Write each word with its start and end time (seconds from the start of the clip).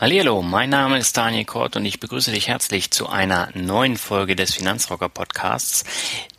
Hallo, 0.00 0.42
mein 0.42 0.70
Name 0.70 0.98
ist 0.98 1.16
Daniel 1.16 1.44
Kort 1.44 1.76
und 1.76 1.86
ich 1.86 2.00
begrüße 2.00 2.32
dich 2.32 2.48
herzlich 2.48 2.90
zu 2.90 3.08
einer 3.08 3.50
neuen 3.54 3.96
Folge 3.96 4.34
des 4.34 4.52
Finanzrocker 4.52 5.08
Podcasts. 5.08 5.84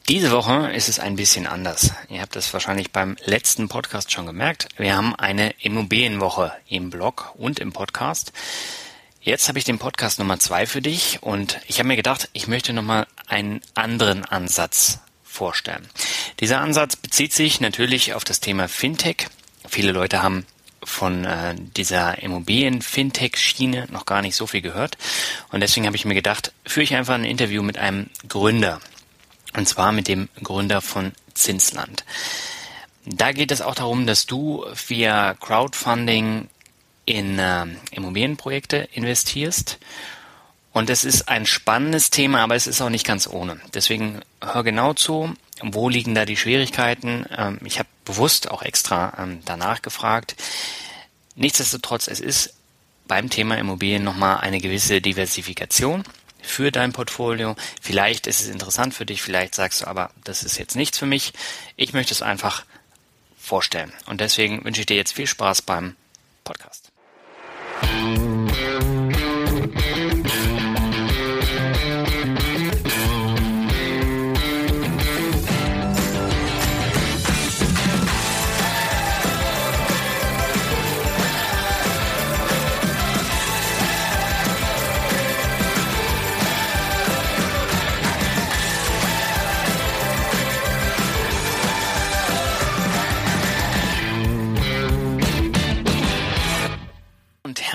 Diese 0.10 0.32
Woche 0.32 0.74
ist 0.74 0.90
es 0.90 1.00
ein 1.00 1.16
bisschen 1.16 1.48
anders. 1.48 1.94
Ihr 2.10 2.20
habt 2.22 2.36
es 2.36 2.52
wahrscheinlich 2.52 2.92
beim 2.92 3.16
letzten 3.24 3.70
Podcast 3.70 4.12
schon 4.12 4.26
gemerkt. 4.26 4.68
Wir 4.76 4.98
haben 4.98 5.16
eine 5.16 5.52
Immobilienwoche 5.62 6.52
im 6.68 6.90
Blog 6.90 7.32
und 7.36 7.60
im 7.60 7.72
Podcast. 7.72 8.34
Jetzt 9.22 9.48
habe 9.48 9.58
ich 9.58 9.64
den 9.64 9.80
Podcast 9.80 10.20
Nummer 10.20 10.38
zwei 10.38 10.66
für 10.66 10.82
dich 10.82 11.24
und 11.24 11.62
ich 11.66 11.80
habe 11.80 11.88
mir 11.88 11.96
gedacht, 11.96 12.28
ich 12.34 12.50
möchte 12.50 12.74
nochmal 12.74 13.08
einen 13.26 13.62
anderen 13.74 14.26
Ansatz 14.26 15.00
vorstellen. 15.24 15.88
Dieser 16.42 16.60
Ansatz 16.60 16.98
bezieht 16.98 17.32
sich 17.32 17.62
natürlich 17.62 18.16
auf 18.16 18.26
das 18.26 18.42
Thema 18.42 18.68
Fintech. 18.68 19.28
Viele 19.66 19.94
Leute 19.94 20.22
haben 20.22 20.46
von 20.86 21.26
äh, 21.26 21.56
dieser 21.56 22.22
Immobilien-Fintech-Schiene 22.22 23.88
noch 23.92 24.06
gar 24.06 24.22
nicht 24.22 24.36
so 24.36 24.48
viel 24.48 24.62
gehört. 24.62 24.98
Und 25.52 25.62
deswegen 25.62 25.86
habe 25.86 25.96
ich 25.96 26.06
mir 26.06 26.14
gedacht, 26.14 26.54
führe 26.66 26.84
ich 26.84 26.96
einfach 26.96 27.16
ein 27.16 27.26
Interview 27.26 27.64
mit 27.64 27.78
einem 27.78 28.10
Gründer. 28.28 28.80
Und 29.56 29.68
zwar 29.68 29.92
mit 29.92 30.08
dem 30.08 30.30
Gründer 30.44 30.82
von 30.82 31.14
Zinsland. 31.34 32.06
Da 33.06 33.32
geht 33.32 33.52
es 33.52 33.62
auch 33.62 33.76
darum, 33.76 34.08
dass 34.08 34.26
du 34.26 34.66
via 34.88 35.36
Crowdfunding 35.36 36.50
in 37.06 37.40
äh, 37.40 37.66
Immobilienprojekte 37.92 38.90
investierst. 38.94 39.78
Und 40.76 40.90
es 40.90 41.06
ist 41.06 41.30
ein 41.30 41.46
spannendes 41.46 42.10
Thema, 42.10 42.40
aber 42.40 42.54
es 42.54 42.68
ist 42.68 42.82
auch 42.82 42.90
nicht 42.90 43.08
ganz 43.08 43.28
ohne. 43.28 43.62
Deswegen 43.74 44.20
hör 44.42 44.62
genau 44.62 44.94
zu, 44.94 45.34
wo 45.62 45.88
liegen 45.88 46.14
da 46.14 46.26
die 46.26 46.36
Schwierigkeiten. 46.36 47.26
Ähm, 47.34 47.60
ich 47.64 47.80
habe 47.80 47.88
bewusst 48.04 48.52
auch 48.52 48.62
extra 48.62 49.14
ähm, 49.18 49.40
danach 49.46 49.82
gefragt. 49.82 50.36
Nichtsdestotrotz, 51.36 52.10
es 52.10 52.20
ist 52.20 52.56
beim 53.08 53.30
Thema 53.30 53.58
Immobilien 53.58 54.04
nochmal 54.04 54.40
eine 54.40 54.60
gewisse 54.60 55.00
Diversifikation 55.00 56.04
für 56.42 56.74
dein 56.74 56.92
Portfolio. 56.92 57.56
Vielleicht 57.82 58.28
ist 58.28 58.42
es 58.42 58.50
interessant 58.50 58.94
für 58.94 59.06
dich, 59.06 59.22
vielleicht 59.22 59.56
sagst 59.56 59.82
du 59.82 59.88
aber, 59.88 60.12
das 60.26 60.44
ist 60.44 60.58
jetzt 60.58 60.76
nichts 60.76 61.00
für 61.00 61.06
mich. 61.06 61.32
Ich 61.78 61.94
möchte 61.94 62.14
es 62.14 62.22
einfach 62.22 62.66
vorstellen. 63.40 63.94
Und 64.08 64.20
deswegen 64.20 64.66
wünsche 64.66 64.82
ich 64.82 64.88
dir 64.88 64.98
jetzt 64.98 65.14
viel 65.14 65.28
Spaß 65.28 65.62
beim 65.62 65.96
Podcast. 66.44 66.92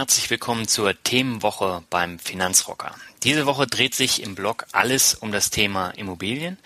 Herzlich 0.00 0.30
willkommen 0.30 0.66
zur 0.66 0.94
Themenwoche 1.02 1.82
beim 1.90 2.18
Finanzrocker. 2.18 2.94
Diese 3.22 3.44
Woche 3.44 3.66
dreht 3.66 3.94
sich 3.94 4.22
im 4.22 4.34
Blog 4.34 4.64
alles 4.72 5.12
um 5.12 5.30
das 5.30 5.50
Thema 5.50 5.90
Immobilien 5.90 6.56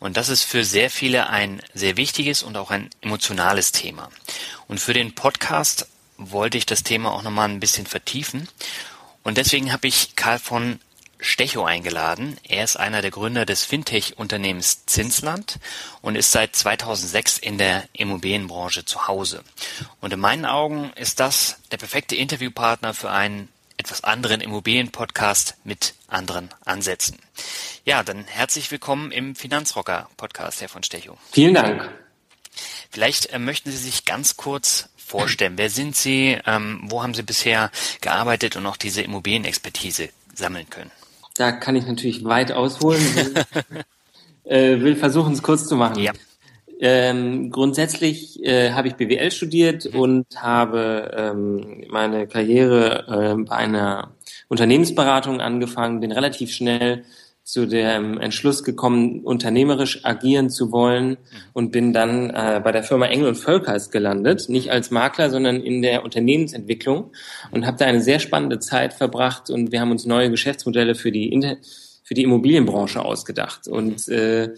und 0.00 0.16
das 0.16 0.30
ist 0.30 0.42
für 0.42 0.64
sehr 0.64 0.88
viele 0.88 1.28
ein 1.28 1.60
sehr 1.74 1.98
wichtiges 1.98 2.42
und 2.42 2.56
auch 2.56 2.70
ein 2.70 2.88
emotionales 3.02 3.72
Thema. 3.72 4.08
Und 4.68 4.80
für 4.80 4.94
den 4.94 5.14
Podcast 5.14 5.86
wollte 6.16 6.56
ich 6.56 6.64
das 6.64 6.82
Thema 6.82 7.12
auch 7.12 7.22
nochmal 7.22 7.50
ein 7.50 7.60
bisschen 7.60 7.84
vertiefen 7.84 8.48
und 9.22 9.36
deswegen 9.36 9.70
habe 9.70 9.86
ich 9.86 10.16
Karl 10.16 10.38
von 10.38 10.80
Stecho 11.20 11.64
eingeladen. 11.64 12.36
Er 12.44 12.64
ist 12.64 12.76
einer 12.76 13.02
der 13.02 13.10
Gründer 13.10 13.44
des 13.44 13.64
Fintech-Unternehmens 13.64 14.86
Zinsland 14.86 15.58
und 16.00 16.16
ist 16.16 16.30
seit 16.30 16.54
2006 16.54 17.38
in 17.38 17.58
der 17.58 17.88
Immobilienbranche 17.92 18.84
zu 18.84 19.08
Hause. 19.08 19.42
Und 20.00 20.12
in 20.12 20.20
meinen 20.20 20.44
Augen 20.44 20.92
ist 20.94 21.20
das 21.20 21.58
der 21.72 21.78
perfekte 21.78 22.14
Interviewpartner 22.14 22.94
für 22.94 23.10
einen 23.10 23.48
etwas 23.76 24.04
anderen 24.04 24.40
Immobilienpodcast 24.40 25.56
mit 25.64 25.94
anderen 26.08 26.50
Ansätzen. 26.64 27.18
Ja, 27.84 28.02
dann 28.02 28.24
herzlich 28.24 28.70
willkommen 28.70 29.12
im 29.12 29.34
Finanzrocker-Podcast, 29.34 30.60
Herr 30.60 30.68
von 30.68 30.82
Stecho. 30.82 31.16
Vielen 31.32 31.54
Dank. 31.54 31.88
Vielleicht 32.90 33.26
äh, 33.26 33.38
möchten 33.38 33.70
Sie 33.70 33.76
sich 33.76 34.04
ganz 34.04 34.36
kurz 34.36 34.88
vorstellen. 34.96 35.56
Wer 35.56 35.70
sind 35.70 35.96
Sie? 35.96 36.38
Ähm, 36.46 36.80
wo 36.84 37.02
haben 37.02 37.14
Sie 37.14 37.22
bisher 37.22 37.70
gearbeitet 38.00 38.56
und 38.56 38.66
auch 38.66 38.76
diese 38.76 39.02
Immobilienexpertise 39.02 40.10
sammeln 40.34 40.68
können? 40.68 40.90
Da 41.38 41.52
kann 41.52 41.76
ich 41.76 41.86
natürlich 41.86 42.24
weit 42.24 42.50
ausholen. 42.50 43.00
äh, 44.44 44.80
will 44.80 44.96
versuchen, 44.96 45.32
es 45.32 45.42
kurz 45.42 45.66
zu 45.66 45.76
machen. 45.76 46.02
Ja. 46.02 46.12
Ähm, 46.80 47.50
grundsätzlich 47.50 48.44
äh, 48.44 48.72
habe 48.72 48.88
ich 48.88 48.94
BWL 48.94 49.30
studiert 49.30 49.92
mhm. 49.92 50.00
und 50.00 50.26
habe 50.36 51.12
ähm, 51.16 51.84
meine 51.90 52.26
Karriere 52.26 53.36
äh, 53.38 53.42
bei 53.42 53.56
einer 53.56 54.12
Unternehmensberatung 54.48 55.40
angefangen, 55.40 56.00
bin 56.00 56.12
relativ 56.12 56.50
schnell 56.50 57.04
zu 57.48 57.64
dem 57.64 58.20
Entschluss 58.20 58.62
gekommen, 58.62 59.20
unternehmerisch 59.24 60.04
agieren 60.04 60.50
zu 60.50 60.70
wollen 60.70 61.08
mhm. 61.08 61.16
und 61.54 61.72
bin 61.72 61.94
dann 61.94 62.28
äh, 62.28 62.60
bei 62.62 62.72
der 62.72 62.82
Firma 62.82 63.06
Engel 63.06 63.28
und 63.28 63.36
Völkers 63.36 63.90
gelandet, 63.90 64.50
nicht 64.50 64.70
als 64.70 64.90
Makler, 64.90 65.30
sondern 65.30 65.62
in 65.62 65.80
der 65.80 66.04
Unternehmensentwicklung 66.04 67.10
und 67.50 67.66
habe 67.66 67.78
da 67.78 67.86
eine 67.86 68.02
sehr 68.02 68.18
spannende 68.18 68.58
Zeit 68.58 68.92
verbracht 68.92 69.48
und 69.48 69.72
wir 69.72 69.80
haben 69.80 69.90
uns 69.90 70.04
neue 70.04 70.30
Geschäftsmodelle 70.30 70.94
für 70.94 71.10
die 71.10 71.32
Inter 71.32 71.56
für 72.04 72.12
die 72.12 72.22
Immobilienbranche 72.24 73.02
ausgedacht 73.02 73.66
und 73.66 74.06
äh, 74.08 74.50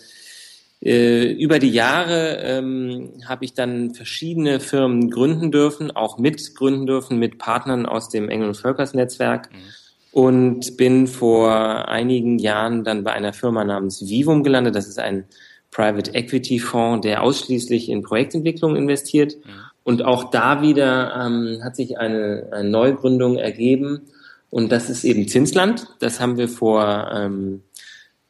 äh, 0.83 1.31
über 1.31 1.61
die 1.61 1.71
Jahre 1.71 2.39
ähm, 2.43 3.12
habe 3.25 3.45
ich 3.45 3.55
dann 3.55 3.95
verschiedene 3.95 4.59
Firmen 4.59 5.11
gründen 5.11 5.53
dürfen, 5.53 5.93
auch 5.93 6.19
mitgründen 6.19 6.87
dürfen 6.87 7.21
mit 7.21 7.39
Partnern 7.39 7.87
aus 7.87 8.09
dem 8.09 8.29
Engel 8.29 8.49
und 8.49 8.56
Völkers 8.56 8.95
Netzwerk. 8.95 9.53
Mhm 9.53 9.80
und 10.12 10.76
bin 10.76 11.06
vor 11.06 11.88
einigen 11.88 12.38
Jahren 12.38 12.84
dann 12.84 13.04
bei 13.04 13.12
einer 13.12 13.32
Firma 13.32 13.65
namens 13.65 14.09
Vivum 14.09 14.43
gelandet. 14.43 14.75
Das 14.75 14.88
ist 14.88 14.98
ein 14.98 15.25
Private 15.71 16.15
Equity 16.15 16.59
Fonds, 16.59 17.03
der 17.06 17.22
ausschließlich 17.22 17.88
in 17.88 18.03
Projektentwicklung 18.03 18.76
investiert. 18.76 19.37
Mhm. 19.37 19.50
Und 19.84 20.04
auch 20.04 20.31
da 20.31 20.62
wieder 20.62 21.15
ähm, 21.15 21.60
hat 21.62 21.76
sich 21.76 21.99
eine, 21.99 22.49
eine 22.53 22.69
Neugründung 22.69 23.37
ergeben. 23.37 24.03
Und 24.50 24.72
das 24.72 24.91
ist 24.91 25.04
eben 25.04 25.28
Zinsland. 25.28 25.87
Das 26.00 26.20
haben 26.20 26.37
wir 26.37 26.49
vor 26.49 27.10
ähm, 27.15 27.62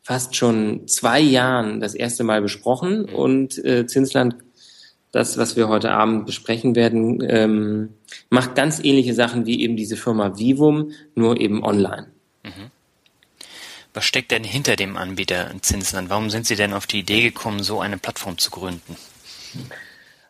fast 0.02 0.36
schon 0.36 0.86
zwei 0.86 1.20
Jahren 1.20 1.80
das 1.80 1.94
erste 1.94 2.24
Mal 2.24 2.42
besprochen. 2.42 3.06
Mhm. 3.08 3.14
Und 3.14 3.64
äh, 3.64 3.86
Zinsland 3.86 4.36
das, 5.12 5.38
was 5.38 5.56
wir 5.56 5.69
heute 5.69 5.91
Abend 5.91 6.26
besprechen 6.26 6.76
werden, 6.76 7.22
ähm, 7.28 7.91
macht 8.28 8.54
ganz 8.54 8.81
ähnliche 8.82 9.15
Sachen 9.15 9.46
wie 9.46 9.61
eben 9.61 9.76
diese 9.76 9.96
Firma 9.96 10.38
Vivum, 10.38 10.93
nur 11.14 11.40
eben 11.40 11.64
online. 11.64 12.06
Mhm. 12.44 12.70
Was 13.93 14.05
steckt 14.05 14.31
denn 14.31 14.44
hinter 14.44 14.76
dem 14.76 14.96
Anbieter 14.96 15.50
Zinsland? 15.62 16.11
Warum 16.11 16.31
sind 16.31 16.46
Sie 16.46 16.55
denn 16.55 16.73
auf 16.73 16.87
die 16.87 17.00
Idee 17.00 17.23
gekommen, 17.23 17.64
so 17.64 17.81
eine 17.81 17.99
Plattform 17.99 18.38
zu 18.38 18.52
gründen? 18.52 18.96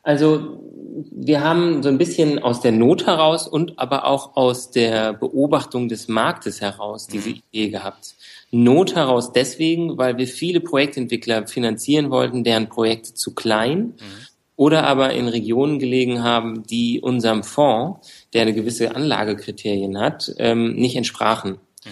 Also 0.03 0.63
wir 1.11 1.43
haben 1.45 1.83
so 1.83 1.91
ein 1.91 1.99
bisschen 1.99 2.39
aus 2.39 2.63
der 2.63 2.73
Not 2.73 3.07
heraus 3.07 3.47
und 3.47 3.79
aber 3.79 4.07
auch 4.07 4.35
aus 4.35 4.71
der 4.71 5.13
Beobachtung 5.13 5.91
des 5.91 6.09
Marktes 6.09 6.63
heraus 6.63 7.07
diese 7.07 7.29
mhm. 7.29 7.43
Idee 7.53 7.69
gehabt. 7.69 8.15
Not 8.51 8.97
heraus 8.97 9.33
deswegen, 9.35 9.99
weil 9.99 10.17
wir 10.17 10.27
viele 10.27 10.61
Projektentwickler 10.61 11.47
finanzieren 11.47 12.11
wollten, 12.11 12.45
deren 12.45 12.71
Projekte 12.71 13.13
zu 13.13 13.35
klein 13.35 13.79
mhm 13.79 14.30
oder 14.61 14.85
aber 14.87 15.15
in 15.15 15.27
Regionen 15.27 15.79
gelegen 15.79 16.23
haben, 16.23 16.65
die 16.65 17.01
unserem 17.01 17.45
Fonds, 17.45 18.07
der 18.35 18.43
eine 18.43 18.53
gewisse 18.53 18.95
Anlagekriterien 18.95 19.99
hat, 19.99 20.31
ähm, 20.37 20.75
nicht 20.75 20.97
entsprachen. 20.97 21.53
Mhm. 21.53 21.91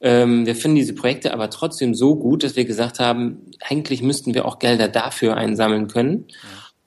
Ähm, 0.00 0.44
wir 0.44 0.56
finden 0.56 0.74
diese 0.74 0.96
Projekte 0.96 1.32
aber 1.32 1.50
trotzdem 1.50 1.94
so 1.94 2.16
gut, 2.16 2.42
dass 2.42 2.56
wir 2.56 2.64
gesagt 2.64 2.98
haben, 2.98 3.52
eigentlich 3.60 4.02
müssten 4.02 4.34
wir 4.34 4.44
auch 4.44 4.58
Gelder 4.58 4.88
dafür 4.88 5.36
einsammeln 5.36 5.86
können. 5.86 6.26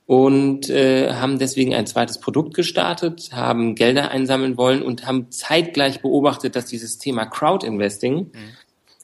und 0.05 0.69
äh, 0.69 1.13
haben 1.13 1.39
deswegen 1.39 1.73
ein 1.73 1.87
zweites 1.87 2.19
Produkt 2.19 2.53
gestartet, 2.53 3.29
haben 3.31 3.75
Gelder 3.75 4.11
einsammeln 4.11 4.57
wollen 4.57 4.81
und 4.81 5.07
haben 5.07 5.31
zeitgleich 5.31 6.01
beobachtet, 6.01 6.57
dass 6.57 6.65
dieses 6.65 6.97
Thema 6.97 7.25
Crowd-Investing, 7.25 8.17
mhm. 8.17 8.31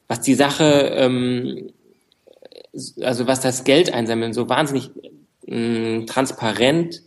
was 0.09 0.19
die 0.19 0.35
Sache, 0.35 0.91
ähm, 0.97 1.69
also 3.01 3.25
was 3.25 3.39
das 3.39 3.63
Geld 3.63 3.93
einsammeln 3.93 4.33
so 4.33 4.49
wahnsinnig 4.49 4.91
mh, 5.47 6.05
transparent 6.05 7.01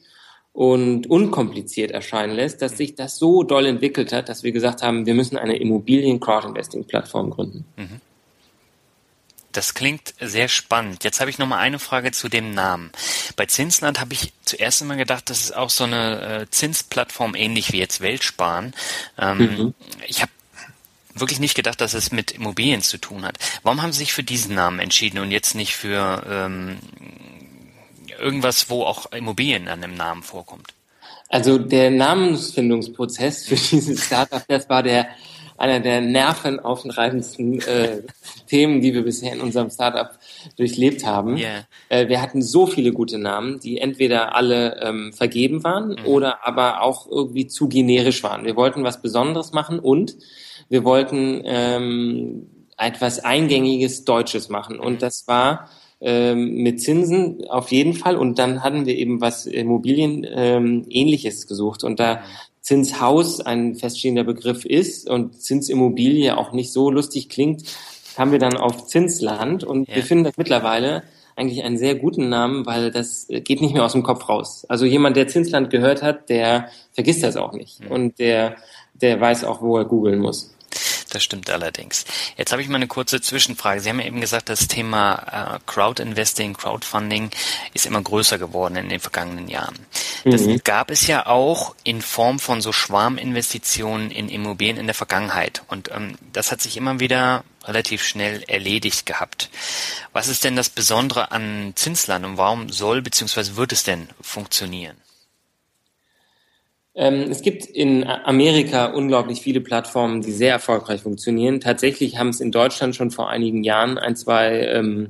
und 0.53 1.09
unkompliziert 1.09 1.91
erscheinen 1.91 2.35
lässt, 2.35 2.61
dass 2.61 2.77
sich 2.77 2.95
das 2.95 3.17
so 3.17 3.43
doll 3.43 3.67
entwickelt 3.67 4.13
hat, 4.13 4.29
dass 4.29 4.43
wir 4.43 4.53
gesagt 4.53 4.83
haben, 4.83 5.07
wir 5.07 5.15
müssen 5.15 5.39
eine 5.39 5.57
Immobilien-Crowd-Investing-Plattform 5.57 7.31
gründen. 7.31 7.65
Mhm. 7.77 8.01
Das 9.53 9.75
klingt 9.75 10.15
sehr 10.19 10.49
spannend. 10.49 11.05
Jetzt 11.05 11.21
habe 11.21 11.31
ich 11.31 11.39
noch 11.39 11.47
mal 11.47 11.59
eine 11.59 11.79
Frage 11.79 12.11
zu 12.13 12.29
dem 12.29 12.55
Namen. 12.55 12.91
Bei 13.37 13.45
Zinsland 13.45 14.01
habe 14.01 14.15
ich 14.15 14.33
zuerst 14.45 14.81
immer 14.81 14.97
gedacht, 14.97 15.29
das 15.29 15.41
ist 15.41 15.57
auch 15.57 15.69
so 15.69 15.85
eine 15.85 16.41
äh, 16.41 16.51
Zinsplattform 16.51 17.35
ähnlich 17.35 17.73
wie 17.73 17.79
jetzt 17.79 18.01
Weltsparen. 18.01 18.75
Ähm, 19.19 19.39
mhm. 19.39 19.75
Ich 20.07 20.23
habe 20.23 20.33
wirklich 21.15 21.39
nicht 21.39 21.55
gedacht, 21.55 21.83
dass 21.83 21.93
es 21.93 22.13
mit 22.13 22.31
Immobilien 22.31 22.81
zu 22.81 22.97
tun 22.97 23.25
hat. 23.25 23.39
Warum 23.63 23.83
haben 23.83 23.93
Sie 23.93 23.99
sich 23.99 24.15
für 24.15 24.23
diesen 24.23 24.55
Namen 24.55 24.79
entschieden 24.79 25.19
und 25.19 25.31
jetzt 25.31 25.55
nicht 25.55 25.77
für 25.77 26.25
ähm, 26.27 26.79
irgendwas, 28.23 28.71
wo 28.71 28.85
auch 28.85 29.13
Immobilien 29.13 29.69
an 29.69 29.83
dem 29.83 29.95
Namen 29.95 30.23
vorkommt? 30.23 30.75
Also 31.29 31.59
der 31.59 31.91
Namensfindungsprozess 31.91 33.47
für 33.47 33.57
dieses 33.77 34.05
Startup, 34.07 34.43
das 34.49 34.69
war 34.69 34.83
der 34.83 35.09
einer 35.59 35.79
der 35.79 36.01
nervenaufreibendsten 36.01 37.61
äh, 37.61 38.03
Themen, 38.49 38.81
die 38.81 38.95
wir 38.95 39.05
bisher 39.05 39.33
in 39.33 39.41
unserem 39.41 39.71
Startup 39.71 40.11
durchlebt 40.57 41.07
haben. 41.07 41.37
Yeah. 41.37 41.67
Äh, 41.89 42.09
wir 42.09 42.21
hatten 42.21 42.43
so 42.43 42.67
viele 42.67 42.93
gute 42.93 43.17
Namen, 43.19 43.61
die 43.61 43.79
entweder 43.79 44.35
alle 44.35 44.81
ähm, 44.83 45.13
vergeben 45.13 45.63
waren 45.63 45.91
mhm. 45.91 46.07
oder 46.07 46.47
aber 46.47 46.83
auch 46.83 47.07
irgendwie 47.09 47.47
zu 47.47 47.69
generisch 47.69 48.25
waren. 48.25 48.45
Wir 48.45 48.57
wollten 48.57 48.83
was 48.83 49.03
Besonderes 49.03 49.53
machen 49.53 49.79
und 49.79 50.17
wir 50.69 50.83
wollten 50.85 51.43
ähm, 51.45 52.47
etwas 52.77 53.21
Eingängiges 53.21 54.05
Deutsches 54.05 54.49
machen. 54.49 54.81
Und 54.81 55.03
das 55.03 55.29
war 55.29 55.69
ähm, 56.03 56.57
mit 56.57 56.83
Zinsen 56.83 57.45
auf 57.49 57.71
jeden 57.71 57.95
Fall. 57.95 58.17
Und 58.17 58.39
dann 58.39 58.63
hatten 58.63 58.87
wir 58.87 58.97
eben 58.97 59.21
was 59.21 59.47
Immobilien 59.47 60.27
ähm, 60.29 60.85
ähnliches 60.89 61.47
gesucht. 61.47 61.85
Und 61.85 62.01
da 62.01 62.23
Zinshaus 62.61 63.41
ein 63.41 63.75
feststehender 63.75 64.25
Begriff 64.25 64.65
ist 64.65 65.11
und 65.11 65.41
Zinsimmobilie 65.41 66.37
auch 66.37 66.53
nicht 66.53 66.73
so 66.73 66.91
lustig 66.91 67.29
klingt, 67.29 67.65
kamen 68.15 68.33
wir 68.33 68.39
dann 68.39 68.57
auf 68.57 68.87
Zinsland 68.87 69.65
und 69.65 69.89
ja. 69.89 69.97
wir 69.97 70.03
finden 70.05 70.25
das 70.25 70.37
mittlerweile 70.37 71.03
eigentlich 71.35 71.65
einen 71.65 71.79
sehr 71.79 71.95
guten 71.95 72.29
Namen, 72.29 72.67
weil 72.67 72.91
das 72.91 73.27
geht 73.29 73.61
nicht 73.61 73.75
mehr 73.75 73.85
aus 73.85 73.93
dem 73.93 74.03
Kopf 74.03 74.29
raus. 74.29 74.65
Also 74.69 74.85
jemand, 74.85 75.17
der 75.17 75.29
Zinsland 75.29 75.71
gehört 75.71 76.03
hat, 76.03 76.29
der 76.29 76.69
vergisst 76.93 77.23
das 77.23 77.37
auch 77.37 77.53
nicht 77.53 77.85
mhm. 77.85 77.91
und 77.91 78.19
der, 78.19 78.57
der 78.95 79.21
weiß 79.21 79.45
auch, 79.45 79.61
wo 79.61 79.77
er 79.77 79.85
googeln 79.85 80.21
muss. 80.21 80.52
Das 81.13 81.23
stimmt 81.23 81.51
allerdings. 81.51 82.07
Jetzt 82.39 82.53
habe 82.53 82.63
ich 82.63 82.69
mal 82.69 82.77
eine 82.77 82.87
kurze 82.87 83.21
Zwischenfrage. 83.21 83.83
Sie 83.83 83.91
haben 83.91 84.01
ja 84.01 84.07
eben 84.07 84.23
gesagt, 84.23 84.49
das 84.49 84.67
Thema 84.67 85.57
äh, 85.57 85.59
Crowd-Investing, 85.67 86.55
Crowdfunding 86.55 87.31
ist 87.75 87.85
immer 87.85 88.01
größer 88.01 88.39
geworden 88.39 88.77
in 88.77 88.89
den 88.89 88.99
vergangenen 88.99 89.49
Jahren. 89.49 89.79
Das 90.25 90.41
mhm. 90.41 90.63
gab 90.65 90.91
es 90.91 91.07
ja 91.07 91.27
auch 91.27 91.75
in 91.85 92.01
Form 92.01 92.39
von 92.39 92.63
so 92.63 92.73
Schwarminvestitionen 92.73 94.11
in 94.11 94.31
Immobilien 94.31 94.79
in 94.79 94.87
der 94.87 94.95
Vergangenheit. 94.95 95.63
Und 95.69 95.91
ähm, 95.91 96.17
das 96.33 96.51
hat 96.51 96.63
sich 96.63 96.79
immer 96.79 96.99
wieder 96.99 97.45
relativ 97.65 98.03
schnell 98.03 98.43
erledigt 98.45 99.05
gehabt. 99.05 99.51
Was 100.15 100.29
ist 100.29 100.45
denn 100.45 100.57
das 100.57 100.71
Besondere 100.71 101.31
an 101.31 101.75
Zinsland 101.75 102.25
und 102.25 102.39
warum 102.39 102.71
soll 102.71 103.03
bzw. 103.03 103.57
wird 103.57 103.73
es 103.73 103.83
denn 103.83 104.09
funktionieren? 104.23 104.97
Ähm, 106.95 107.31
es 107.31 107.41
gibt 107.43 107.65
in 107.65 108.07
Amerika 108.07 108.87
unglaublich 108.87 109.41
viele 109.41 109.61
Plattformen, 109.61 110.21
die 110.21 110.33
sehr 110.33 110.53
erfolgreich 110.53 111.03
funktionieren. 111.03 111.61
Tatsächlich 111.61 112.19
haben 112.19 112.29
es 112.29 112.41
in 112.41 112.53
Deutschland 112.53 112.95
schon 112.95 113.11
vor 113.11 113.31
einigen 113.31 113.65
Jahren 113.65 113.99
ein, 113.99 114.15
zwei 114.15 114.61
ähm, 114.67 115.09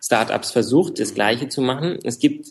Startups 0.00 0.50
versucht, 0.50 1.00
das 1.00 1.14
Gleiche 1.14 1.48
zu 1.48 1.62
machen. 1.62 1.98
Es 2.04 2.18
gibt 2.18 2.48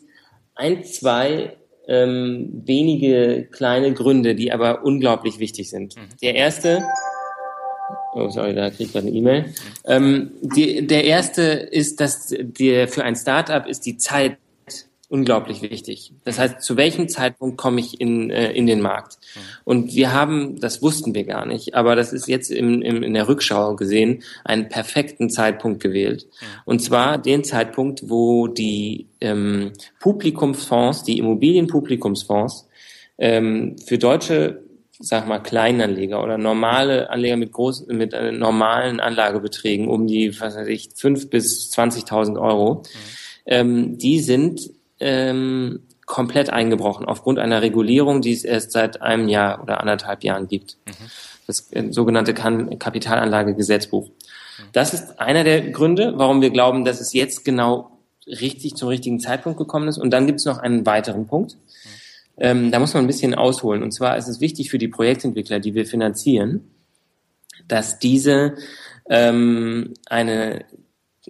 ein, 0.56 0.84
zwei 0.84 1.58
ähm, 1.88 2.64
wenige 2.66 3.48
kleine 3.52 3.94
Gründe, 3.94 4.34
die 4.34 4.52
aber 4.52 4.84
unglaublich 4.84 5.40
wichtig 5.40 5.70
sind. 5.70 5.96
Mhm. 5.96 6.02
Der 6.22 6.36
erste, 6.36 6.84
oh 8.14 8.30
sorry, 8.30 8.56
da 8.56 8.70
kriege 8.70 8.86
ich 8.86 8.94
gerade 8.94 9.08
eine 9.08 9.16
E-Mail. 9.16 9.54
Ähm, 9.86 10.32
die, 10.42 10.88
der 10.88 11.04
erste 11.04 11.44
ist, 11.44 12.00
dass 12.00 12.34
dir 12.40 12.88
für 12.88 13.04
ein 13.04 13.16
Startup 13.16 13.66
ist 13.68 13.86
die 13.86 13.98
Zeit 13.98 14.38
unglaublich 15.12 15.62
wichtig. 15.62 16.14
Das 16.24 16.40
heißt, 16.40 16.62
zu 16.62 16.78
welchem 16.78 17.10
Zeitpunkt 17.10 17.58
komme 17.58 17.82
ich 17.82 18.00
in, 18.00 18.30
äh, 18.30 18.52
in 18.54 18.66
den 18.66 18.80
Markt? 18.80 19.18
Und 19.66 19.94
wir 19.94 20.14
haben, 20.14 20.60
das 20.62 20.82
wussten 20.82 21.14
wir 21.14 21.26
gar 21.26 21.46
nicht, 21.46 21.76
aber 21.76 21.98
das 21.98 22.14
ist 22.14 22.28
jetzt 22.28 22.50
im, 22.50 22.82
im, 22.82 23.04
in 23.04 23.14
der 23.14 23.28
Rückschau 23.28 23.76
gesehen, 23.76 24.24
einen 24.46 24.70
perfekten 24.70 25.30
Zeitpunkt 25.30 25.84
gewählt. 25.84 26.28
Und 26.64 26.82
zwar 26.82 27.18
den 27.18 27.44
Zeitpunkt, 27.44 28.10
wo 28.10 28.48
die 28.48 29.08
ähm, 29.20 29.74
Publikumsfonds, 30.00 31.04
die 31.04 31.18
Immobilienpublikumsfonds 31.18 32.70
ähm, 33.18 33.76
für 33.86 33.98
deutsche 33.98 34.64
sag 35.04 35.28
mal, 35.28 35.40
Kleinanleger 35.40 36.24
oder 36.24 36.38
normale 36.38 37.10
Anleger 37.10 37.36
mit 37.36 37.52
großen, 37.52 37.98
mit 37.98 38.14
äh, 38.14 38.32
normalen 38.32 39.00
Anlagebeträgen 39.00 39.88
um 39.88 40.08
die, 40.08 40.40
was 40.40 40.56
weiß 40.56 40.68
ich, 40.68 40.92
fünf 40.96 41.30
bis 41.30 41.72
20.000 41.74 42.40
Euro, 42.40 42.76
mhm. 42.76 42.84
ähm, 43.48 43.98
die 43.98 44.20
sind 44.20 44.70
ähm, 45.02 45.82
komplett 46.06 46.50
eingebrochen 46.50 47.06
aufgrund 47.06 47.40
einer 47.40 47.62
Regulierung, 47.62 48.22
die 48.22 48.34
es 48.34 48.44
erst 48.44 48.72
seit 48.72 49.02
einem 49.02 49.28
Jahr 49.28 49.62
oder 49.62 49.80
anderthalb 49.80 50.24
Jahren 50.24 50.48
gibt. 50.48 50.78
Mhm. 50.86 50.92
Das 51.48 51.72
äh, 51.72 51.92
sogenannte 51.92 52.34
Kapitalanlagegesetzbuch. 52.34 54.08
Mhm. 54.08 54.64
Das 54.74 54.94
ist 54.94 55.20
einer 55.20 55.44
der 55.44 55.72
Gründe, 55.72 56.14
warum 56.16 56.42
wir 56.42 56.50
glauben, 56.50 56.86
dass 56.86 57.02
es 57.02 57.14
jetzt 57.14 57.44
genau 57.44 57.98
richtig 58.28 58.76
zum 58.76 58.90
richtigen 58.90 59.20
Zeitpunkt 59.20 59.58
gekommen 59.58 59.88
ist. 59.88 59.98
Und 59.98 60.12
dann 60.12 60.28
gibt 60.28 60.40
es 60.40 60.46
noch 60.46 60.60
einen 60.60 60.86
weiteren 60.86 61.28
Punkt. 61.28 61.54
Mhm. 61.56 61.90
Ähm, 62.38 62.72
da 62.72 62.80
muss 62.80 62.94
man 62.94 63.04
ein 63.04 63.08
bisschen 63.08 63.36
ausholen. 63.36 63.84
Und 63.84 63.92
zwar 63.92 64.18
ist 64.18 64.28
es 64.28 64.40
wichtig 64.40 64.70
für 64.70 64.78
die 64.78 64.88
Projektentwickler, 64.88 65.60
die 65.60 65.76
wir 65.76 65.86
finanzieren, 65.86 66.72
dass 67.68 68.00
diese 68.00 68.56
ähm, 69.10 69.94
eine 70.08 70.66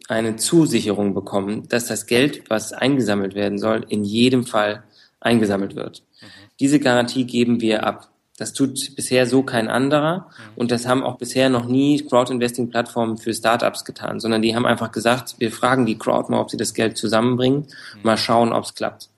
eine 0.07 0.37
Zusicherung 0.37 1.13
bekommen, 1.13 1.67
dass 1.67 1.85
das 1.85 2.05
Geld, 2.05 2.49
was 2.49 2.73
eingesammelt 2.73 3.35
werden 3.35 3.59
soll, 3.59 3.85
in 3.89 4.03
jedem 4.03 4.45
Fall 4.45 4.83
eingesammelt 5.19 5.75
wird. 5.75 6.03
Mhm. 6.21 6.25
Diese 6.59 6.79
Garantie 6.79 7.25
geben 7.25 7.61
wir 7.61 7.85
ab. 7.85 8.09
Das 8.37 8.53
tut 8.53 8.95
bisher 8.95 9.27
so 9.27 9.43
kein 9.43 9.67
anderer 9.67 10.17
mhm. 10.17 10.51
und 10.55 10.71
das 10.71 10.87
haben 10.87 11.03
auch 11.03 11.17
bisher 11.17 11.49
noch 11.49 11.65
nie 11.65 12.03
Crowd-Investing-Plattformen 12.03 13.17
für 13.17 13.33
Startups 13.33 13.85
getan, 13.85 14.19
sondern 14.19 14.41
die 14.41 14.55
haben 14.55 14.65
einfach 14.65 14.91
gesagt, 14.91 15.35
wir 15.37 15.51
fragen 15.51 15.85
die 15.85 15.97
Crowd 15.97 16.31
mal, 16.31 16.39
ob 16.39 16.49
sie 16.49 16.57
das 16.57 16.73
Geld 16.73 16.97
zusammenbringen, 16.97 17.67
mhm. 17.67 17.99
mal 18.01 18.17
schauen, 18.17 18.51
ob 18.51 18.63
es 18.63 18.73
klappt. 18.73 19.10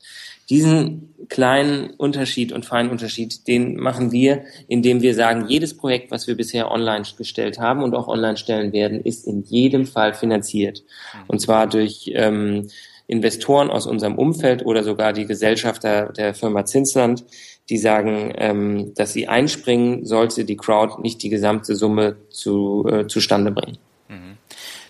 Diesen 0.50 1.14
kleinen 1.30 1.92
Unterschied 1.92 2.52
und 2.52 2.66
feinen 2.66 2.92
Unterschied, 2.92 3.48
den 3.48 3.78
machen 3.78 4.12
wir, 4.12 4.44
indem 4.68 5.02
wir 5.02 5.16
sagen, 5.16 5.48
jedes 5.48 5.76
Projekt, 5.76 6.12
was 6.12 6.28
wir 6.28 6.36
bisher 6.36 6.70
online 6.70 7.06
gestellt 7.18 7.60
haben 7.60 7.82
und 7.84 7.96
auch 7.96 8.08
online 8.08 8.38
stellen 8.38 8.74
werden, 8.74 9.02
ist 9.02 9.26
in 9.26 9.44
jedem 9.44 9.86
Fall 9.86 10.14
finanziert. 10.14 10.84
Und 11.28 11.40
zwar 11.40 11.68
durch 11.68 12.12
ähm, 12.14 12.68
Investoren 13.08 13.70
aus 13.70 13.86
unserem 13.86 14.18
Umfeld 14.18 14.66
oder 14.66 14.84
sogar 14.84 15.14
die 15.14 15.26
Gesellschafter 15.26 16.12
der 16.14 16.34
Firma 16.34 16.66
Zinsland, 16.66 17.24
die 17.70 17.78
sagen, 17.78 18.34
ähm, 18.38 18.94
dass 18.96 19.14
sie 19.14 19.28
einspringen, 19.28 20.06
sollte 20.06 20.46
die 20.46 20.58
Crowd 20.58 21.02
nicht 21.02 21.24
die 21.24 21.30
gesamte 21.30 21.76
Summe 21.76 22.18
zu, 22.30 22.86
äh, 22.90 23.08
zustande 23.08 23.52
bringen. 23.52 23.78
Mhm. 24.10 24.38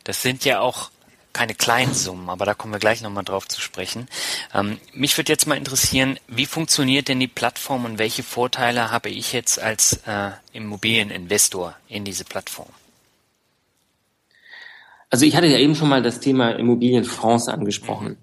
Das 0.03 0.21
sind 0.21 0.43
ja 0.45 0.59
auch 0.59 0.89
keine 1.33 1.55
kleinen 1.55 1.93
Summen, 1.93 2.29
aber 2.29 2.45
da 2.45 2.53
kommen 2.53 2.73
wir 2.73 2.79
gleich 2.79 3.01
nochmal 3.01 3.23
drauf 3.23 3.47
zu 3.47 3.59
sprechen. 3.59 4.07
Ähm, 4.53 4.77
mich 4.93 5.17
würde 5.17 5.31
jetzt 5.31 5.47
mal 5.47 5.57
interessieren, 5.57 6.19
wie 6.27 6.45
funktioniert 6.45 7.07
denn 7.07 7.19
die 7.19 7.27
Plattform 7.27 7.85
und 7.85 7.97
welche 7.97 8.23
Vorteile 8.23 8.91
habe 8.91 9.09
ich 9.09 9.33
jetzt 9.33 9.59
als 9.59 9.99
äh, 10.05 10.31
Immobilieninvestor 10.53 11.75
in 11.89 12.05
diese 12.05 12.23
Plattform? 12.23 12.69
Also 15.09 15.25
ich 15.25 15.35
hatte 15.35 15.47
ja 15.47 15.57
eben 15.57 15.75
schon 15.75 15.89
mal 15.89 16.01
das 16.01 16.19
Thema 16.19 16.51
Immobilienfonds 16.51 17.47
angesprochen. 17.47 18.09
Mhm. 18.09 18.17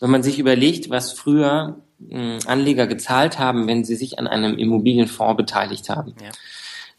Wenn 0.00 0.10
man 0.10 0.22
sich 0.22 0.38
überlegt, 0.38 0.90
was 0.90 1.12
früher 1.12 1.80
mh, 1.98 2.40
Anleger 2.46 2.86
gezahlt 2.86 3.38
haben, 3.38 3.66
wenn 3.66 3.84
sie 3.84 3.96
sich 3.96 4.18
an 4.18 4.26
einem 4.26 4.58
Immobilienfonds 4.58 5.36
beteiligt 5.36 5.88
haben, 5.88 6.14
ja. 6.22 6.30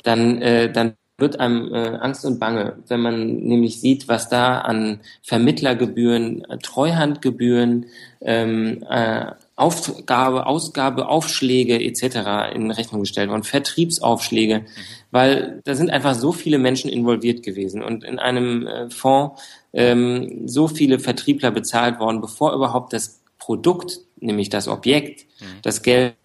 dann, 0.03 0.41
äh, 0.41 0.72
dann 0.72 0.95
wird 1.17 1.39
einem 1.39 1.74
äh, 1.74 1.98
Angst 1.98 2.25
und 2.25 2.39
Bange, 2.39 2.77
wenn 2.88 3.00
man 3.00 3.38
nämlich 3.38 3.79
sieht, 3.79 4.10
was 4.10 4.27
da 4.27 4.60
an 4.60 5.00
Vermittlergebühren, 5.24 6.43
äh, 6.45 6.57
Treuhandgebühren, 6.57 7.86
ähm, 8.22 8.84
äh, 8.89 9.27
Aufgabe, 9.55 10.45
Ausgabe, 10.45 11.07
Aufschläge 11.07 11.81
etc. 11.81 12.53
in 12.53 12.69
Rechnung 12.72 13.01
gestellt 13.01 13.29
worden, 13.29 13.43
Vertriebsaufschläge, 13.43 14.60
mhm. 14.60 14.65
weil 15.12 15.62
da 15.63 15.75
sind 15.75 15.89
einfach 15.89 16.15
so 16.15 16.34
viele 16.34 16.57
Menschen 16.57 16.89
involviert 16.89 17.43
gewesen 17.43 17.81
und 17.81 18.03
in 18.03 18.19
einem 18.19 18.67
äh, 18.67 18.89
Fonds 18.89 19.41
ähm, 19.72 20.48
so 20.48 20.67
viele 20.67 21.00
Vertriebler 21.00 21.51
bezahlt 21.51 22.00
worden, 22.00 22.19
bevor 22.19 22.53
überhaupt 22.53 22.91
das 22.91 23.22
Produkt, 23.39 24.00
nämlich 24.19 24.50
das 24.50 24.67
Objekt, 24.67 25.25
mhm. 25.39 25.45
das 25.62 25.81
Geld 25.81 26.15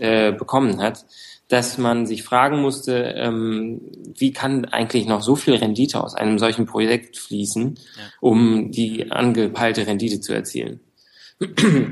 äh, 0.00 0.32
bekommen 0.36 0.82
hat, 0.82 1.04
dass 1.50 1.78
man 1.78 2.06
sich 2.06 2.22
fragen 2.22 2.62
musste, 2.62 3.12
ähm, 3.16 3.80
wie 4.16 4.32
kann 4.32 4.66
eigentlich 4.66 5.06
noch 5.06 5.20
so 5.20 5.34
viel 5.34 5.56
Rendite 5.56 6.02
aus 6.02 6.14
einem 6.14 6.38
solchen 6.38 6.64
Projekt 6.64 7.18
fließen, 7.18 7.76
um 8.20 8.70
die 8.70 9.10
angepeilte 9.10 9.84
Rendite 9.86 10.20
zu 10.20 10.32
erzielen. 10.32 10.80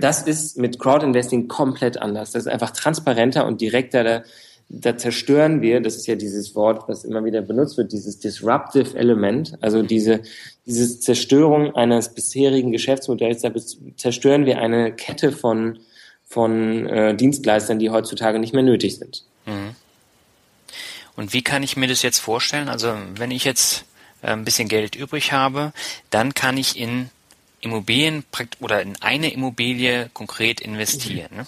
Das 0.00 0.22
ist 0.22 0.58
mit 0.58 0.78
Crowdinvesting 0.78 1.48
komplett 1.48 2.00
anders. 2.00 2.32
Das 2.32 2.42
ist 2.42 2.52
einfach 2.52 2.70
transparenter 2.70 3.46
und 3.46 3.60
direkter. 3.60 4.04
Da, 4.04 4.22
da 4.68 4.96
zerstören 4.96 5.60
wir, 5.62 5.80
das 5.80 5.96
ist 5.96 6.06
ja 6.06 6.14
dieses 6.14 6.54
Wort, 6.54 6.86
was 6.86 7.04
immer 7.04 7.24
wieder 7.24 7.40
benutzt 7.40 7.78
wird, 7.78 7.90
dieses 7.90 8.20
disruptive 8.20 8.96
Element, 8.96 9.56
also 9.62 9.82
diese, 9.82 10.20
diese 10.66 11.00
Zerstörung 11.00 11.74
eines 11.74 12.10
bisherigen 12.10 12.70
Geschäftsmodells, 12.70 13.40
da 13.40 13.50
zerstören 13.96 14.44
wir 14.44 14.58
eine 14.58 14.92
Kette 14.92 15.32
von, 15.32 15.78
von 16.26 16.86
äh, 16.86 17.16
Dienstleistern, 17.16 17.78
die 17.78 17.88
heutzutage 17.90 18.38
nicht 18.38 18.52
mehr 18.52 18.62
nötig 18.62 18.98
sind. 18.98 19.24
Mhm. 19.48 19.74
Und 21.16 21.32
wie 21.32 21.42
kann 21.42 21.62
ich 21.62 21.76
mir 21.76 21.88
das 21.88 22.02
jetzt 22.02 22.18
vorstellen? 22.18 22.68
Also 22.68 22.96
wenn 23.14 23.30
ich 23.30 23.44
jetzt 23.44 23.84
äh, 24.22 24.28
ein 24.28 24.44
bisschen 24.44 24.68
Geld 24.68 24.94
übrig 24.94 25.32
habe, 25.32 25.72
dann 26.10 26.34
kann 26.34 26.56
ich 26.56 26.78
in 26.78 27.10
Immobilien 27.60 28.24
oder 28.60 28.82
in 28.82 29.00
eine 29.02 29.32
Immobilie 29.32 30.10
konkret 30.14 30.60
investieren. 30.60 31.34
Ne? 31.34 31.46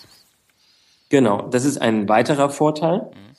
Genau, 1.09 1.43
das 1.43 1.65
ist 1.65 1.79
ein 1.79 2.09
weiterer 2.09 2.51
Vorteil. 2.51 3.11
Mhm 3.15 3.30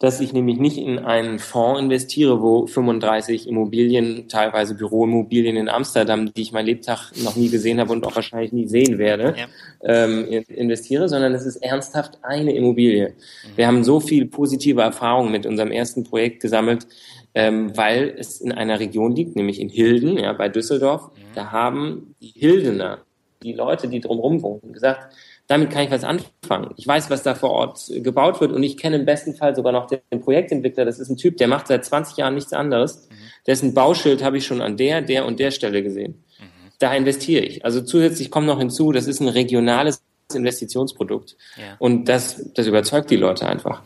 dass 0.00 0.18
ich 0.18 0.32
nämlich 0.32 0.58
nicht 0.58 0.78
in 0.78 0.98
einen 0.98 1.38
Fonds 1.38 1.78
investiere, 1.78 2.40
wo 2.40 2.66
35 2.66 3.46
Immobilien, 3.46 4.28
teilweise 4.28 4.74
Büroimmobilien 4.74 5.56
in 5.56 5.68
Amsterdam, 5.68 6.32
die 6.32 6.40
ich 6.40 6.52
mein 6.52 6.64
Lebtag 6.64 7.12
noch 7.22 7.36
nie 7.36 7.50
gesehen 7.50 7.78
habe 7.78 7.92
und 7.92 8.06
auch 8.06 8.16
wahrscheinlich 8.16 8.50
nie 8.50 8.66
sehen 8.66 8.96
werde, 8.96 9.34
ja. 9.36 9.46
ähm, 9.82 10.24
investiere, 10.48 11.06
sondern 11.10 11.34
es 11.34 11.44
ist 11.44 11.56
ernsthaft 11.56 12.18
eine 12.22 12.54
Immobilie. 12.54 13.10
Mhm. 13.10 13.56
Wir 13.56 13.66
haben 13.66 13.84
so 13.84 14.00
viel 14.00 14.24
positive 14.24 14.80
Erfahrungen 14.80 15.32
mit 15.32 15.44
unserem 15.44 15.70
ersten 15.70 16.02
Projekt 16.02 16.40
gesammelt, 16.40 16.86
ähm, 17.34 17.76
weil 17.76 18.14
es 18.16 18.40
in 18.40 18.52
einer 18.52 18.80
Region 18.80 19.14
liegt, 19.14 19.36
nämlich 19.36 19.60
in 19.60 19.68
Hilden, 19.68 20.16
ja, 20.16 20.32
bei 20.32 20.48
Düsseldorf. 20.48 21.08
Mhm. 21.08 21.20
Da 21.34 21.52
haben 21.52 22.14
die 22.22 22.32
Hildener, 22.34 23.02
die 23.42 23.52
Leute, 23.52 23.86
die 23.86 24.00
drumherum 24.00 24.40
wohnen, 24.40 24.72
gesagt, 24.72 25.14
damit 25.50 25.70
kann 25.70 25.82
ich 25.82 25.90
was 25.90 26.04
anfangen. 26.04 26.72
Ich 26.76 26.86
weiß, 26.86 27.10
was 27.10 27.24
da 27.24 27.34
vor 27.34 27.50
Ort 27.50 27.90
gebaut 27.92 28.40
wird 28.40 28.52
und 28.52 28.62
ich 28.62 28.76
kenne 28.76 28.94
im 28.94 29.04
besten 29.04 29.34
Fall 29.34 29.56
sogar 29.56 29.72
noch 29.72 29.88
den 29.88 30.20
Projektentwickler. 30.20 30.84
Das 30.84 31.00
ist 31.00 31.10
ein 31.10 31.16
Typ, 31.16 31.38
der 31.38 31.48
macht 31.48 31.66
seit 31.66 31.84
20 31.84 32.18
Jahren 32.18 32.36
nichts 32.36 32.52
anderes. 32.52 33.08
Mhm. 33.10 33.14
Dessen 33.48 33.74
Bauschild 33.74 34.22
habe 34.22 34.38
ich 34.38 34.46
schon 34.46 34.62
an 34.62 34.76
der, 34.76 35.02
der 35.02 35.26
und 35.26 35.40
der 35.40 35.50
Stelle 35.50 35.82
gesehen. 35.82 36.22
Mhm. 36.38 36.44
Da 36.78 36.94
investiere 36.94 37.42
ich. 37.42 37.64
Also 37.64 37.80
zusätzlich 37.80 38.30
kommt 38.30 38.46
noch 38.46 38.60
hinzu, 38.60 38.92
das 38.92 39.08
ist 39.08 39.18
ein 39.18 39.26
regionales 39.26 40.04
Investitionsprodukt. 40.32 41.36
Ja. 41.56 41.74
Und 41.80 42.04
das, 42.04 42.44
das 42.54 42.68
überzeugt 42.68 43.10
die 43.10 43.16
Leute 43.16 43.48
einfach. 43.48 43.82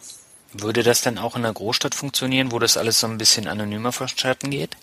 Würde 0.53 0.83
das 0.83 1.01
dann 1.01 1.17
auch 1.17 1.35
in 1.35 1.47
einer 1.47 1.55
Großstadt 1.55 1.95
funktionieren, 1.95 2.53
wo 2.53 2.59
das 2.59 2.77
alles 2.77 3.01
so 3.01 3.07
ein 3.07 3.17
bisschen 3.17 3.49
anonymer 3.49 3.93
vonstatten 3.93 4.51
geht? 4.51 4.77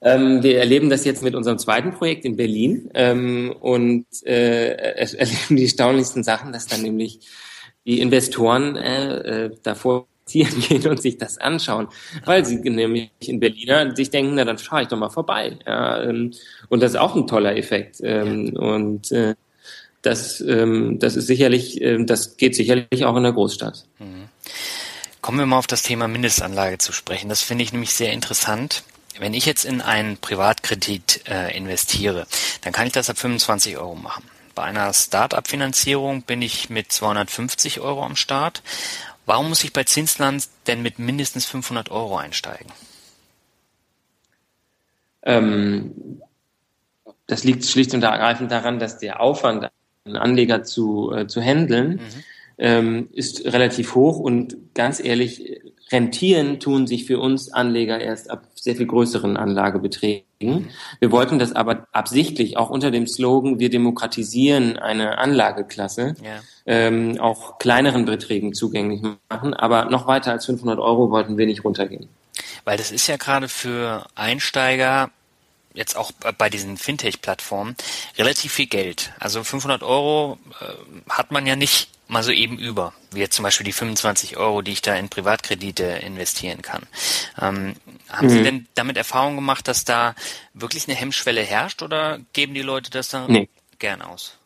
Ähm, 0.00 0.42
wir 0.42 0.58
erleben 0.58 0.90
das 0.90 1.04
jetzt 1.04 1.22
mit 1.22 1.34
unserem 1.34 1.58
zweiten 1.58 1.92
Projekt 1.92 2.24
in 2.24 2.36
Berlin 2.36 2.90
ähm, 2.94 3.54
und 3.60 4.06
äh, 4.24 4.70
erleben 4.96 5.56
die 5.56 5.64
erstaunlichsten 5.64 6.24
Sachen, 6.24 6.52
dass 6.52 6.66
dann 6.66 6.82
nämlich 6.82 7.20
die 7.86 8.00
Investoren 8.00 8.76
äh, 8.76 9.44
äh, 9.46 9.50
davor 9.62 10.06
gehen 10.28 10.86
und 10.88 11.00
sich 11.00 11.18
das 11.18 11.38
anschauen, 11.38 11.86
weil 12.24 12.44
sie 12.44 12.56
nämlich 12.56 13.10
in 13.20 13.38
Berliner 13.38 13.94
sich 13.94 14.10
denken, 14.10 14.34
na 14.34 14.44
dann 14.44 14.58
schaue 14.58 14.82
ich 14.82 14.88
doch 14.88 14.98
mal 14.98 15.08
vorbei. 15.08 15.56
Ja, 15.64 16.02
ähm, 16.02 16.32
und 16.68 16.82
das 16.82 16.92
ist 16.92 16.98
auch 16.98 17.14
ein 17.14 17.28
toller 17.28 17.56
Effekt. 17.56 18.00
Ähm, 18.02 18.54
und 18.56 19.12
äh, 19.12 19.36
das, 20.02 20.40
ähm, 20.40 20.98
das 20.98 21.16
ist 21.16 21.28
sicherlich, 21.28 21.80
äh, 21.80 22.04
das 22.04 22.36
geht 22.36 22.56
sicherlich 22.56 23.04
auch 23.04 23.16
in 23.16 23.22
der 23.22 23.32
Großstadt. 23.32 23.86
Mhm. 24.00 24.28
Kommen 25.20 25.38
wir 25.38 25.46
mal 25.46 25.58
auf 25.58 25.66
das 25.66 25.82
Thema 25.82 26.08
Mindestanlage 26.08 26.78
zu 26.78 26.92
sprechen. 26.92 27.28
Das 27.28 27.42
finde 27.42 27.64
ich 27.64 27.72
nämlich 27.72 27.94
sehr 27.94 28.12
interessant. 28.12 28.82
Wenn 29.18 29.34
ich 29.34 29.46
jetzt 29.46 29.64
in 29.64 29.80
einen 29.80 30.18
Privatkredit 30.18 31.22
äh, 31.28 31.56
investiere, 31.56 32.26
dann 32.62 32.72
kann 32.72 32.86
ich 32.86 32.92
das 32.92 33.08
ab 33.10 33.18
25 33.18 33.76
Euro 33.78 33.94
machen. 33.94 34.24
Bei 34.54 34.64
einer 34.64 34.92
Start-up-Finanzierung 34.92 36.22
bin 36.22 36.42
ich 36.42 36.70
mit 36.70 36.92
250 36.92 37.80
Euro 37.80 38.04
am 38.04 38.16
Start. 38.16 38.62
Warum 39.26 39.48
muss 39.48 39.64
ich 39.64 39.72
bei 39.72 39.84
Zinsland 39.84 40.48
denn 40.66 40.82
mit 40.82 40.98
mindestens 40.98 41.46
500 41.46 41.90
Euro 41.90 42.16
einsteigen? 42.16 42.72
Ähm, 45.22 46.22
das 47.26 47.44
liegt 47.44 47.66
schlicht 47.66 47.92
und 47.94 48.02
ergreifend 48.02 48.50
daran, 48.50 48.78
dass 48.78 48.98
der 48.98 49.20
Aufwand, 49.20 49.68
einen 50.04 50.16
Anleger 50.16 50.62
zu, 50.62 51.12
äh, 51.12 51.26
zu 51.26 51.42
handeln, 51.42 51.94
mhm. 51.94 52.24
ähm, 52.58 53.08
ist 53.12 53.44
relativ 53.44 53.94
hoch 53.94 54.18
und 54.18 54.56
ganz 54.74 55.00
ehrlich, 55.00 55.60
rentieren 55.92 56.58
tun 56.60 56.86
sich 56.86 57.04
für 57.04 57.20
uns 57.20 57.52
Anleger 57.52 58.00
erst 58.00 58.30
ab 58.30 58.44
sehr 58.54 58.76
viel 58.76 58.86
größeren 58.86 59.36
Anlagebeträgen. 59.36 60.68
Wir 60.98 61.12
wollten 61.12 61.38
das 61.38 61.52
aber 61.52 61.86
absichtlich 61.92 62.56
auch 62.56 62.68
unter 62.68 62.90
dem 62.90 63.06
Slogan, 63.06 63.60
wir 63.60 63.70
demokratisieren 63.70 64.78
eine 64.78 65.18
Anlageklasse, 65.18 66.14
ja. 66.22 66.40
ähm, 66.66 67.18
auch 67.20 67.58
kleineren 67.58 68.04
Beträgen 68.04 68.52
zugänglich 68.52 69.02
machen. 69.30 69.54
Aber 69.54 69.84
noch 69.86 70.06
weiter 70.06 70.32
als 70.32 70.46
500 70.46 70.78
Euro 70.78 71.10
wollten 71.10 71.38
wir 71.38 71.46
nicht 71.46 71.64
runtergehen. 71.64 72.08
Weil 72.64 72.76
das 72.76 72.90
ist 72.90 73.06
ja 73.06 73.16
gerade 73.16 73.48
für 73.48 74.04
Einsteiger 74.16 75.10
jetzt 75.72 75.96
auch 75.96 76.10
bei 76.38 76.50
diesen 76.50 76.76
Fintech-Plattformen 76.76 77.76
relativ 78.18 78.52
viel 78.52 78.66
Geld. 78.66 79.12
Also 79.20 79.44
500 79.44 79.82
Euro 79.82 80.38
äh, 80.60 81.10
hat 81.10 81.30
man 81.30 81.46
ja 81.46 81.54
nicht 81.54 81.90
mal 82.08 82.22
so 82.22 82.30
eben 82.30 82.58
über, 82.58 82.92
wie 83.12 83.20
jetzt 83.20 83.34
zum 83.34 83.42
Beispiel 83.42 83.64
die 83.64 83.72
25 83.72 84.36
Euro, 84.36 84.62
die 84.62 84.72
ich 84.72 84.82
da 84.82 84.94
in 84.94 85.08
Privatkredite 85.08 85.84
investieren 85.84 86.62
kann. 86.62 86.82
Ähm, 87.40 87.74
haben 88.08 88.26
mhm. 88.26 88.30
Sie 88.30 88.42
denn 88.42 88.66
damit 88.74 88.96
Erfahrung 88.96 89.34
gemacht, 89.34 89.66
dass 89.68 89.84
da 89.84 90.14
wirklich 90.54 90.88
eine 90.88 90.96
Hemmschwelle 90.96 91.42
herrscht 91.42 91.82
oder 91.82 92.20
geben 92.32 92.54
die 92.54 92.62
Leute 92.62 92.90
das 92.90 93.08
dann 93.08 93.30
nee. 93.30 93.48
gern 93.78 94.02
aus? 94.02 94.38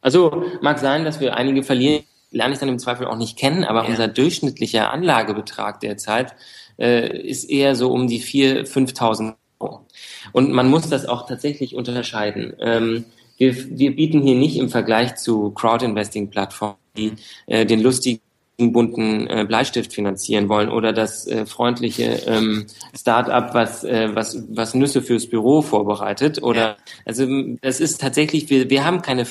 Also 0.00 0.44
mag 0.62 0.78
sein, 0.78 1.04
dass 1.04 1.20
wir 1.20 1.36
einige 1.36 1.62
verlieren, 1.62 2.04
lerne 2.30 2.54
ich 2.54 2.60
dann 2.60 2.68
im 2.68 2.78
Zweifel 2.78 3.06
auch 3.06 3.16
nicht 3.16 3.36
kennen, 3.36 3.64
aber 3.64 3.84
ja. 3.84 3.90
unser 3.90 4.08
durchschnittlicher 4.08 4.90
Anlagebetrag 4.90 5.80
derzeit 5.80 6.34
äh, 6.78 7.18
ist 7.18 7.44
eher 7.44 7.74
so 7.74 7.90
um 7.92 8.06
die 8.06 8.22
4.000, 8.22 8.94
5.000 8.94 9.34
Euro. 9.58 9.86
Und 10.32 10.52
man 10.52 10.68
muss 10.68 10.88
das 10.88 11.06
auch 11.06 11.26
tatsächlich 11.26 11.74
unterscheiden. 11.74 12.54
Ähm, 12.60 13.04
wir, 13.36 13.56
wir 13.78 13.96
bieten 13.96 14.22
hier 14.22 14.36
nicht 14.36 14.56
im 14.56 14.68
Vergleich 14.68 15.16
zu 15.16 15.50
Crowdinvesting-Plattformen, 15.50 16.76
die 16.96 17.12
äh, 17.46 17.66
den 17.66 17.80
lustigen 17.80 18.20
bunten 18.58 19.26
äh, 19.26 19.44
Bleistift 19.46 19.92
finanzieren 19.92 20.48
wollen 20.48 20.68
oder 20.68 20.92
das 20.92 21.26
äh, 21.26 21.46
freundliche 21.46 22.22
ähm, 22.26 22.66
Start-up, 22.94 23.54
was, 23.54 23.84
äh, 23.84 24.14
was, 24.14 24.44
was 24.50 24.74
Nüsse 24.74 25.02
fürs 25.02 25.26
Büro 25.26 25.62
vorbereitet. 25.62 26.42
Oder 26.42 26.76
also 27.06 27.26
das 27.62 27.80
ist 27.80 28.00
tatsächlich, 28.00 28.50
wir, 28.50 28.68
wir 28.68 28.84
haben 28.84 29.00
keine, 29.00 29.26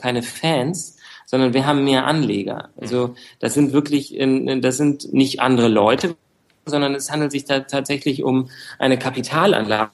keine 0.00 0.22
Fans, 0.22 0.96
sondern 1.26 1.52
wir 1.52 1.66
haben 1.66 1.84
mehr 1.84 2.06
Anleger. 2.06 2.70
Also 2.80 3.14
das 3.40 3.54
sind 3.54 3.72
wirklich, 3.72 4.16
das 4.18 4.76
sind 4.76 5.12
nicht 5.12 5.40
andere 5.40 5.68
Leute, 5.68 6.16
sondern 6.64 6.94
es 6.94 7.10
handelt 7.10 7.32
sich 7.32 7.44
da 7.44 7.60
tatsächlich 7.60 8.22
um 8.22 8.48
eine 8.78 8.98
Kapitalanlage, 8.98 9.90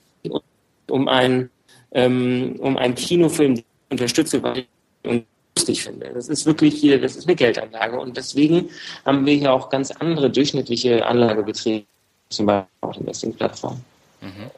um 0.88 1.08
ein 1.08 1.50
ähm, 1.92 2.56
um 2.58 2.76
einen 2.76 2.94
Kinofilm, 2.94 3.54
den 3.54 3.64
ich 3.64 3.90
unterstütze, 3.92 4.42
weil 4.42 4.66
ich 5.02 5.24
lustig 5.58 5.82
finde. 5.82 6.10
Das 6.14 6.28
ist 6.28 6.46
wirklich 6.46 6.74
hier, 6.74 7.00
das 7.00 7.16
ist 7.16 7.26
eine 7.26 7.34
Geldanlage 7.34 7.98
und 7.98 8.16
deswegen 8.16 8.70
haben 9.04 9.26
wir 9.26 9.34
hier 9.34 9.52
auch 9.52 9.70
ganz 9.70 9.90
andere 9.90 10.30
durchschnittliche 10.30 11.04
Anlagebeträge, 11.04 11.84
zum 12.28 12.46
Beispiel 12.46 12.68
auf 12.80 12.96
Investing-Plattformen. 12.96 13.84
Mhm. 14.20 14.50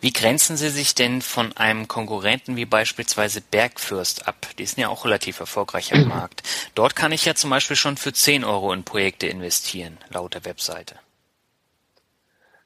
Wie 0.00 0.12
grenzen 0.12 0.56
Sie 0.56 0.68
sich 0.68 0.94
denn 0.94 1.22
von 1.22 1.56
einem 1.56 1.86
Konkurrenten 1.86 2.56
wie 2.56 2.64
beispielsweise 2.64 3.40
Bergfürst 3.40 4.26
ab? 4.26 4.46
Die 4.58 4.66
sind 4.66 4.80
ja 4.80 4.88
auch 4.88 5.04
relativ 5.04 5.40
erfolgreich 5.40 5.92
am 5.92 6.08
Markt. 6.08 6.42
Dort 6.74 6.94
kann 6.94 7.12
ich 7.12 7.24
ja 7.24 7.34
zum 7.34 7.50
Beispiel 7.50 7.76
schon 7.76 7.96
für 7.96 8.12
10 8.12 8.44
Euro 8.44 8.72
in 8.72 8.84
Projekte 8.84 9.26
investieren, 9.26 9.98
laut 10.10 10.34
der 10.34 10.44
Webseite. 10.44 10.96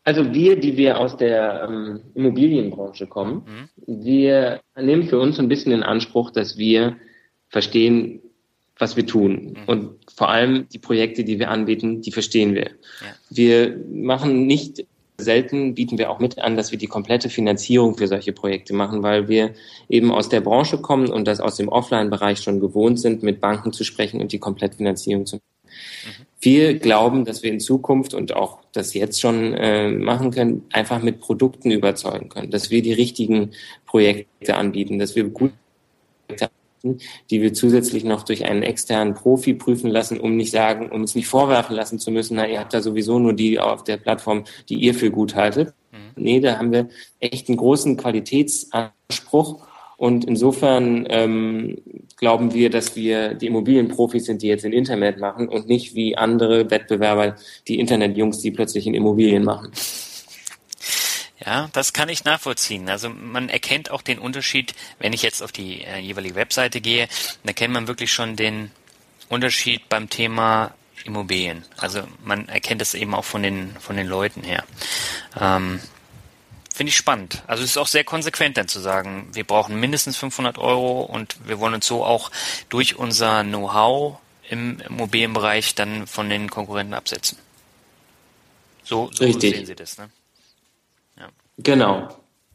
Also 0.05 0.33
wir, 0.33 0.61
die 0.61 0.77
wir 0.77 0.99
aus 1.01 1.17
der 1.17 1.67
ähm, 1.69 2.01
Immobilienbranche 2.15 3.07
kommen, 3.07 3.69
mhm. 3.87 4.03
wir 4.05 4.61
nehmen 4.79 5.09
für 5.09 5.19
uns 5.19 5.39
ein 5.39 5.49
bisschen 5.49 5.73
in 5.73 5.83
Anspruch, 5.83 6.31
dass 6.31 6.57
wir 6.57 6.97
verstehen, 7.49 8.21
was 8.79 8.97
wir 8.97 9.07
tun. 9.07 9.33
Mhm. 9.33 9.57
Und 9.67 9.91
vor 10.15 10.29
allem 10.29 10.69
die 10.69 10.79
Projekte, 10.79 11.25
die 11.25 11.39
wir 11.39 11.51
anbieten, 11.51 12.03
die 12.03 12.13
verstehen 12.13 12.55
wir. 12.55 12.67
Ja. 13.01 13.15
Wir 13.31 13.85
machen 13.91 14.47
nicht 14.47 14.85
selten, 15.19 15.75
bieten 15.75 15.97
wir 15.97 16.11
auch 16.11 16.19
mit 16.19 16.39
an, 16.39 16.57
dass 16.57 16.73
wir 16.73 16.79
die 16.79 16.87
komplette 16.87 17.31
Finanzierung 17.31 17.97
für 17.97 18.07
solche 18.07 18.33
Projekte 18.33 18.75
machen, 18.75 19.03
weil 19.03 19.29
wir 19.29 19.55
eben 19.89 20.13
aus 20.13 20.29
der 20.29 20.43
Branche 20.43 20.79
kommen 20.79 21.09
und 21.09 21.27
das 21.27 21.41
aus 21.41 21.57
dem 21.57 21.69
Offline-Bereich 21.69 22.39
schon 22.41 22.61
gewohnt 22.61 23.01
sind, 23.01 23.23
mit 23.23 23.41
Banken 23.41 23.73
zu 23.73 23.83
sprechen 23.83 24.21
und 24.21 24.33
die 24.33 24.39
Komplettfinanzierung 24.39 25.25
zu 25.25 25.37
machen. 25.37 25.43
Mhm. 25.65 26.27
Wir 26.39 26.79
glauben, 26.79 27.25
dass 27.25 27.43
wir 27.43 27.51
in 27.51 27.61
Zukunft 27.61 28.13
und 28.13 28.37
auch 28.37 28.59
das 28.73 28.93
jetzt 28.93 29.21
schon 29.21 29.55
äh, 29.55 29.91
machen 29.91 30.31
können, 30.31 30.65
einfach 30.71 31.03
mit 31.03 31.21
Produkten 31.21 31.71
überzeugen 31.71 32.29
können, 32.29 32.51
dass 32.51 32.71
wir 32.71 32.83
die 32.83 32.93
richtigen 32.93 33.53
Projekte 33.87 34.55
anbieten, 34.55 34.99
dass 34.99 35.17
wir 35.17 35.25
gut 35.25 35.53
die 36.83 37.43
wir 37.43 37.53
zusätzlich 37.53 38.05
noch 38.05 38.23
durch 38.23 38.45
einen 38.45 38.63
externen 38.63 39.15
Profi 39.15 39.55
prüfen 39.55 39.91
lassen, 39.91 40.21
um 40.21 40.37
nicht 40.37 40.51
sagen, 40.51 40.91
um 40.91 41.03
es 41.03 41.15
nicht 41.15 41.27
vorwerfen 41.27 41.75
lassen 41.77 41.99
zu 41.99 42.11
müssen, 42.11 42.37
na, 42.37 42.47
ihr 42.47 42.61
habt 42.61 42.75
da 42.75 42.81
sowieso 42.81 43.19
nur 43.19 43.33
die 43.33 43.59
auf 43.59 43.85
der 43.85 43.97
Plattform, 43.97 44.45
die 44.69 44.77
ihr 44.77 44.95
für 44.95 45.11
gut 45.11 45.35
haltet. 45.35 45.75
Mhm. 45.93 46.23
Nee, 46.23 46.41
da 46.41 46.59
haben 46.59 46.73
wir 46.73 46.89
echt 47.21 47.49
einen 47.49 47.59
großen 47.59 47.97
Qualitätsanspruch 47.97 49.67
und 49.97 50.27
insofern 50.27 51.07
ähm, 51.09 51.79
glauben 52.17 52.53
wir, 52.53 52.71
dass 52.71 52.97
wir 52.97 53.35
die 53.35 53.47
Immobilienprofis 53.47 54.27
sind, 54.27 54.43
die 54.43 54.49
jetzt 54.49 54.65
in 54.65 54.73
Internet 54.73 55.19
machen 55.19 55.49
und 55.49 55.69
nicht 55.69 55.95
wie 55.95 56.17
andere 56.17 56.71
Wettbewerber, 56.71 57.37
die 57.67 57.79
Internetjungs, 57.79 58.41
die 58.41 58.51
plötzlich 58.51 58.87
in 58.87 58.95
Immobilien 58.95 59.45
machen. 59.45 59.71
Ja, 61.47 61.71
das 61.73 61.93
kann 61.93 62.09
ich 62.09 62.25
nachvollziehen. 62.25 62.89
Also 62.91 63.09
man 63.09 63.49
erkennt 63.49 63.93
auch 63.93 64.03
den 64.03 64.19
Unterschied, 64.19 64.75
wenn 64.99 65.13
ich 65.13 65.23
jetzt 65.23 65.43
auf 65.43 65.53
die 65.53 65.83
äh, 65.85 65.99
jeweilige 65.99 66.35
Webseite 66.35 66.81
gehe, 66.81 67.09
da 67.45 67.53
kennt 67.53 67.73
man 67.73 67.87
wirklich 67.87 68.13
schon 68.13 68.35
den 68.35 68.73
Unterschied 69.29 69.89
beim 69.89 70.11
Thema 70.11 70.75
Immobilien. 71.05 71.65
Also 71.77 72.03
man 72.25 72.49
erkennt 72.49 72.83
es 72.83 72.95
eben 72.95 73.15
auch 73.15 73.25
von 73.25 73.45
den 73.45 73.77
von 73.79 73.97
den 73.97 74.09
Leuten 74.09 74.43
her. 74.43 74.65
Ähm, 75.41 75.81
Finde 76.75 76.91
ich 76.91 76.97
spannend. 76.97 77.43
Also 77.47 77.63
es 77.63 77.71
ist 77.71 77.77
auch 77.79 77.87
sehr 77.87 78.05
konsequent 78.05 78.57
dann 78.57 78.69
zu 78.69 78.81
sagen, 78.81 79.31
wir 79.33 79.45
brauchen 79.45 79.79
mindestens 79.79 80.17
500 80.17 80.59
Euro 80.59 81.03
und 81.03 81.37
wir 81.47 81.61
wollen 81.61 81.75
uns 81.75 81.87
so 81.87 82.05
auch 82.05 82.31
durch 82.69 82.97
unser 82.97 83.45
Know-how 83.45 84.19
im 84.51 84.81
Immobilienbereich 84.81 85.77
dann 85.77 86.09
von 86.09 86.29
den 86.29 86.51
Konkurrenten 86.51 86.93
absetzen. 86.93 87.39
So, 88.85 89.11
so 89.13 89.31
sehen 89.39 89.65
Sie 89.65 89.75
das, 89.75 89.97
ne? 89.97 90.11
Genau. 91.59 92.09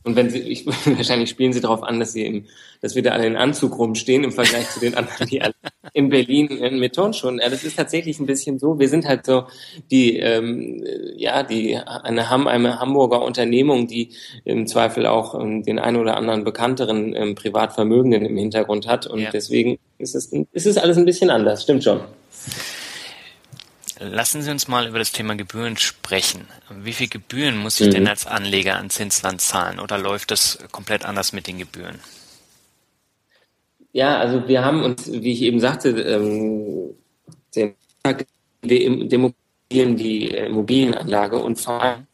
Und 0.04 0.16
wenn 0.16 0.30
sie, 0.30 0.40
ich, 0.40 0.66
wahrscheinlich 0.66 1.30
spielen 1.30 1.54
sie 1.54 1.62
darauf 1.62 1.84
an, 1.84 2.00
dass 2.00 2.14
sie 2.14 2.26
im, 2.26 2.46
dass 2.82 2.96
wir 2.96 3.04
da 3.04 3.12
alle 3.12 3.28
in 3.28 3.36
Anzug 3.36 3.78
rumstehen 3.78 4.24
im 4.24 4.32
Vergleich 4.32 4.70
zu 4.70 4.80
den 4.80 4.96
anderen, 4.96 5.28
die 5.28 5.42
alle 5.42 5.54
in 5.94 6.10
Berlin 6.10 6.48
in 6.48 6.80
mit 6.80 6.96
Turnschuhen. 6.96 7.40
Ja, 7.40 7.50
das 7.50 7.64
ist 7.64 7.76
tatsächlich 7.76 8.20
ein 8.20 8.26
bisschen 8.26 8.58
so. 8.58 8.80
Wir 8.80 8.90
sind 8.90 9.08
halt 9.08 9.26
so 9.26 9.46
die, 9.92 10.18
ähm, 10.18 10.84
ja, 11.16 11.44
die 11.44 11.78
eine, 11.78 12.30
eine 12.30 12.80
Hamburger 12.80 13.22
Unternehmung, 13.22 13.88
die 13.88 14.12
im 14.46 14.66
Zweifel 14.66 15.06
auch 15.06 15.40
ähm, 15.40 15.64
den 15.64 15.80
einen 15.80 15.98
oder 15.98 16.18
anderen 16.18 16.44
bekannteren 16.44 17.16
ähm, 17.16 17.36
Privatvermögenden 17.36 18.26
im 18.26 18.38
Hintergrund 18.38 18.88
hat. 18.88 19.06
Und 19.06 19.20
ja. 19.20 19.30
deswegen 19.32 19.78
ist 20.00 20.16
es, 20.16 20.32
ist 20.52 20.66
es 20.66 20.78
alles 20.78 20.98
ein 20.98 21.06
bisschen 21.06 21.30
anders. 21.30 21.64
Stimmt 21.64 21.84
schon. 21.84 22.02
Lassen 24.04 24.42
Sie 24.42 24.50
uns 24.50 24.68
mal 24.68 24.88
über 24.88 24.98
das 24.98 25.12
Thema 25.12 25.36
Gebühren 25.36 25.78
sprechen. 25.78 26.48
Wie 26.72 26.94
viel 26.94 27.08
Gebühren 27.08 27.58
muss 27.58 27.80
ich 27.80 27.88
mhm. 27.88 27.92
denn 27.92 28.08
als 28.08 28.26
Anleger 28.26 28.78
an 28.78 28.90
Zinsland 28.90 29.42
zahlen 29.42 29.80
oder 29.80 30.00
läuft 30.00 30.32
das 30.32 30.58
komplett 30.72 31.06
anders 31.06 31.34
mit 31.34 31.46
den 31.46 31.60
Gebühren? 31.60 32.00
Ja, 33.94 34.18
also 34.18 34.48
wir 34.48 34.66
haben 34.66 34.84
uns, 34.84 35.12
wie 35.12 35.34
ich 35.34 35.44
eben 35.44 35.60
sagte, 35.60 35.90
ähm, 35.90 36.96
den 37.56 37.76
Immobilien, 38.64 39.96
die 39.98 40.30
Immobilienanlage 40.30 41.38
und 41.38 41.60
vor 41.60 41.84
allem 41.84 42.08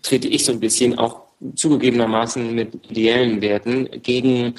trete 0.00 0.28
ich 0.28 0.46
so 0.46 0.52
ein 0.52 0.60
bisschen 0.60 0.98
auch 0.98 1.24
zugegebenermaßen 1.56 2.54
mit 2.54 2.90
ideellen 2.90 3.42
Werten 3.42 3.90
gegen, 4.02 4.54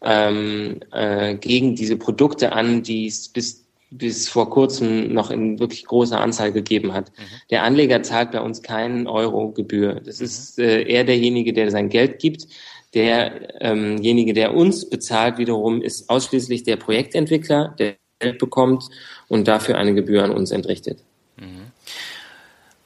ähm, 0.00 0.80
äh, 0.90 1.34
gegen 1.34 1.74
diese 1.74 1.98
Produkte 1.98 2.52
an, 2.52 2.82
die 2.82 3.08
es 3.08 3.28
bis 3.28 3.66
bis 3.90 4.28
vor 4.28 4.50
kurzem 4.50 5.12
noch 5.12 5.30
in 5.30 5.58
wirklich 5.58 5.84
großer 5.84 6.20
Anzahl 6.20 6.52
gegeben 6.52 6.92
hat. 6.92 7.10
Mhm. 7.10 7.22
Der 7.50 7.64
Anleger 7.64 8.02
zahlt 8.02 8.30
bei 8.30 8.40
uns 8.40 8.62
keinen 8.62 9.06
Euro 9.06 9.50
Gebühr. 9.50 10.00
Das 10.04 10.20
mhm. 10.20 10.24
ist 10.24 10.58
äh, 10.58 10.82
eher 10.82 11.04
derjenige, 11.04 11.52
der 11.52 11.70
sein 11.70 11.88
Geld 11.88 12.20
gibt. 12.20 12.46
Derjenige, 12.94 14.30
ähm 14.30 14.34
der 14.34 14.54
uns 14.54 14.88
bezahlt, 14.88 15.38
wiederum 15.38 15.82
ist 15.82 16.08
ausschließlich 16.10 16.62
der 16.64 16.76
Projektentwickler, 16.76 17.74
der 17.78 17.96
Geld 18.20 18.38
bekommt 18.38 18.84
und 19.28 19.48
dafür 19.48 19.76
eine 19.76 19.94
Gebühr 19.94 20.24
an 20.24 20.30
uns 20.30 20.50
entrichtet. 20.50 21.00
Mhm. 21.36 21.70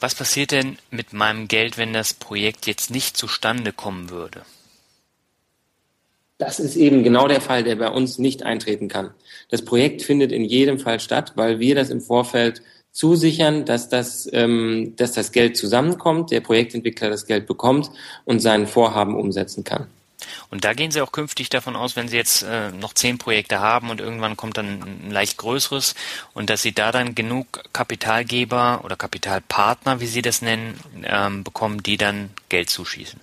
Was 0.00 0.14
passiert 0.14 0.50
denn 0.50 0.78
mit 0.90 1.12
meinem 1.12 1.48
Geld, 1.48 1.78
wenn 1.78 1.92
das 1.92 2.12
Projekt 2.14 2.66
jetzt 2.66 2.90
nicht 2.90 3.16
zustande 3.16 3.72
kommen 3.72 4.10
würde? 4.10 4.42
Das 6.38 6.58
ist 6.58 6.74
eben 6.74 7.04
genau 7.04 7.28
der 7.28 7.40
Fall, 7.40 7.62
der 7.62 7.76
bei 7.76 7.88
uns 7.88 8.18
nicht 8.18 8.42
eintreten 8.42 8.88
kann. 8.88 9.10
Das 9.50 9.64
Projekt 9.64 10.02
findet 10.02 10.32
in 10.32 10.44
jedem 10.44 10.80
Fall 10.80 10.98
statt, 10.98 11.32
weil 11.36 11.60
wir 11.60 11.74
das 11.74 11.90
im 11.90 12.00
Vorfeld 12.00 12.60
zusichern, 12.90 13.64
dass 13.64 13.88
das, 13.88 14.28
ähm, 14.32 14.94
dass 14.96 15.12
das 15.12 15.32
Geld 15.32 15.56
zusammenkommt, 15.56 16.30
der 16.30 16.40
Projektentwickler 16.40 17.10
das 17.10 17.26
Geld 17.26 17.46
bekommt 17.46 17.90
und 18.24 18.40
sein 18.40 18.66
Vorhaben 18.66 19.16
umsetzen 19.16 19.64
kann. 19.64 19.86
Und 20.50 20.64
da 20.64 20.72
gehen 20.72 20.90
Sie 20.90 21.00
auch 21.00 21.12
künftig 21.12 21.50
davon 21.50 21.76
aus, 21.76 21.96
wenn 21.96 22.08
Sie 22.08 22.16
jetzt 22.16 22.42
äh, 22.42 22.70
noch 22.70 22.94
zehn 22.94 23.18
Projekte 23.18 23.60
haben 23.60 23.90
und 23.90 24.00
irgendwann 24.00 24.36
kommt 24.36 24.56
dann 24.56 24.82
ein 24.82 25.10
leicht 25.10 25.36
größeres 25.36 25.94
und 26.32 26.50
dass 26.50 26.62
Sie 26.62 26.72
da 26.72 26.92
dann 26.92 27.14
genug 27.14 27.62
Kapitalgeber 27.72 28.82
oder 28.84 28.96
Kapitalpartner, 28.96 30.00
wie 30.00 30.06
Sie 30.06 30.22
das 30.22 30.42
nennen, 30.42 30.78
ähm, 31.04 31.44
bekommen, 31.44 31.82
die 31.82 31.96
dann 31.96 32.30
Geld 32.48 32.70
zuschießen. 32.70 33.20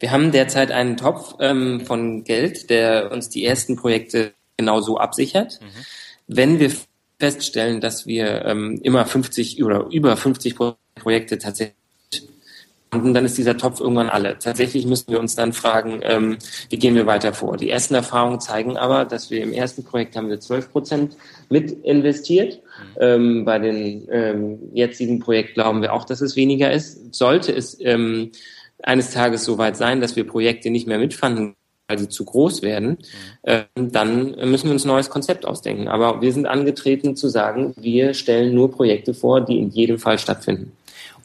Wir 0.00 0.10
haben 0.10 0.32
derzeit 0.32 0.70
einen 0.70 0.96
Topf 0.96 1.36
ähm, 1.40 1.82
von 1.86 2.24
Geld, 2.24 2.70
der 2.70 3.10
uns 3.12 3.28
die 3.28 3.44
ersten 3.44 3.76
Projekte 3.76 4.32
genauso 4.56 4.98
absichert. 4.98 5.60
Mhm. 5.60 5.66
Wenn 6.26 6.58
wir 6.58 6.72
feststellen, 7.18 7.80
dass 7.80 8.06
wir 8.06 8.44
ähm, 8.44 8.80
immer 8.82 9.06
50 9.06 9.62
oder 9.62 9.86
über 9.90 10.16
50 10.16 10.56
Projekte 10.96 11.38
tatsächlich 11.38 11.74
und 13.02 13.14
dann 13.14 13.24
ist 13.24 13.36
dieser 13.36 13.56
Topf 13.56 13.80
irgendwann 13.80 14.08
alle. 14.08 14.38
Tatsächlich 14.38 14.86
müssen 14.86 15.10
wir 15.10 15.18
uns 15.18 15.34
dann 15.34 15.52
fragen, 15.52 16.00
ähm, 16.02 16.38
wie 16.70 16.78
gehen 16.78 16.94
wir 16.94 17.06
weiter 17.06 17.32
vor. 17.32 17.56
Die 17.56 17.70
ersten 17.70 17.94
Erfahrungen 17.94 18.40
zeigen 18.40 18.76
aber, 18.76 19.04
dass 19.04 19.30
wir 19.30 19.42
im 19.42 19.52
ersten 19.52 19.84
Projekt 19.84 20.16
haben 20.16 20.28
wir 20.28 20.38
12 20.38 20.70
Prozent 20.70 21.16
mit 21.48 21.72
investiert. 21.84 22.60
Mhm. 22.62 23.00
Ähm, 23.00 23.44
bei 23.44 23.58
den 23.58 24.06
ähm, 24.10 24.58
jetzigen 24.72 25.18
Projekt 25.18 25.54
glauben 25.54 25.82
wir 25.82 25.92
auch, 25.92 26.04
dass 26.04 26.20
es 26.20 26.36
weniger 26.36 26.72
ist. 26.72 27.14
Sollte 27.14 27.52
es 27.52 27.76
ähm, 27.80 28.30
eines 28.84 29.10
Tages 29.10 29.44
so 29.44 29.58
weit 29.58 29.76
sein, 29.76 30.00
dass 30.00 30.16
wir 30.16 30.26
Projekte 30.26 30.70
nicht 30.70 30.86
mehr 30.86 30.98
mitfanden, 30.98 31.56
weil 31.88 31.98
sie 31.98 32.08
zu 32.08 32.24
groß 32.24 32.62
werden, 32.62 32.98
äh, 33.42 33.64
dann 33.74 34.36
müssen 34.48 34.66
wir 34.66 34.72
uns 34.72 34.84
ein 34.84 34.88
neues 34.88 35.10
Konzept 35.10 35.44
ausdenken. 35.44 35.88
Aber 35.88 36.22
wir 36.22 36.32
sind 36.32 36.46
angetreten 36.46 37.16
zu 37.16 37.28
sagen, 37.28 37.74
wir 37.76 38.14
stellen 38.14 38.54
nur 38.54 38.70
Projekte 38.70 39.14
vor, 39.14 39.40
die 39.40 39.58
in 39.58 39.70
jedem 39.70 39.98
Fall 39.98 40.18
stattfinden. 40.18 40.72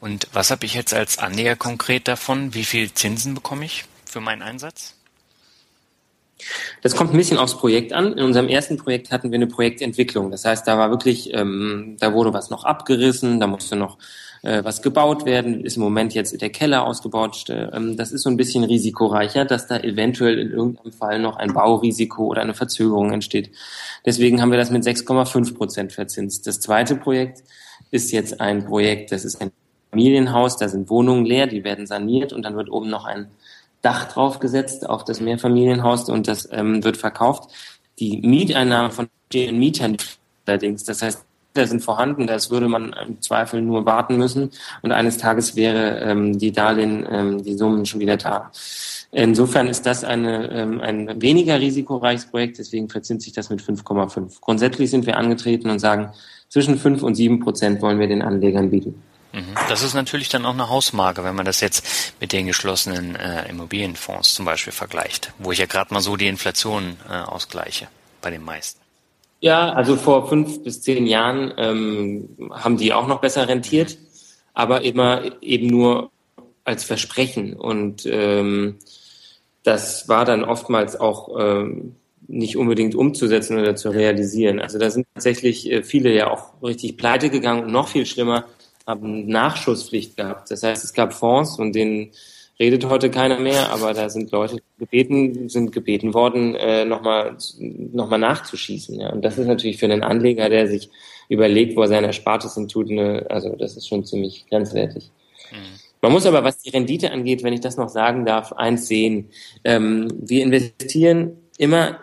Und 0.02 0.28
was 0.34 0.52
habe 0.52 0.66
ich 0.66 0.74
jetzt 0.74 0.94
als 0.94 1.18
Anleger 1.18 1.56
konkret 1.56 2.08
davon? 2.08 2.54
Wie 2.54 2.64
viel 2.64 2.94
Zinsen 2.94 3.36
bekomme 3.36 3.66
ich 3.66 3.86
für 4.06 4.22
meinen 4.22 4.42
Einsatz? 4.42 4.96
Das 6.82 6.96
kommt 6.96 7.14
ein 7.14 7.18
bisschen 7.18 7.38
aufs 7.38 7.58
Projekt 7.58 7.92
an. 7.92 8.14
In 8.14 8.24
unserem 8.24 8.48
ersten 8.48 8.78
Projekt 8.78 9.12
hatten 9.12 9.32
wir 9.32 9.36
eine 9.36 9.48
Projektentwicklung. 9.48 10.32
Das 10.32 10.46
heißt, 10.46 10.66
da 10.68 10.78
war 10.78 10.90
wirklich, 10.90 11.34
ähm, 11.34 11.98
da 12.00 12.14
wurde 12.14 12.34
was 12.34 12.50
noch 12.50 12.64
abgerissen, 12.64 13.42
da 13.42 13.48
musste 13.48 13.76
noch 13.76 13.98
äh, 14.42 14.64
was 14.64 14.82
gebaut 14.82 15.26
werden, 15.26 15.64
ist 15.64 15.78
im 15.78 15.84
Moment 15.84 16.14
jetzt 16.14 16.40
der 16.42 16.50
Keller 16.50 16.86
ausgebaut. 16.86 17.46
Ähm, 17.50 17.98
das 17.98 18.12
ist 18.12 18.24
so 18.24 18.30
ein 18.30 18.38
bisschen 18.38 18.64
risikoreicher, 18.64 19.46
dass 19.46 19.68
da 19.68 19.78
eventuell 19.78 20.40
in 20.40 20.52
irgendeinem 20.52 20.92
Fall 20.92 21.20
noch 21.20 21.38
ein 21.38 21.54
Baurisiko 21.54 22.26
oder 22.26 22.42
eine 22.42 22.54
Verzögerung 22.54 23.12
entsteht. 23.12 23.52
Deswegen 24.06 24.42
haben 24.42 24.52
wir 24.52 24.58
das 24.58 24.72
mit 24.72 24.84
6,5 24.84 25.56
Prozent 25.56 25.94
verzinst. 25.94 26.48
Das 26.48 26.60
zweite 26.60 26.96
Projekt 26.96 27.44
ist 27.92 28.12
jetzt 28.12 28.40
ein 28.40 28.66
Projekt, 28.66 29.12
das 29.12 29.26
ist 29.26 29.42
ein 29.42 29.52
Familienhaus, 29.92 30.58
da 30.58 30.68
sind 30.68 30.90
Wohnungen 30.90 31.26
leer, 31.26 31.48
die 31.48 31.64
werden 31.64 31.88
saniert 31.88 32.34
und 32.34 32.44
dann 32.44 32.56
wird 32.56 32.70
oben 32.70 32.90
noch 32.90 33.06
ein 33.06 33.30
Dach 33.82 34.12
draufgesetzt 34.12 34.88
auf 34.88 35.06
das 35.06 35.22
Mehrfamilienhaus 35.22 36.10
und 36.10 36.28
das 36.28 36.50
ähm, 36.52 36.84
wird 36.84 36.98
verkauft. 36.98 37.50
Die 37.98 38.18
Mieteinnahmen 38.18 38.92
von 38.92 39.08
den 39.34 39.58
Mietern 39.58 39.98
allerdings, 40.46 40.84
das 40.84 41.02
heißt, 41.02 41.26
sind 41.68 41.84
vorhanden, 41.84 42.28
das 42.28 42.52
würde 42.52 42.68
man 42.68 42.94
im 42.94 43.22
Zweifel 43.22 43.62
nur 43.62 43.86
warten 43.86 44.18
müssen 44.18 44.52
und 44.82 44.92
eines 44.92 45.18
Tages 45.18 45.56
wäre 45.56 46.00
ähm, 46.00 46.38
die 46.38 46.52
Darlehen, 46.52 47.08
ähm, 47.10 47.44
die 47.44 47.56
Summen 47.56 47.86
schon 47.86 48.00
wieder 48.00 48.18
da. 48.18 48.52
Insofern 49.12 49.68
ist 49.68 49.86
das 49.86 50.04
eine, 50.04 50.52
ähm, 50.52 50.82
ein 50.82 51.22
weniger 51.22 51.60
risikoreiches 51.60 52.28
Projekt, 52.28 52.60
deswegen 52.60 52.90
verzinst 52.90 53.26
sich 53.26 53.34
das 53.34 53.50
mit 53.50 53.62
5,5. 53.62 54.40
Grundsätzlich 54.40 54.92
sind 54.92 55.08
wir 55.08 55.18
angetreten 55.18 55.70
und 55.70 55.80
sagen, 55.80 56.12
zwischen 56.48 56.78
5 56.78 57.02
und 57.02 57.16
7 57.16 57.40
Prozent 57.40 57.82
wollen 57.82 58.00
wir 58.00 58.08
den 58.08 58.22
Anlegern 58.22 58.70
bieten. 58.70 59.02
Mhm. 59.34 59.56
Das 59.68 59.84
ist 59.84 59.94
natürlich 59.94 60.30
dann 60.30 60.46
auch 60.46 60.54
eine 60.54 60.70
Hausmarke, 60.70 61.24
wenn 61.24 61.36
man 61.36 61.46
das 61.46 61.62
jetzt 61.62 62.14
mit 62.20 62.34
den 62.34 62.48
geschlossenen 62.48 63.16
äh, 63.16 63.50
Immobilienfonds 63.50 64.34
zum 64.34 64.46
Beispiel 64.46 64.74
vergleicht, 64.74 65.34
wo 65.38 65.52
ich 65.52 65.60
ja 65.60 65.66
gerade 65.66 65.94
mal 65.94 66.02
so 66.02 66.16
die 66.16 66.28
Inflation 66.28 66.98
äh, 67.10 67.14
ausgleiche 67.14 67.88
bei 68.22 68.32
den 68.32 68.44
meisten. 68.44 68.80
Ja, 69.42 69.72
also 69.72 69.96
vor 69.96 70.28
fünf 70.28 70.64
bis 70.64 70.82
zehn 70.82 71.08
Jahren 71.08 71.54
ähm, 71.58 72.52
haben 72.52 72.78
die 72.78 72.94
auch 72.94 73.08
noch 73.08 73.22
besser 73.22 73.48
rentiert, 73.48 73.98
aber 74.54 74.82
immer 74.82 75.22
eben 75.42 75.68
nur 75.68 76.12
als 76.66 76.84
Versprechen. 76.84 77.54
Und 77.54 78.06
ähm, 78.06 78.80
das 79.64 80.10
war 80.10 80.26
dann 80.26 80.44
oftmals 80.44 81.00
auch 81.00 81.40
ähm, 81.40 81.96
nicht 82.28 82.58
unbedingt 82.58 82.96
umzusetzen 82.96 83.58
oder 83.58 83.76
zu 83.76 83.90
realisieren. 83.90 84.60
Also 84.60 84.78
da 84.78 84.90
sind 84.90 85.08
tatsächlich 85.14 85.72
äh, 85.72 85.84
viele 85.84 86.14
ja 86.14 86.30
auch 86.30 86.62
richtig 86.62 86.98
pleite 86.98 87.30
gegangen 87.30 87.64
und 87.64 87.72
noch 87.72 87.88
viel 87.88 88.06
schlimmer 88.06 88.46
haben 88.86 89.28
Nachschusspflicht 89.28 90.18
gehabt. 90.18 90.50
Das 90.52 90.64
heißt, 90.64 90.84
es 90.84 90.94
gab 90.94 91.14
Fonds 91.14 91.60
und 91.60 91.74
den 91.74 92.12
redet 92.60 92.86
heute 92.90 93.10
keiner 93.10 93.40
mehr, 93.40 93.72
aber 93.72 93.94
da 93.94 94.10
sind 94.10 94.32
Leute 94.32 94.58
gebeten, 94.78 95.48
sind 95.48 95.72
gebeten 95.72 96.14
worden, 96.14 96.56
äh, 96.56 96.84
nochmal 96.86 97.38
noch 97.60 98.10
mal 98.10 98.18
nachzuschießen. 98.18 99.00
Ja. 99.00 99.12
Und 99.12 99.24
das 99.24 99.38
ist 99.38 99.48
natürlich 99.48 99.78
für 99.78 99.86
einen 99.86 100.04
Anleger, 100.04 100.50
der 100.50 100.68
sich 100.68 100.90
überlegt, 101.30 101.78
wo 101.78 101.82
er 101.84 101.88
seine 101.88 102.08
Erspartes 102.08 102.56
hin 102.56 102.68
tut, 102.68 102.90
eine, 102.90 103.26
also 103.30 103.56
das 103.56 103.78
ist 103.78 103.88
schon 103.88 104.04
ziemlich 104.04 104.46
grenzwertig. 104.50 105.10
Mhm. 105.52 105.80
Man 106.02 106.12
muss 106.12 106.26
aber, 106.26 106.44
was 106.44 106.60
die 106.60 106.70
Rendite 106.70 107.12
angeht, 107.12 107.44
wenn 107.44 107.54
ich 107.54 107.62
das 107.62 107.78
noch 107.78 107.90
sagen 107.90 108.26
darf, 108.26 108.54
eins 108.54 108.88
sehen. 108.88 109.30
Ähm, 109.64 110.08
wir 110.18 110.44
investieren 110.44 111.38
immer 111.58 112.00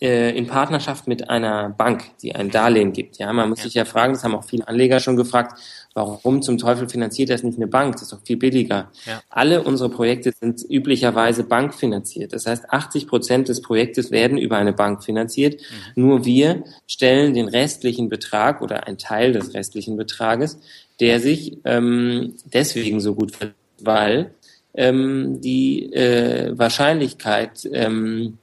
äh, 0.00 0.36
in 0.36 0.46
Partnerschaft 0.46 1.06
mit 1.06 1.28
einer 1.28 1.68
Bank, 1.68 2.04
die 2.22 2.34
ein 2.34 2.50
Darlehen 2.50 2.92
gibt. 2.92 3.18
Ja, 3.18 3.32
man 3.32 3.50
muss 3.50 3.60
sich 3.60 3.74
ja 3.74 3.84
fragen, 3.84 4.14
das 4.14 4.24
haben 4.24 4.34
auch 4.34 4.44
viele 4.44 4.66
Anleger 4.66 4.98
schon 4.98 5.16
gefragt, 5.16 5.60
warum 5.94 6.40
zum 6.40 6.56
Teufel 6.56 6.88
finanziert 6.88 7.28
das 7.28 7.42
nicht 7.42 7.58
eine 7.58 7.66
Bank? 7.66 7.94
Das 7.94 8.02
ist 8.02 8.12
doch 8.12 8.22
viel 8.24 8.38
billiger. 8.38 8.90
Ja. 9.04 9.22
Alle 9.28 9.62
unsere 9.62 9.90
Projekte 9.90 10.32
sind 10.40 10.64
üblicherweise 10.68 11.44
bankfinanziert. 11.44 12.32
Das 12.32 12.46
heißt, 12.46 12.70
80 12.70 13.08
Prozent 13.08 13.48
des 13.48 13.60
Projektes 13.60 14.10
werden 14.10 14.38
über 14.38 14.56
eine 14.56 14.72
Bank 14.72 15.04
finanziert. 15.04 15.60
Mhm. 15.60 16.02
Nur 16.02 16.24
wir 16.24 16.64
stellen 16.86 17.34
den 17.34 17.48
restlichen 17.48 18.08
Betrag 18.08 18.62
oder 18.62 18.86
einen 18.86 18.98
Teil 18.98 19.32
des 19.32 19.52
restlichen 19.52 19.96
Betrages, 19.96 20.60
der 21.00 21.20
sich 21.20 21.58
ähm, 21.64 22.36
deswegen 22.44 23.00
so 23.00 23.14
gut 23.14 23.36
verdient, 23.36 23.56
weil 23.82 24.34
ähm, 24.74 25.40
die 25.40 25.92
äh, 25.92 26.56
Wahrscheinlichkeit 26.56 27.68
ähm, 27.72 28.38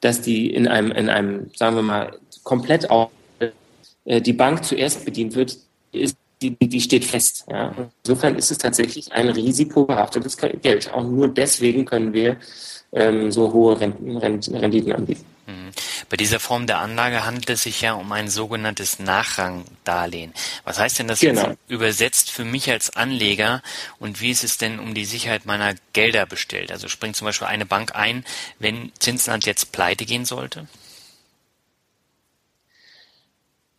dass 0.00 0.20
die 0.20 0.52
in 0.52 0.66
einem, 0.68 0.90
in 0.92 1.08
einem, 1.08 1.50
sagen 1.54 1.76
wir 1.76 1.82
mal, 1.82 2.18
komplett 2.42 2.90
auch 2.90 3.10
äh, 4.04 4.20
die 4.20 4.32
Bank 4.32 4.64
zuerst 4.64 5.04
bedient 5.04 5.34
wird, 5.34 5.58
ist, 5.92 6.16
die, 6.42 6.56
die 6.56 6.80
steht 6.80 7.04
fest. 7.04 7.44
Ja. 7.50 7.74
Insofern 8.04 8.36
ist 8.36 8.50
es 8.50 8.58
tatsächlich 8.58 9.12
ein 9.12 9.28
risikobehaftetes 9.28 10.36
Geld. 10.36 10.92
Auch 10.92 11.04
nur 11.04 11.28
deswegen 11.28 11.84
können 11.84 12.12
wir 12.12 12.36
ähm, 12.92 13.30
so 13.30 13.52
hohe 13.52 13.78
Renten, 13.78 14.16
Renditen 14.16 14.92
anbieten. 14.92 15.24
Bei 16.08 16.16
dieser 16.16 16.40
Form 16.40 16.66
der 16.66 16.78
Anlage 16.78 17.24
handelt 17.24 17.50
es 17.50 17.62
sich 17.62 17.80
ja 17.80 17.94
um 17.94 18.12
ein 18.12 18.28
sogenanntes 18.28 18.98
Nachrangdarlehen. 18.98 20.32
Was 20.64 20.78
heißt 20.78 20.98
denn 20.98 21.08
das 21.08 21.20
genau. 21.20 21.54
übersetzt 21.68 22.30
für 22.30 22.44
mich 22.44 22.70
als 22.70 22.96
Anleger 22.96 23.62
und 23.98 24.20
wie 24.20 24.30
ist 24.30 24.44
es 24.44 24.58
denn 24.58 24.78
um 24.78 24.94
die 24.94 25.04
Sicherheit 25.04 25.46
meiner 25.46 25.74
Gelder 25.92 26.26
bestellt? 26.26 26.72
Also 26.72 26.88
springt 26.88 27.16
zum 27.16 27.26
Beispiel 27.26 27.48
eine 27.48 27.66
Bank 27.66 27.94
ein, 27.94 28.24
wenn 28.58 28.92
Zinsland 28.98 29.46
jetzt 29.46 29.72
pleite 29.72 30.04
gehen 30.04 30.24
sollte? 30.24 30.66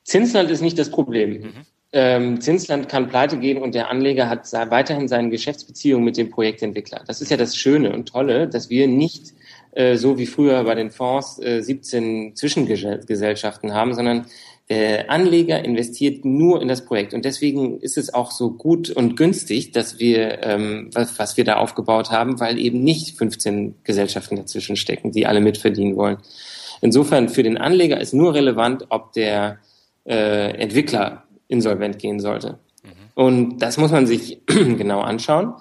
Zinsland 0.03 0.49
ist 0.51 0.61
nicht 0.61 0.77
das 0.77 0.89
Problem. 0.89 1.41
Mhm. 1.41 1.65
Ähm, 1.93 2.39
Zinsland 2.39 2.87
kann 2.87 3.09
pleite 3.09 3.37
gehen 3.37 3.57
und 3.57 3.75
der 3.75 3.89
Anleger 3.89 4.29
hat 4.29 4.51
weiterhin 4.53 5.09
seine 5.09 5.29
Geschäftsbeziehung 5.29 6.03
mit 6.03 6.15
dem 6.15 6.29
Projektentwickler. 6.29 7.03
Das 7.05 7.21
ist 7.21 7.31
ja 7.31 7.37
das 7.37 7.57
Schöne 7.57 7.91
und 7.91 8.07
Tolle, 8.07 8.47
dass 8.47 8.69
wir 8.69 8.87
nicht 8.87 9.33
so 9.95 10.17
wie 10.17 10.25
früher 10.25 10.63
bei 10.63 10.75
den 10.75 10.91
Fonds 10.91 11.39
äh, 11.39 11.61
17 11.61 12.35
Zwischengesellschaften 12.35 13.73
haben, 13.73 13.93
sondern 13.93 14.25
der 14.69 15.09
Anleger 15.09 15.63
investiert 15.63 16.23
nur 16.23 16.61
in 16.61 16.67
das 16.69 16.85
Projekt. 16.85 17.13
Und 17.13 17.25
deswegen 17.25 17.79
ist 17.81 17.97
es 17.97 18.13
auch 18.13 18.31
so 18.31 18.51
gut 18.51 18.89
und 18.89 19.17
günstig, 19.17 19.71
dass 19.71 19.99
wir, 19.99 20.43
ähm, 20.43 20.89
was, 20.93 21.19
was 21.19 21.35
wir 21.35 21.43
da 21.43 21.57
aufgebaut 21.57 22.09
haben, 22.09 22.39
weil 22.39 22.57
eben 22.57 22.81
nicht 22.81 23.17
15 23.17 23.75
Gesellschaften 23.83 24.37
dazwischen 24.37 24.77
stecken, 24.77 25.11
die 25.11 25.25
alle 25.25 25.41
mitverdienen 25.41 25.97
wollen. 25.97 26.17
Insofern 26.79 27.27
für 27.27 27.43
den 27.43 27.57
Anleger 27.57 27.99
ist 27.99 28.13
nur 28.13 28.33
relevant, 28.33 28.85
ob 28.89 29.11
der 29.13 29.59
äh, 30.05 30.51
Entwickler 30.57 31.23
insolvent 31.49 31.99
gehen 31.99 32.21
sollte. 32.21 32.57
Mhm. 32.83 32.89
Und 33.13 33.59
das 33.59 33.77
muss 33.77 33.91
man 33.91 34.07
sich 34.07 34.39
genau 34.45 35.01
anschauen 35.01 35.53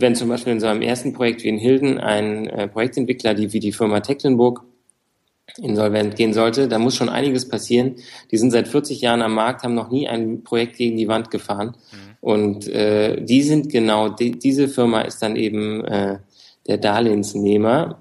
wenn 0.00 0.16
zum 0.16 0.28
Beispiel 0.28 0.52
in 0.52 0.60
so 0.60 0.66
einem 0.66 0.82
ersten 0.82 1.12
Projekt 1.12 1.44
wie 1.44 1.48
in 1.48 1.58
Hilden 1.58 1.98
ein 1.98 2.48
äh, 2.48 2.68
Projektentwickler, 2.68 3.34
die 3.34 3.52
wie 3.52 3.60
die 3.60 3.72
Firma 3.72 4.00
Tecklenburg 4.00 4.64
insolvent 5.58 6.16
gehen 6.16 6.32
sollte, 6.32 6.68
da 6.68 6.78
muss 6.78 6.96
schon 6.96 7.08
einiges 7.08 7.48
passieren. 7.48 7.96
Die 8.30 8.38
sind 8.38 8.50
seit 8.50 8.66
40 8.66 9.00
Jahren 9.00 9.22
am 9.22 9.34
Markt, 9.34 9.62
haben 9.62 9.74
noch 9.74 9.90
nie 9.90 10.08
ein 10.08 10.42
Projekt 10.42 10.78
gegen 10.78 10.96
die 10.96 11.06
Wand 11.06 11.30
gefahren. 11.30 11.76
Mhm. 11.92 12.16
Und 12.20 12.68
äh, 12.68 13.22
die 13.22 13.42
sind 13.42 13.70
genau, 13.70 14.08
die, 14.08 14.32
diese 14.32 14.68
Firma 14.68 15.02
ist 15.02 15.22
dann 15.22 15.36
eben 15.36 15.84
äh, 15.84 16.18
der 16.66 16.78
Darlehensnehmer. 16.78 18.00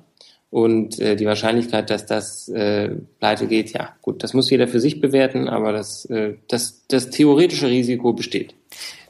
Und 0.49 0.99
äh, 0.99 1.15
die 1.15 1.25
Wahrscheinlichkeit, 1.25 1.89
dass 1.89 2.05
das 2.05 2.47
äh, 2.47 2.89
pleite 3.19 3.47
geht, 3.47 3.73
ja 3.73 3.89
gut, 4.03 4.23
das 4.23 4.35
muss 4.35 4.51
jeder 4.51 4.67
für 4.67 4.79
sich 4.79 5.01
bewerten, 5.01 5.47
aber 5.49 5.73
das, 5.73 6.05
äh, 6.05 6.35
das, 6.47 6.85
das 6.87 7.09
theoretische 7.09 7.67
Risiko 7.67 8.13
besteht. 8.13 8.53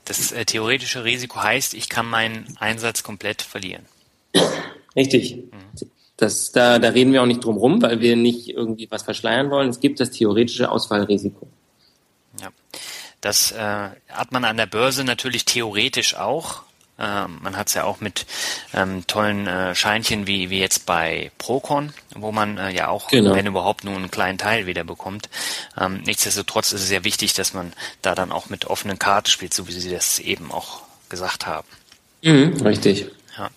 Das 0.06 0.32
äh, 0.32 0.46
theoretische 0.46 1.04
Risiko 1.04 1.42
heißt, 1.42 1.74
ich 1.74 1.90
kann 1.90 2.08
meinen 2.08 2.58
Einsatz 2.60 3.04
komplett 3.04 3.42
verlieren. 3.42 3.86
Richtig. 4.96 5.36
Mhm. 5.36 5.90
Das, 6.18 6.52
da, 6.52 6.80
da 6.80 6.90
reden 6.90 7.12
wir 7.12 7.22
auch 7.22 7.28
nicht 7.28 7.44
drum 7.44 7.58
rum, 7.58 7.82
weil 7.82 8.00
wir 8.00 8.16
nicht 8.16 8.50
irgendwie 8.50 8.90
was 8.92 9.04
verschleiern 9.04 9.50
wollen. 9.50 9.70
Es 9.70 9.80
gibt 9.80 10.00
das 10.00 10.12
theoretische 10.12 10.70
Ausfallrisiko. 10.70 11.48
Ja. 12.40 12.50
Das 13.20 13.52
äh, 13.52 13.90
hat 14.10 14.32
man 14.32 14.46
an 14.46 14.58
der 14.58 14.66
Börse 14.66 15.04
natürlich 15.04 15.46
theoretisch 15.46 16.16
auch. 16.16 16.64
Ähm, 17.00 17.40
man 17.42 17.58
hat 17.58 17.68
es 17.68 17.74
ja 17.74 17.86
auch 17.86 18.02
mit 18.02 18.28
ähm, 18.74 19.06
tollen 19.08 19.48
äh, 19.48 19.74
Scheinchen 19.74 20.28
wie, 20.28 20.52
wie 20.52 20.60
jetzt 20.60 20.86
bei 20.86 21.32
Procon, 21.40 21.92
wo 22.14 22.32
man 22.32 22.58
äh, 22.58 22.70
ja 22.70 22.88
auch, 22.90 23.08
genau. 23.08 23.36
wenn 23.36 23.48
überhaupt, 23.48 23.84
nur 23.84 23.96
einen 23.96 24.12
kleinen 24.12 24.38
Teil 24.38 24.68
wieder 24.68 24.84
bekommt. 24.84 25.28
Ähm, 25.80 26.02
nichtsdestotrotz 26.06 26.72
ist 26.72 26.82
es 26.82 26.88
sehr 26.88 27.04
wichtig, 27.04 27.34
dass 27.34 27.54
man 27.54 27.74
da 28.04 28.14
dann 28.14 28.32
auch 28.32 28.50
mit 28.50 28.66
offenen 28.66 29.00
Karten 29.00 29.30
spielt, 29.30 29.54
so 29.54 29.68
wie 29.68 29.72
Sie 29.72 29.90
das 29.90 30.20
eben 30.20 30.52
auch 30.52 30.82
gesagt 31.10 31.48
haben. 31.48 31.68
Mhm, 32.22 32.62
richtig. 32.62 33.08
Ja. 33.38 33.50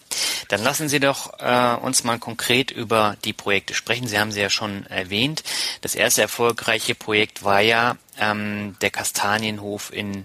Dann 0.49 0.63
lassen 0.63 0.89
Sie 0.89 1.01
doch 1.01 1.39
äh, 1.39 1.77
uns 1.77 2.05
mal 2.05 2.19
konkret 2.19 2.71
über 2.71 3.17
die 3.25 3.35
Projekte 3.35 3.75
sprechen. 3.75 4.09
Sie 4.09 4.19
haben 4.19 4.33
sie 4.33 4.41
ja 4.41 4.49
schon 4.49 4.87
erwähnt. 4.87 5.43
Das 5.83 5.95
erste 5.95 6.23
erfolgreiche 6.23 6.95
Projekt 6.95 7.45
war 7.45 7.61
ja 7.61 7.97
ähm, 8.19 8.77
der 8.81 8.91
Kastanienhof 8.91 9.93
in 9.93 10.25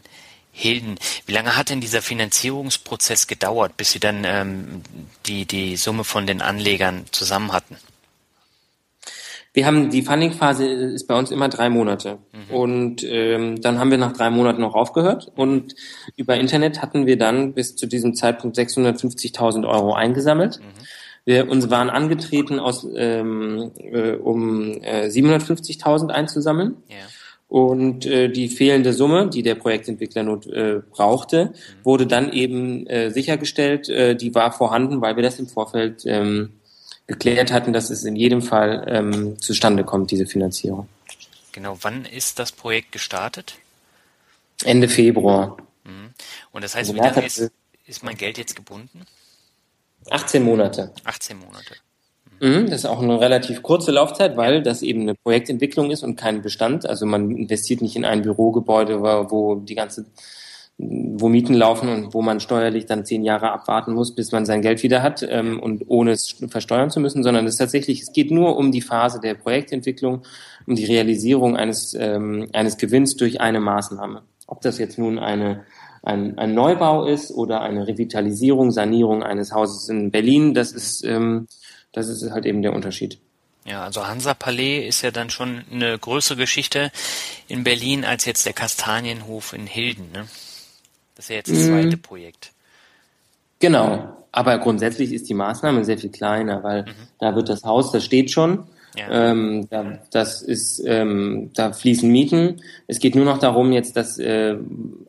Hilden, 0.52 0.98
wie 1.26 1.32
lange 1.32 1.56
hat 1.56 1.70
denn 1.70 1.82
dieser 1.82 2.02
Finanzierungsprozess 2.02 3.28
gedauert, 3.28 3.78
bis 3.78 3.92
Sie 3.92 4.00
dann 4.00 4.24
ähm, 4.26 4.82
die, 5.26 5.46
die 5.46 5.78
Summe 5.78 6.04
von 6.04 6.28
den 6.28 6.42
Anlegern 6.42 7.06
zusammen 7.12 7.54
hatten? 7.54 7.78
Wir 9.54 9.66
haben 9.66 9.90
die 9.90 10.02
Funding-Phase 10.02 10.66
ist 10.66 11.08
bei 11.08 11.18
uns 11.18 11.30
immer 11.30 11.50
drei 11.50 11.70
Monate 11.70 12.20
mhm. 12.32 12.56
und 12.56 13.04
ähm, 13.04 13.62
dann 13.62 13.80
haben 13.80 13.92
wir 13.92 13.98
nach 13.98 14.14
drei 14.14 14.30
Monaten 14.30 14.62
noch 14.62 14.76
aufgehört 14.76 15.30
und 15.36 15.76
über 16.16 16.38
Internet 16.38 16.82
hatten 16.82 17.06
wir 17.06 17.18
dann 17.18 17.54
bis 17.54 17.76
zu 17.76 17.86
diesem 17.86 18.16
Zeitpunkt 18.16 18.58
650.000 18.58 19.68
Euro 19.68 19.94
eingesammelt. 19.94 20.60
Mhm. 20.60 20.86
Wir 21.26 21.50
uns 21.50 21.70
waren 21.70 21.90
angetreten, 21.90 22.60
aus, 22.60 22.88
ähm, 22.96 23.72
äh, 23.76 24.14
um 24.14 24.82
äh, 24.82 25.08
750.000 25.08 26.10
einzusammeln. 26.10 26.78
Ja. 26.88 26.96
Und 27.52 28.06
äh, 28.06 28.30
die 28.30 28.48
fehlende 28.48 28.94
Summe, 28.94 29.28
die 29.30 29.44
der 29.44 29.56
Projektentwickler 29.56 30.24
not, 30.24 30.48
äh, 30.48 30.80
brauchte, 30.90 31.52
wurde 31.84 32.08
dann 32.08 32.32
eben 32.32 32.88
äh, 32.88 33.12
sichergestellt. 33.12 33.90
Äh, 33.90 34.16
die 34.16 34.34
war 34.34 34.54
vorhanden, 34.54 35.02
weil 35.02 35.18
wir 35.18 35.24
das 35.24 35.38
im 35.38 35.48
Vorfeld 35.48 36.04
ähm, 36.06 36.54
geklärt 37.08 37.52
hatten, 37.52 37.74
dass 37.74 37.90
es 37.90 38.06
in 38.06 38.16
jedem 38.16 38.42
Fall 38.42 38.86
ähm, 38.88 39.38
zustande 39.38 39.84
kommt, 39.84 40.12
diese 40.12 40.26
Finanzierung. 40.28 40.88
Genau, 41.52 41.78
wann 41.82 42.06
ist 42.06 42.40
das 42.40 42.54
Projekt 42.54 42.94
gestartet? 42.94 43.56
Ende 44.64 44.88
Februar. 44.88 45.58
Mhm. 45.84 46.14
Und 46.54 46.64
das 46.64 46.74
heißt, 46.74 46.92
also 46.92 46.96
wie 46.96 47.06
lange 47.06 47.26
ist, 47.26 47.52
ist 47.86 48.02
mein 48.02 48.16
Geld 48.16 48.38
jetzt 48.38 48.56
gebunden? 48.56 49.06
18 50.10 50.42
Monate. 50.42 50.94
18 51.04 51.38
Monate. 51.38 51.76
Mhm, 52.42 52.72
das 52.72 52.80
ist 52.80 52.86
auch 52.88 53.04
eine 53.04 53.20
relativ 53.20 53.62
kurze 53.62 53.92
Laufzeit, 53.92 54.36
weil 54.36 54.64
das 54.64 54.82
eben 54.82 55.02
eine 55.02 55.14
Projektentwicklung 55.14 55.92
ist 55.92 56.02
und 56.04 56.16
kein 56.16 56.42
Bestand. 56.42 56.90
Also 56.90 57.06
man 57.06 57.30
investiert 57.30 57.84
nicht 57.84 57.96
in 57.96 58.04
ein 58.04 58.24
Bürogebäude, 58.24 59.00
wo 59.00 59.56
die 59.56 59.76
ganze, 59.76 60.08
wo 60.80 61.30
Mieten 61.30 61.54
laufen 61.54 61.88
und 61.88 62.16
wo 62.16 62.24
man 62.24 62.40
steuerlich 62.40 62.88
dann 62.88 63.06
zehn 63.06 63.24
Jahre 63.24 63.52
abwarten 63.52 63.94
muss, 63.94 64.16
bis 64.16 64.32
man 64.32 64.48
sein 64.48 64.64
Geld 64.64 64.82
wieder 64.82 65.04
hat 65.04 65.24
ähm, 65.30 65.60
und 65.60 65.84
ohne 65.88 66.14
es 66.14 66.36
versteuern 66.50 66.90
zu 66.90 67.00
müssen, 67.00 67.22
sondern 67.22 67.46
es 67.46 67.58
tatsächlich, 67.58 68.02
es 68.02 68.12
geht 68.12 68.32
nur 68.32 68.58
um 68.58 68.72
die 68.72 68.82
Phase 68.82 69.20
der 69.20 69.36
Projektentwicklung, 69.36 70.24
um 70.66 70.74
die 70.74 70.86
Realisierung 70.86 71.56
eines, 71.56 71.94
ähm, 71.94 72.50
eines 72.54 72.78
Gewinns 72.78 73.18
durch 73.18 73.40
eine 73.40 73.60
Maßnahme. 73.60 74.24
Ob 74.48 74.62
das 74.62 74.80
jetzt 74.80 74.98
nun 74.98 75.20
eine 75.20 75.64
ein, 76.04 76.40
ein 76.40 76.56
Neubau 76.56 77.06
ist 77.06 77.32
oder 77.32 77.62
eine 77.62 77.88
Revitalisierung, 77.88 78.72
Sanierung 78.72 79.22
eines 79.22 79.52
Hauses 79.52 79.88
in 79.88 80.10
Berlin, 80.10 80.56
das 80.56 80.72
ist 80.72 81.06
ähm, 81.06 81.46
das 81.92 82.08
ist 82.08 82.30
halt 82.32 82.46
eben 82.46 82.62
der 82.62 82.74
Unterschied. 82.74 83.20
Ja, 83.66 83.84
also 83.84 84.08
Hansa 84.08 84.34
Palais 84.34 84.88
ist 84.88 85.02
ja 85.04 85.12
dann 85.12 85.30
schon 85.30 85.64
eine 85.72 85.98
größere 85.98 86.38
Geschichte 86.38 86.92
in 87.48 87.64
Berlin 87.64 88.06
als 88.06 88.26
jetzt 88.26 88.46
der 88.46 88.54
Kastanienhof 88.54 89.54
in 89.54 89.68
Hilden. 89.68 90.12
Ne? 90.12 90.26
Das 91.16 91.26
ist 91.26 91.30
ja 91.30 91.36
jetzt 91.36 91.52
das 91.52 91.60
mhm. 91.60 91.68
zweite 91.68 91.98
Projekt. 91.98 92.52
Genau, 93.60 94.18
aber 94.32 94.58
grundsätzlich 94.58 95.14
ist 95.14 95.30
die 95.30 95.36
Maßnahme 95.36 95.86
sehr 95.86 96.00
viel 96.00 96.10
kleiner, 96.10 96.64
weil 96.64 96.84
mhm. 96.84 96.96
da 97.20 97.36
wird 97.36 97.50
das 97.50 97.64
Haus, 97.64 97.92
das 97.92 98.04
steht 98.04 98.32
schon 98.32 98.64
Ja. 98.98 99.30
Ähm, 99.30 99.68
da, 99.70 100.00
das 100.10 100.42
ist, 100.42 100.82
ähm, 100.86 101.52
da 101.54 101.72
fließen 101.72 102.10
Mieten. 102.10 102.62
Es 102.88 102.98
geht 102.98 103.14
nur 103.14 103.26
noch 103.26 103.38
darum 103.38 103.72
jetzt, 103.72 103.96
dass 103.96 104.18
äh, 104.18 104.58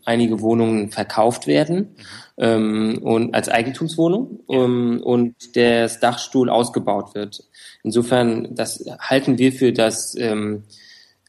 einige 0.05 0.41
Wohnungen 0.43 0.91
verkauft 0.91 1.47
werden 1.47 1.77
mhm. 1.97 2.05
Ähm, 2.43 2.99
und 3.03 3.35
als 3.35 3.49
Eigentumswohnung 3.49 4.41
um, 4.47 5.01
und 5.01 5.57
der 5.57 5.89
Dachstuhl 5.89 6.51
ausgebaut 6.51 7.15
wird. 7.15 7.45
Insofern, 7.83 8.55
das 8.55 8.85
halten 8.99 9.39
wir 9.39 9.53
für 9.53 9.73
das 9.73 10.15
ähm, 10.19 10.65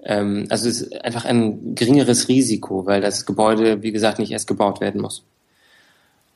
ähm, 0.03 0.47
also 0.49 0.67
es 0.67 0.81
ist 0.81 1.05
einfach 1.05 1.25
ein 1.25 1.75
geringeres 1.75 2.27
Risiko, 2.27 2.85
weil 2.85 3.01
das 3.01 3.25
Gebäude, 3.25 3.83
wie 3.83 3.91
gesagt, 3.91 4.19
nicht 4.19 4.31
erst 4.31 4.47
gebaut 4.47 4.81
werden 4.81 5.01
muss. 5.01 5.23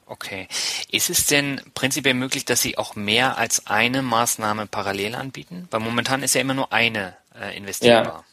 Okay. 0.06 0.48
Ist 0.90 1.10
es 1.10 1.26
denn 1.26 1.60
prinzipiell 1.74 2.14
möglich, 2.14 2.46
dass 2.46 2.62
Sie 2.62 2.78
auch 2.78 2.96
mehr 2.96 3.38
als 3.38 3.68
eine 3.68 4.02
Maßnahme 4.02 4.66
parallel 4.68 5.16
anbieten? 5.16 5.68
Weil 5.70 5.82
momentan 5.82 6.24
ist 6.24 6.34
ja 6.34 6.40
immer 6.40 6.54
nur 6.54 6.72
eine 6.72 7.18
äh, 7.38 7.58
investierbar. 7.58 8.24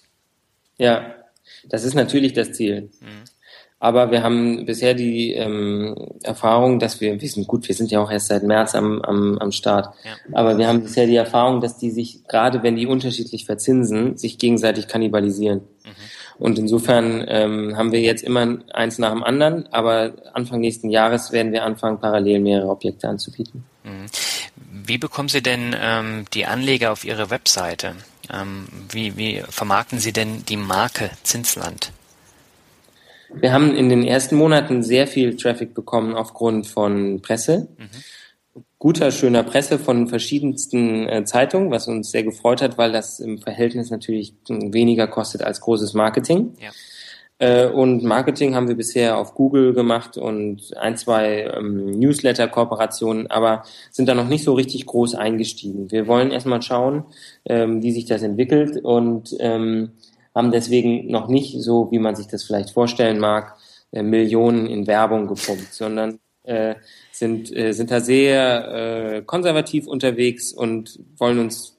Ja. 0.79 0.93
ja, 0.93 1.15
das 1.65 1.83
ist 1.83 1.95
natürlich 1.95 2.33
das 2.33 2.53
Ziel. 2.53 2.91
Mhm. 3.01 3.25
Aber 3.85 4.11
wir 4.11 4.23
haben 4.23 4.65
bisher 4.65 4.95
die 4.95 5.35
ähm, 5.35 5.95
Erfahrung, 6.23 6.79
dass 6.79 7.03
wir, 7.03 7.21
wir 7.21 7.29
sind 7.29 7.47
gut, 7.47 7.69
wir 7.69 7.75
sind 7.75 7.91
ja 7.91 8.01
auch 8.01 8.11
erst 8.11 8.29
seit 8.29 8.43
März 8.43 8.75
am, 8.75 9.03
am, 9.03 9.37
am 9.37 9.53
Start, 9.53 9.95
ja. 10.07 10.13
aber 10.33 10.57
wir 10.57 10.69
haben 10.69 10.85
bisher 10.85 11.07
die 11.07 11.17
Erfahrung, 11.17 11.61
dass 11.61 11.77
die 11.77 11.91
sich, 11.91 12.27
gerade 12.27 12.63
wenn 12.63 12.77
die 12.77 12.87
unterschiedlich 12.87 13.45
verzinsen, 13.45 14.17
sich 14.17 14.39
gegenseitig 14.39 14.89
kannibalisieren. 14.89 15.59
Mhm. 15.85 15.91
Und 16.39 16.59
insofern 16.59 17.27
ähm, 17.29 17.77
haben 17.77 17.93
wir 17.93 18.01
jetzt 18.01 18.25
immer 18.25 18.57
eins 18.73 18.97
nach 18.97 19.13
dem 19.13 19.23
anderen, 19.23 19.67
aber 19.71 20.15
Anfang 20.33 20.61
nächsten 20.61 20.89
Jahres 20.89 21.33
werden 21.33 21.53
wir 21.53 21.63
anfangen, 21.63 22.01
parallel 22.01 22.41
mehrere 22.41 22.71
Objekte 22.71 23.07
anzubieten. 23.11 23.67
Mhm. 23.83 24.07
Wie 24.87 24.97
bekommen 24.97 25.29
Sie 25.29 25.43
denn 25.43 25.77
ähm, 25.79 26.25
die 26.33 26.47
Anleger 26.47 26.91
auf 26.91 27.05
Ihre 27.05 27.29
Webseite? 27.29 27.97
Ähm, 28.33 28.67
wie, 28.89 29.19
wie 29.19 29.43
vermarkten 29.47 29.99
Sie 29.99 30.15
denn 30.15 30.43
die 30.47 30.57
Marke 30.57 31.11
Zinsland? 31.23 31.93
Wir 33.41 33.53
haben 33.53 33.75
in 33.75 33.89
den 33.89 34.05
ersten 34.05 34.37
Monaten 34.37 34.83
sehr 34.83 35.07
viel 35.07 35.37
Traffic 35.37 35.75
bekommen 35.75 36.15
aufgrund 36.15 36.67
von 36.67 37.21
Presse. 37.21 37.69
Mhm 37.79 37.89
guter, 38.85 39.11
schöner 39.13 39.45
Presse 39.45 39.79
von 39.79 40.09
verschiedensten 40.09 41.09
äh, 41.09 41.25
Zeitungen, 41.25 41.71
was 41.71 41.89
uns 41.89 42.11
sehr 42.11 42.23
gefreut 42.23 42.61
hat, 42.61 42.77
weil 42.77 42.93
das 42.93 43.19
im 43.19 43.39
Verhältnis 43.39 43.91
natürlich 43.91 44.35
weniger 44.47 45.07
kostet 45.07 45.43
als 45.43 45.63
großes 45.63 45.95
Marketing. 45.95 46.53
Ja. 46.61 46.71
Äh, 47.39 47.71
und 47.71 48.05
Marketing 48.05 48.55
haben 48.55 48.69
wir 48.69 48.77
bisher 48.77 49.17
auf 49.17 49.35
Google 49.35 49.73
gemacht 49.73 50.19
und 50.19 50.77
ein, 50.77 50.99
zwei 50.99 51.51
ähm, 51.57 51.99
Newsletter-Kooperationen, 51.99 53.31
aber 53.31 53.63
sind 53.91 54.07
da 54.07 54.15
noch 54.15 54.29
nicht 54.29 54.45
so 54.45 54.53
richtig 54.53 54.85
groß 54.85 55.15
eingestiegen. 55.15 55.91
Wir 55.91 56.07
wollen 56.07 56.31
erstmal 56.31 56.61
schauen, 56.61 57.05
ähm, 57.47 57.83
wie 57.83 57.91
sich 57.91 58.05
das 58.05 58.23
entwickelt 58.23 58.85
und 58.85 59.35
ähm, 59.41 59.93
haben 60.35 60.51
deswegen 60.51 61.11
noch 61.11 61.29
nicht 61.29 61.61
so, 61.61 61.91
wie 61.91 61.99
man 61.99 62.17
sich 62.17 62.27
das 62.27 62.45
vielleicht 62.45 62.71
vorstellen 62.71 63.19
mag, 63.19 63.57
äh, 63.93 64.03
Millionen 64.03 64.67
in 64.67 64.87
Werbung 64.87 65.27
gepumpt, 65.27 65.73
sondern 65.73 66.19
äh, 66.43 66.75
sind, 67.13 67.55
äh, 67.57 67.73
sind 67.73 67.91
da 67.91 68.01
sehr 68.01 68.69
äh, 68.69 69.23
konservativ 69.23 69.87
unterwegs 69.87 70.53
und 70.53 70.99
wollen 71.17 71.39
uns 71.39 71.77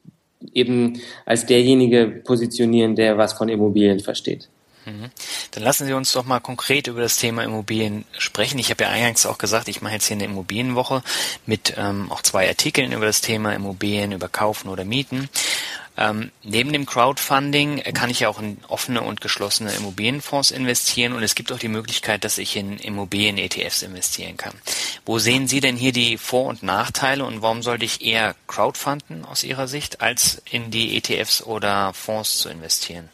eben 0.53 0.99
als 1.25 1.45
derjenige 1.45 2.07
positionieren, 2.07 2.95
der 2.95 3.17
was 3.17 3.33
von 3.33 3.49
Immobilien 3.49 3.99
versteht. 3.99 4.49
Mhm. 4.85 5.09
Dann 5.51 5.63
lassen 5.63 5.87
Sie 5.87 5.93
uns 5.93 6.13
doch 6.13 6.25
mal 6.25 6.39
konkret 6.39 6.87
über 6.87 7.01
das 7.01 7.17
Thema 7.17 7.43
Immobilien 7.43 8.05
sprechen. 8.17 8.59
Ich 8.59 8.69
habe 8.69 8.83
ja 8.83 8.89
eingangs 8.89 9.25
auch 9.25 9.37
gesagt, 9.37 9.67
ich 9.67 9.81
mache 9.81 9.93
jetzt 9.93 10.05
hier 10.05 10.15
eine 10.15 10.25
Immobilienwoche 10.25 11.01
mit 11.45 11.73
ähm, 11.77 12.11
auch 12.11 12.21
zwei 12.21 12.47
Artikeln 12.47 12.91
über 12.91 13.05
das 13.05 13.21
Thema 13.21 13.53
Immobilien, 13.53 14.11
über 14.11 14.29
Kaufen 14.29 14.69
oder 14.69 14.85
Mieten. 14.85 15.29
Ähm, 15.97 16.31
neben 16.43 16.73
dem 16.73 16.85
Crowdfunding 16.85 17.81
kann 17.93 18.09
ich 18.09 18.21
ja 18.21 18.29
auch 18.29 18.39
in 18.39 18.57
offene 18.67 19.01
und 19.01 19.21
geschlossene 19.21 19.73
Immobilienfonds 19.73 20.51
investieren 20.51 21.13
und 21.13 21.23
es 21.23 21.35
gibt 21.35 21.51
auch 21.51 21.59
die 21.59 21.69
Möglichkeit, 21.69 22.23
dass 22.23 22.37
ich 22.37 22.55
in 22.57 22.77
Immobilien-ETFs 22.77 23.81
investieren 23.81 24.35
kann. 24.35 24.53
Wo 25.05 25.19
sehen 25.19 25.47
Sie 25.47 25.61
denn 25.61 25.77
hier 25.77 25.93
die 25.93 26.17
Vor- 26.17 26.47
und 26.47 26.63
Nachteile 26.63 27.23
und 27.25 27.41
warum 27.41 27.61
sollte 27.61 27.85
ich 27.85 28.05
eher 28.05 28.35
Crowdfunden 28.47 29.23
aus 29.25 29.43
Ihrer 29.43 29.67
Sicht, 29.67 30.01
als 30.01 30.41
in 30.49 30.71
die 30.71 30.97
ETFs 30.97 31.41
oder 31.41 31.93
Fonds 31.93 32.39
zu 32.39 32.49
investieren? 32.49 33.09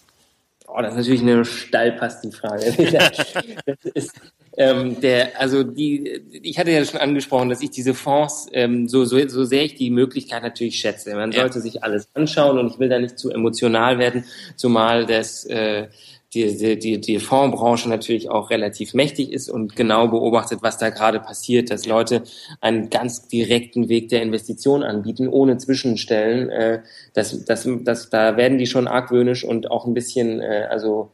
Oh, 0.67 0.82
das 0.82 0.91
ist 0.91 0.98
natürlich 0.98 1.22
eine 1.22 1.46
Steilpastenfrage. 1.46 2.72
das 3.65 3.86
ist, 3.94 4.13
ähm, 4.58 5.00
der, 5.00 5.40
also 5.40 5.64
die, 5.64 6.22
ich 6.42 6.60
hatte 6.60 6.72
ja 6.72 6.84
schon 6.84 7.00
angesprochen, 7.00 7.50
dass 7.50 7.62
ich 7.62 7.72
diese 7.72 7.94
Fonds, 7.94 8.48
ähm, 8.52 8.88
so, 8.88 9.06
so, 9.06 9.18
so 9.28 9.44
sehr 9.44 9.64
ich 9.64 9.76
die 9.76 9.90
Möglichkeit 9.90 10.44
natürlich 10.44 10.78
schätze. 10.78 11.16
Man 11.16 11.32
sollte 11.32 11.60
ja. 11.60 11.62
sich 11.62 11.84
alles 11.84 12.08
anschauen 12.14 12.60
und 12.60 12.68
ich 12.68 12.80
will 12.80 12.90
da 12.90 13.00
nicht 13.00 13.18
zu 13.18 13.32
emotional 13.32 13.98
werden, 13.98 14.26
zumal 14.56 15.06
das 15.06 15.46
äh, 15.46 15.88
die, 16.34 16.58
die, 16.58 16.80
die, 16.80 17.02
die 17.02 17.20
Fondsbranche 17.20 17.90
natürlich 17.90 18.30
auch 18.30 18.50
relativ 18.50 18.94
mächtig 18.94 19.34
ist 19.34 19.50
und 19.50 19.76
genau 19.76 20.08
beobachtet, 20.08 20.60
was 20.62 20.78
da 20.78 20.90
gerade 20.90 21.20
passiert, 21.20 21.70
dass 21.70 21.86
Leute 21.86 22.24
einen 22.62 22.90
ganz 22.90 23.28
direkten 23.28 23.90
Weg 23.90 24.08
der 24.10 24.22
Investition 24.22 24.84
anbieten, 24.84 25.28
ohne 25.28 25.58
Zwischenstellen. 25.58 26.50
Äh, 26.50 26.82
das, 27.14 27.44
das, 27.44 27.68
das, 27.84 28.10
da 28.10 28.38
werden 28.38 28.58
die 28.58 28.68
schon 28.68 28.88
argwöhnisch 28.88 29.44
und 29.44 29.70
auch 29.70 29.86
ein 29.86 29.94
bisschen, 29.94 30.40
äh, 30.40 30.68
also 30.70 31.12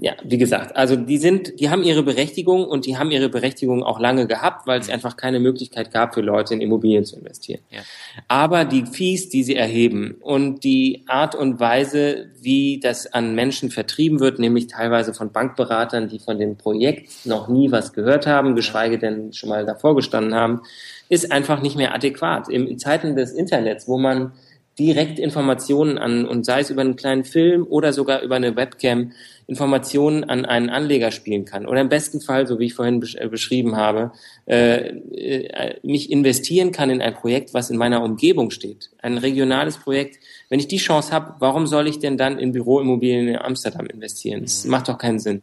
ja, 0.00 0.12
wie 0.22 0.38
gesagt, 0.38 0.76
also 0.76 0.94
die 0.94 1.18
sind, 1.18 1.58
die 1.58 1.70
haben 1.70 1.82
ihre 1.82 2.04
Berechtigung 2.04 2.64
und 2.64 2.86
die 2.86 2.96
haben 2.96 3.10
ihre 3.10 3.28
Berechtigung 3.28 3.82
auch 3.82 3.98
lange 3.98 4.28
gehabt, 4.28 4.68
weil 4.68 4.78
es 4.78 4.86
mhm. 4.86 4.94
einfach 4.94 5.16
keine 5.16 5.40
Möglichkeit 5.40 5.90
gab 5.90 6.14
für 6.14 6.20
Leute 6.20 6.54
in 6.54 6.60
Immobilien 6.60 7.04
zu 7.04 7.16
investieren. 7.16 7.60
Ja. 7.70 7.80
Aber 8.28 8.64
die 8.64 8.86
Fees, 8.86 9.28
die 9.28 9.42
sie 9.42 9.56
erheben 9.56 10.16
und 10.20 10.62
die 10.62 11.02
Art 11.08 11.34
und 11.34 11.58
Weise, 11.58 12.30
wie 12.40 12.78
das 12.78 13.12
an 13.12 13.34
Menschen 13.34 13.70
vertrieben 13.72 14.20
wird, 14.20 14.38
nämlich 14.38 14.68
teilweise 14.68 15.14
von 15.14 15.32
Bankberatern, 15.32 16.08
die 16.08 16.20
von 16.20 16.38
dem 16.38 16.56
Projekt 16.56 17.26
noch 17.26 17.48
nie 17.48 17.72
was 17.72 17.92
gehört 17.92 18.28
haben, 18.28 18.54
geschweige 18.54 18.98
denn 18.98 19.32
schon 19.32 19.48
mal 19.48 19.66
davor 19.66 19.96
gestanden 19.96 20.32
haben, 20.32 20.60
ist 21.08 21.32
einfach 21.32 21.60
nicht 21.60 21.76
mehr 21.76 21.92
adäquat. 21.92 22.48
in 22.48 22.78
Zeiten 22.78 23.16
des 23.16 23.32
Internets, 23.32 23.88
wo 23.88 23.98
man 23.98 24.30
direkt 24.78 25.18
Informationen 25.18 25.98
an, 25.98 26.26
und 26.26 26.44
sei 26.44 26.60
es 26.60 26.70
über 26.70 26.82
einen 26.82 26.96
kleinen 26.96 27.24
Film 27.24 27.66
oder 27.68 27.92
sogar 27.92 28.22
über 28.22 28.36
eine 28.36 28.54
Webcam, 28.56 29.12
Informationen 29.46 30.24
an 30.24 30.44
einen 30.44 30.68
Anleger 30.68 31.10
spielen 31.10 31.44
kann. 31.44 31.66
Oder 31.66 31.80
im 31.80 31.88
besten 31.88 32.20
Fall, 32.20 32.46
so 32.46 32.58
wie 32.58 32.66
ich 32.66 32.74
vorhin 32.74 33.00
besch 33.00 33.16
äh, 33.16 33.28
beschrieben 33.28 33.76
habe, 33.76 34.12
äh, 34.46 34.88
äh, 34.88 35.76
mich 35.82 36.12
investieren 36.12 36.70
kann 36.70 36.90
in 36.90 37.00
ein 37.00 37.14
Projekt, 37.14 37.54
was 37.54 37.70
in 37.70 37.78
meiner 37.78 38.02
Umgebung 38.02 38.50
steht. 38.50 38.90
Ein 38.98 39.18
regionales 39.18 39.78
Projekt. 39.78 40.18
Wenn 40.48 40.60
ich 40.60 40.68
die 40.68 40.76
Chance 40.76 41.12
habe, 41.12 41.34
warum 41.38 41.66
soll 41.66 41.88
ich 41.88 41.98
denn 41.98 42.16
dann 42.18 42.38
in 42.38 42.52
Büroimmobilien 42.52 43.28
in 43.28 43.36
Amsterdam 43.36 43.86
investieren? 43.86 44.42
Das 44.42 44.64
macht 44.64 44.88
doch 44.88 44.98
keinen 44.98 45.18
Sinn. 45.18 45.42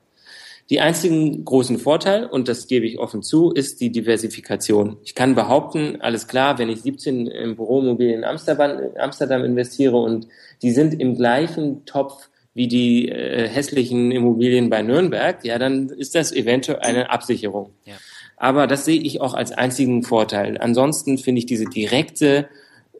Die 0.71 0.79
einzigen 0.79 1.45
großen 1.45 1.77
Vorteil, 1.77 2.25
und 2.25 2.47
das 2.47 2.65
gebe 2.65 2.87
ich 2.87 2.97
offen 2.97 3.21
zu, 3.21 3.51
ist 3.51 3.81
die 3.81 3.91
Diversifikation. 3.91 4.97
Ich 5.03 5.13
kann 5.13 5.35
behaupten, 5.35 6.01
alles 6.01 6.27
klar, 6.27 6.57
wenn 6.57 6.69
ich 6.69 6.81
17 6.81 7.27
im 7.27 7.55
Büroimmobilien 7.55 8.19
in 8.19 8.23
Amsterdam, 8.23 8.79
Amsterdam 8.97 9.45
investiere 9.45 9.97
und 9.97 10.27
die 10.63 10.71
sind 10.71 10.99
im 10.99 11.15
gleichen 11.15 11.85
Topf 11.85 12.29
wie 12.55 12.67
die 12.67 13.09
äh, 13.09 13.47
hässlichen 13.47 14.11
Immobilien 14.11 14.69
bei 14.69 14.81
Nürnberg, 14.81 15.45
ja, 15.45 15.59
dann 15.59 15.89
ist 15.89 16.15
das 16.15 16.31
eventuell 16.31 16.79
eine 16.79 17.11
Absicherung. 17.11 17.71
Ja. 17.85 17.93
Aber 18.37 18.65
das 18.65 18.85
sehe 18.85 18.99
ich 18.99 19.21
auch 19.21 19.33
als 19.33 19.51
einzigen 19.51 20.03
Vorteil. 20.03 20.57
Ansonsten 20.57 21.17
finde 21.17 21.39
ich 21.39 21.45
diese 21.45 21.65
direkte, 21.65 22.47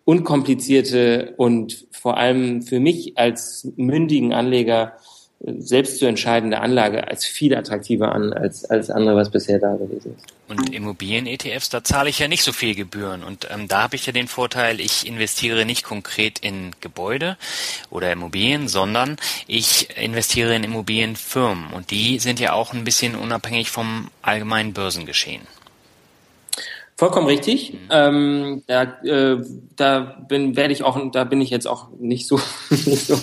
unkomplizierte 0.04 1.34
und 1.38 1.88
vor 1.92 2.18
allem 2.18 2.62
für 2.62 2.80
mich 2.80 3.18
als 3.18 3.72
mündigen 3.76 4.34
Anleger 4.34 4.98
selbst 5.40 6.00
zu 6.00 6.06
entscheidende 6.06 6.60
Anlage 6.60 7.08
als 7.08 7.26
viel 7.26 7.56
attraktiver 7.56 8.14
an 8.14 8.34
als 8.34 8.66
alles 8.66 8.90
andere, 8.90 9.16
was 9.16 9.30
bisher 9.30 9.60
da 9.60 9.76
gewesen 9.76 10.16
ist. 10.16 10.34
Und 10.48 10.74
Immobilien-ETFs, 10.74 11.70
da 11.70 11.84
zahle 11.84 12.10
ich 12.10 12.20
ja 12.20 12.28
nicht 12.28 12.44
so 12.44 12.54
viel 12.54 12.76
Gebühren. 12.76 13.24
Und 13.24 13.48
ähm, 13.52 13.68
da 13.68 13.84
habe 13.84 13.96
ich 13.96 14.06
ja 14.06 14.14
den 14.14 14.28
Vorteil, 14.28 14.80
ich 14.80 15.08
investiere 15.08 15.66
nicht 15.66 15.84
konkret 15.84 16.40
in 16.40 16.72
Gebäude 16.82 17.38
oder 17.90 18.12
Immobilien, 18.12 18.68
sondern 18.68 19.18
ich 19.48 19.98
investiere 19.98 20.56
in 20.56 20.64
Immobilienfirmen. 20.64 21.74
Und 21.74 21.92
die 21.92 22.20
sind 22.20 22.40
ja 22.40 22.54
auch 22.54 22.74
ein 22.74 22.84
bisschen 22.84 23.16
unabhängig 23.16 23.70
vom 23.70 24.10
allgemeinen 24.22 24.74
Börsengeschehen. 24.74 25.42
Vollkommen 26.98 27.28
richtig. 27.28 27.74
Mhm. 27.74 27.80
Ähm, 27.90 28.64
da, 28.68 28.84
äh, 29.04 29.44
da 29.76 30.00
bin 30.30 30.56
werde 30.56 30.72
ich 30.72 30.84
auch, 30.84 30.98
da 31.12 31.26
bin 31.26 31.42
ich 31.42 31.50
jetzt 31.50 31.68
auch 31.68 31.90
nicht 32.00 32.26
so 32.26 32.40
nicht 32.70 33.08
so, 33.08 33.18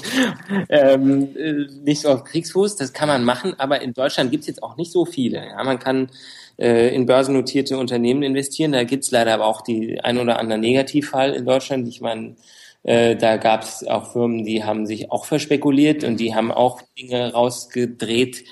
ähm, 0.68 1.34
äh, 1.36 1.66
nicht 1.82 2.02
so 2.02 2.10
auf 2.10 2.24
Kriegsfuß. 2.24 2.76
Das 2.76 2.92
kann 2.92 3.08
man 3.08 3.24
machen, 3.24 3.54
aber 3.58 3.80
in 3.80 3.94
Deutschland 3.94 4.30
gibt's 4.30 4.46
jetzt 4.46 4.62
auch 4.62 4.76
nicht 4.76 4.92
so 4.92 5.06
viele. 5.06 5.38
Ja, 5.38 5.64
man 5.64 5.78
kann 5.78 6.10
äh, 6.58 6.94
in 6.94 7.06
börsennotierte 7.06 7.78
Unternehmen 7.78 8.22
investieren. 8.22 8.72
Da 8.72 8.84
gibt's 8.84 9.10
leider 9.10 9.32
aber 9.32 9.46
auch 9.46 9.62
die 9.62 10.00
ein 10.00 10.18
oder 10.18 10.38
andere 10.38 10.58
Negativfall 10.58 11.32
in 11.32 11.46
Deutschland. 11.46 11.88
Ich 11.88 12.02
meine, 12.02 12.36
äh, 12.82 13.16
da 13.16 13.38
gab's 13.38 13.84
auch 13.86 14.12
Firmen, 14.12 14.44
die 14.44 14.64
haben 14.64 14.86
sich 14.86 15.10
auch 15.10 15.24
verspekuliert 15.24 16.04
und 16.04 16.18
die 16.18 16.34
haben 16.34 16.52
auch 16.52 16.82
Dinge 16.98 17.32
rausgedreht, 17.32 18.44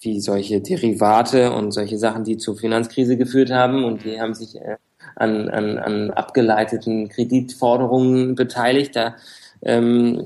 wie 0.00 0.20
solche 0.20 0.60
Derivate 0.60 1.52
und 1.52 1.72
solche 1.72 1.98
Sachen, 1.98 2.24
die 2.24 2.36
zur 2.36 2.56
Finanzkrise 2.56 3.16
geführt 3.16 3.50
haben 3.50 3.84
und 3.84 4.04
die 4.04 4.20
haben 4.20 4.34
sich 4.34 4.56
äh, 4.56 4.76
an, 5.16 5.48
an, 5.48 5.78
an 5.78 6.10
abgeleiteten 6.10 7.08
Kreditforderungen 7.08 8.34
beteiligt. 8.34 8.94
Da 8.94 9.16
ähm, 9.62 10.24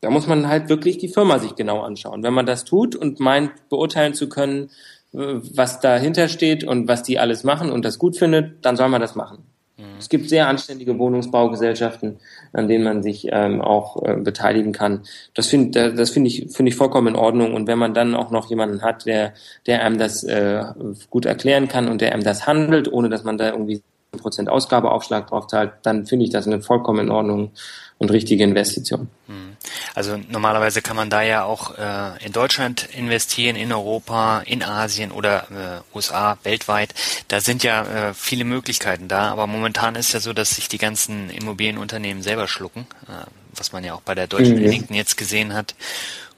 da 0.00 0.10
muss 0.10 0.26
man 0.26 0.48
halt 0.48 0.68
wirklich 0.68 0.98
die 0.98 1.08
Firma 1.08 1.38
sich 1.38 1.56
genau 1.56 1.80
anschauen. 1.80 2.22
Wenn 2.22 2.34
man 2.34 2.46
das 2.46 2.64
tut 2.64 2.94
und 2.94 3.18
meint, 3.18 3.68
beurteilen 3.68 4.14
zu 4.14 4.28
können, 4.28 4.70
was 5.12 5.80
dahinter 5.80 6.28
steht 6.28 6.64
und 6.64 6.86
was 6.86 7.02
die 7.02 7.18
alles 7.18 7.42
machen 7.42 7.70
und 7.70 7.84
das 7.84 7.98
gut 7.98 8.16
findet, 8.16 8.64
dann 8.64 8.76
soll 8.76 8.88
man 8.88 9.00
das 9.00 9.14
machen. 9.16 9.38
Mhm. 9.78 9.84
Es 9.98 10.08
gibt 10.08 10.28
sehr 10.28 10.48
anständige 10.48 10.98
Wohnungsbaugesellschaften, 10.98 12.18
an 12.52 12.68
denen 12.68 12.84
man 12.84 13.02
sich 13.02 13.28
ähm, 13.30 13.60
auch 13.60 14.02
äh, 14.04 14.16
beteiligen 14.16 14.72
kann. 14.72 15.02
Das 15.34 15.46
finde 15.46 15.94
das 15.94 16.10
finde 16.10 16.28
ich 16.28 16.48
finde 16.52 16.70
ich 16.70 16.76
vollkommen 16.76 17.08
in 17.08 17.16
Ordnung. 17.16 17.54
Und 17.54 17.66
wenn 17.66 17.78
man 17.78 17.94
dann 17.94 18.14
auch 18.14 18.30
noch 18.30 18.50
jemanden 18.50 18.82
hat, 18.82 19.06
der 19.06 19.32
der 19.66 19.84
einem 19.84 19.98
das 19.98 20.24
äh, 20.24 20.64
gut 21.10 21.26
erklären 21.26 21.68
kann 21.68 21.88
und 21.88 22.00
der 22.00 22.12
einem 22.12 22.24
das 22.24 22.46
handelt, 22.46 22.92
ohne 22.92 23.08
dass 23.08 23.24
man 23.24 23.38
da 23.38 23.50
irgendwie 23.50 23.82
Prozent 24.10 24.48
Ausgabeaufschlag 24.48 25.28
drauf 25.28 25.46
zahlt, 25.46 25.72
dann 25.82 26.06
finde 26.06 26.24
ich 26.24 26.30
das 26.30 26.46
eine 26.46 26.60
vollkommen 26.60 27.06
in 27.06 27.10
Ordnung 27.10 27.52
und 27.98 28.10
richtige 28.10 28.42
Investition. 28.42 29.08
Hm. 29.26 29.47
Also 29.94 30.16
normalerweise 30.28 30.82
kann 30.82 30.96
man 30.96 31.10
da 31.10 31.22
ja 31.22 31.44
auch 31.44 31.76
äh, 31.76 32.24
in 32.24 32.32
Deutschland 32.32 32.88
investieren, 32.94 33.56
in 33.56 33.72
Europa, 33.72 34.40
in 34.40 34.62
Asien 34.62 35.10
oder 35.10 35.82
äh, 35.92 35.96
USA, 35.96 36.38
weltweit. 36.42 36.94
Da 37.28 37.40
sind 37.40 37.62
ja 37.62 38.10
äh, 38.10 38.14
viele 38.14 38.44
Möglichkeiten 38.44 39.08
da, 39.08 39.30
aber 39.30 39.46
momentan 39.46 39.94
ist 39.94 40.12
ja 40.12 40.20
so, 40.20 40.32
dass 40.32 40.56
sich 40.56 40.68
die 40.68 40.78
ganzen 40.78 41.30
Immobilienunternehmen 41.30 42.22
selber 42.22 42.48
schlucken, 42.48 42.86
äh, 43.08 43.26
was 43.54 43.72
man 43.72 43.84
ja 43.84 43.94
auch 43.94 44.02
bei 44.02 44.14
der 44.14 44.26
Deutschen 44.26 44.58
mhm. 44.58 44.64
Ellington 44.64 44.94
jetzt 44.94 45.16
gesehen 45.16 45.52
hat 45.54 45.74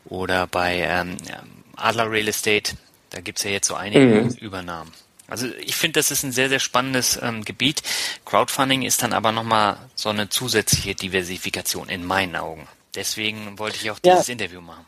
oder 0.04 0.46
bei 0.46 0.78
ähm, 0.78 1.16
Adler 1.76 2.10
Real 2.10 2.28
Estate. 2.28 2.76
Da 3.10 3.20
gibt's 3.20 3.42
ja 3.44 3.50
jetzt 3.50 3.68
so 3.68 3.74
einige 3.74 4.22
mhm. 4.22 4.30
Übernahmen. 4.40 4.92
Also 5.30 5.46
ich 5.64 5.76
finde, 5.76 6.00
das 6.00 6.10
ist 6.10 6.24
ein 6.24 6.32
sehr, 6.32 6.48
sehr 6.48 6.58
spannendes 6.58 7.18
ähm, 7.22 7.44
Gebiet. 7.44 7.82
Crowdfunding 8.24 8.82
ist 8.82 9.02
dann 9.02 9.12
aber 9.12 9.30
nochmal 9.30 9.76
so 9.94 10.08
eine 10.08 10.28
zusätzliche 10.28 10.96
Diversifikation 10.96 11.88
in 11.88 12.04
meinen 12.04 12.34
Augen. 12.34 12.66
Deswegen 12.94 13.58
wollte 13.58 13.76
ich 13.80 13.90
auch 13.90 13.98
dieses 13.98 14.26
ja. 14.26 14.32
Interview 14.32 14.60
machen. 14.60 14.86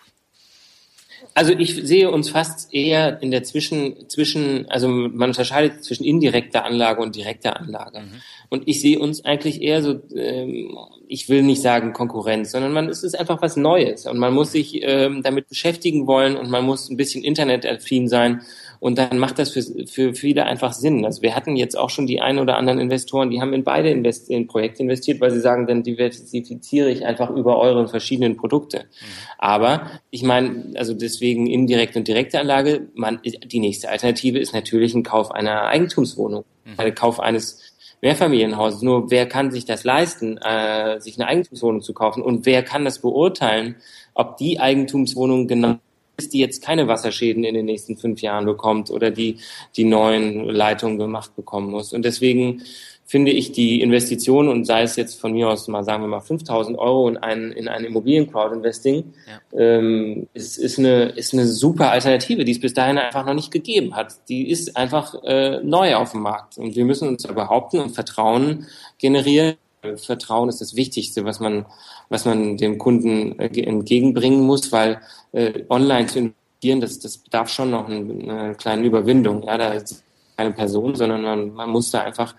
Also 1.35 1.53
ich 1.53 1.75
sehe 1.75 2.11
uns 2.11 2.31
fast 2.31 2.75
eher 2.75 3.23
in 3.23 3.31
der 3.31 3.43
Zwischen, 3.43 4.09
zwischen, 4.09 4.69
also 4.69 4.89
man 4.89 5.31
unterscheidet 5.31 5.85
zwischen 5.85 6.05
indirekter 6.05 6.65
Anlage 6.65 7.01
und 7.01 7.17
direkter 7.17 7.59
Anlage. 7.59 8.01
Mhm. 8.01 8.23
Und 8.51 8.69
ich 8.69 8.81
sehe 8.81 8.99
uns 8.99 9.25
eigentlich 9.25 9.63
eher 9.63 9.83
so, 9.83 10.01
ähm, 10.15 10.77
ich 11.09 11.29
will 11.29 11.43
nicht 11.43 11.63
sagen 11.63 11.93
Konkurrenz, 11.93 12.51
sondern 12.51 12.73
man, 12.73 12.89
es 12.89 13.03
ist 13.03 13.19
einfach 13.19 13.41
was 13.41 13.57
Neues 13.57 14.07
und 14.07 14.19
man 14.19 14.35
muss 14.35 14.53
sich 14.53 14.83
ähm, 14.83 15.23
damit 15.23 15.49
beschäftigen 15.49 16.07
wollen 16.07 16.37
und 16.37 16.51
man 16.51 16.65
muss 16.65 16.91
ein 16.91 16.97
bisschen 16.97 17.25
internetaffin 17.25 18.09
sein 18.09 18.43
und 18.83 18.99
dann 18.99 19.17
macht 19.19 19.39
das 19.39 19.51
für, 19.51 19.63
für 19.87 20.13
viele 20.13 20.45
einfach 20.45 20.73
Sinn. 20.73 21.05
Also 21.05 21.23
wir 21.23 21.37
hatten 21.37 21.55
jetzt 21.55 21.79
auch 21.79 21.89
schon 21.89 22.09
die 22.09 22.21
ein 22.21 22.41
oder 22.41 22.57
anderen 22.57 22.81
Investoren, 22.81 23.31
die 23.31 23.41
haben 23.41 23.53
in 23.53 23.63
beide 23.63 23.91
Invest 23.91 24.29
in 24.29 24.49
Projekte 24.49 24.83
investiert, 24.83 25.21
weil 25.21 25.31
sie 25.31 25.39
sagen, 25.39 25.69
dann 25.69 25.85
diversifiziere 25.85 26.91
ich 26.91 27.07
einfach 27.07 27.31
über 27.31 27.61
eure 27.61 27.87
verschiedenen 27.87 28.37
Produkte. 28.37 28.79
Mhm. 28.79 29.07
Aber 29.39 29.87
ich 30.11 30.25
meine, 30.25 30.73
also 30.75 30.95
deswegen 30.95 31.47
indirekte 31.47 32.01
und 32.01 32.09
direkte 32.09 32.41
Anlage, 32.41 32.89
man, 32.95 33.21
die 33.23 33.61
nächste 33.61 33.89
Alternative 33.89 34.41
ist 34.41 34.53
natürlich 34.53 34.95
ein 34.95 35.05
Kauf 35.05 35.31
einer 35.31 35.63
Eigentumswohnung, 35.67 36.45
mhm. 36.65 36.77
der 36.77 36.93
Kauf 36.93 37.21
eines 37.21 37.61
Mehrfamilienhauses. 38.01 38.83
Nur 38.83 39.13
wer 39.13 39.29
kann 39.29 39.53
sich 39.53 39.65
das 39.65 39.85
leisten, 39.85 40.39
äh, 40.39 41.01
sich 41.01 41.21
eine 41.21 41.29
Eigentumswohnung 41.29 41.83
zu 41.83 41.95
kaufen? 41.95 42.21
Und 42.21 42.47
wer 42.47 42.65
kann 42.65 42.85
das 42.85 42.99
beurteilen, 42.99 43.77
ob 44.13 44.39
die 44.39 44.59
Eigentumswohnung 44.59 45.47
genau 45.47 45.77
die 46.21 46.39
jetzt 46.39 46.63
keine 46.63 46.89
Wasserschäden 46.89 47.45
in 47.45 47.55
den 47.55 47.67
nächsten 47.67 47.97
fünf 47.97 48.21
Jahren 48.21 48.45
bekommt 48.45 48.91
oder 48.91 49.11
die 49.11 49.39
die 49.77 49.85
neuen 49.85 50.49
Leitungen 50.49 50.99
gemacht 50.99 51.35
bekommen 51.37 51.71
muss. 51.71 51.93
Und 51.93 52.05
deswegen 52.05 52.63
finde 53.05 53.31
ich 53.31 53.53
die 53.53 53.83
Investition 53.83 54.49
und 54.49 54.65
sei 54.65 54.83
es 54.83 54.97
jetzt 54.97 55.21
von 55.21 55.33
mir 55.33 55.49
aus 55.49 55.69
mal 55.69 55.85
sagen 55.85 56.03
wir 56.03 56.09
mal 56.09 56.21
5.000 56.21 56.79
Euro 56.79 57.09
in 57.09 57.19
ein 57.19 57.53
in 57.53 57.69
ein 57.69 57.85
Immobilien 57.85 58.31
Crowdinvesting 58.31 59.13
ja. 59.27 59.59
ähm, 59.59 60.29
ist 60.33 60.57
ist 60.57 60.79
eine 60.79 61.11
ist 61.11 61.35
eine 61.35 61.47
super 61.47 61.91
Alternative, 61.91 62.45
die 62.45 62.53
es 62.53 62.61
bis 62.61 62.73
dahin 62.73 62.99
einfach 62.99 63.27
noch 63.27 63.35
nicht 63.35 63.51
gegeben 63.51 63.97
hat. 63.97 64.17
Die 64.29 64.49
ist 64.49 64.77
einfach 64.77 65.15
äh, 65.25 65.61
neu 65.63 65.97
auf 65.97 66.13
dem 66.13 66.23
Markt 66.23 66.57
und 66.57 66.75
wir 66.75 66.85
müssen 66.85 67.09
uns 67.09 67.25
da 67.25 67.33
behaupten 67.33 67.81
und 67.81 67.91
Vertrauen 67.91 68.67
generieren. 68.99 69.57
Vertrauen 69.97 70.49
ist 70.49 70.61
das 70.61 70.77
Wichtigste, 70.77 71.25
was 71.25 71.41
man 71.41 71.67
was 72.13 72.27
man 72.27 72.57
dem 72.57 72.79
Kunden 72.79 73.39
äh, 73.39 73.49
entgegenbringen 73.63 74.43
muss, 74.43 74.71
weil 74.71 75.01
äh, 75.33 75.65
online 75.69 76.07
zu 76.07 76.19
investieren, 76.19 76.81
das, 76.81 76.99
das 76.99 77.17
bedarf 77.17 77.49
schon 77.49 77.71
noch 77.71 77.89
einer 77.89 78.55
kleinen 78.55 78.85
Überwindung. 78.85 79.43
Ja, 79.43 79.59
da 79.59 79.73
ist 79.73 80.05
keine 80.37 80.53
Person, 80.53 80.95
sondern 80.95 81.23
man, 81.23 81.53
man 81.55 81.71
muss 81.71 81.91
da 81.91 82.03
einfach 82.03 82.35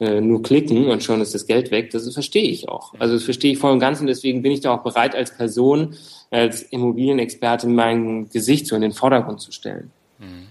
äh, 0.00 0.20
nur 0.20 0.42
klicken 0.42 0.88
und 0.88 1.02
schon 1.02 1.20
ist 1.20 1.34
das 1.34 1.46
Geld 1.46 1.70
weg. 1.70 1.90
Das 1.90 2.10
verstehe 2.12 2.50
ich 2.50 2.68
auch. 2.68 2.94
Also 2.98 3.14
das 3.14 3.24
verstehe 3.24 3.52
ich 3.52 3.58
voll 3.58 3.72
und 3.72 3.80
ganz 3.80 4.00
und 4.00 4.06
deswegen 4.06 4.42
bin 4.42 4.52
ich 4.52 4.60
da 4.60 4.74
auch 4.74 4.82
bereit, 4.82 5.14
als 5.14 5.36
Person, 5.36 5.94
als 6.30 6.62
Immobilienexperte 6.62 7.68
mein 7.68 8.28
Gesicht 8.30 8.66
so 8.66 8.76
in 8.76 8.82
den 8.82 8.92
Vordergrund 8.92 9.40
zu 9.40 9.52
stellen. 9.52 9.90
Mhm. 10.18 10.47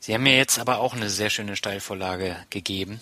Sie 0.00 0.14
haben 0.14 0.22
mir 0.22 0.36
jetzt 0.36 0.58
aber 0.58 0.78
auch 0.78 0.94
eine 0.94 1.10
sehr 1.10 1.30
schöne 1.30 1.56
Steilvorlage 1.56 2.36
gegeben. 2.50 3.00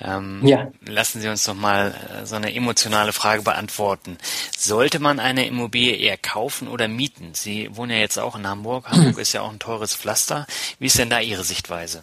Ähm, 0.00 0.46
ja. 0.46 0.70
Lassen 0.86 1.20
Sie 1.20 1.28
uns 1.28 1.44
doch 1.44 1.54
mal 1.54 1.94
äh, 1.94 2.26
so 2.26 2.36
eine 2.36 2.54
emotionale 2.54 3.12
Frage 3.12 3.42
beantworten. 3.42 4.18
Sollte 4.56 4.98
man 4.98 5.20
eine 5.20 5.46
Immobilie 5.46 5.96
eher 5.96 6.16
kaufen 6.16 6.68
oder 6.68 6.88
mieten? 6.88 7.30
Sie 7.34 7.74
wohnen 7.76 7.92
ja 7.92 7.98
jetzt 7.98 8.18
auch 8.18 8.36
in 8.36 8.46
Hamburg. 8.46 8.86
Hamburg 8.90 9.18
ist 9.18 9.32
ja 9.32 9.42
auch 9.42 9.52
ein 9.52 9.58
teures 9.58 9.94
Pflaster. 9.94 10.46
Wie 10.78 10.86
ist 10.86 10.98
denn 10.98 11.10
da 11.10 11.20
Ihre 11.20 11.44
Sichtweise? 11.44 12.02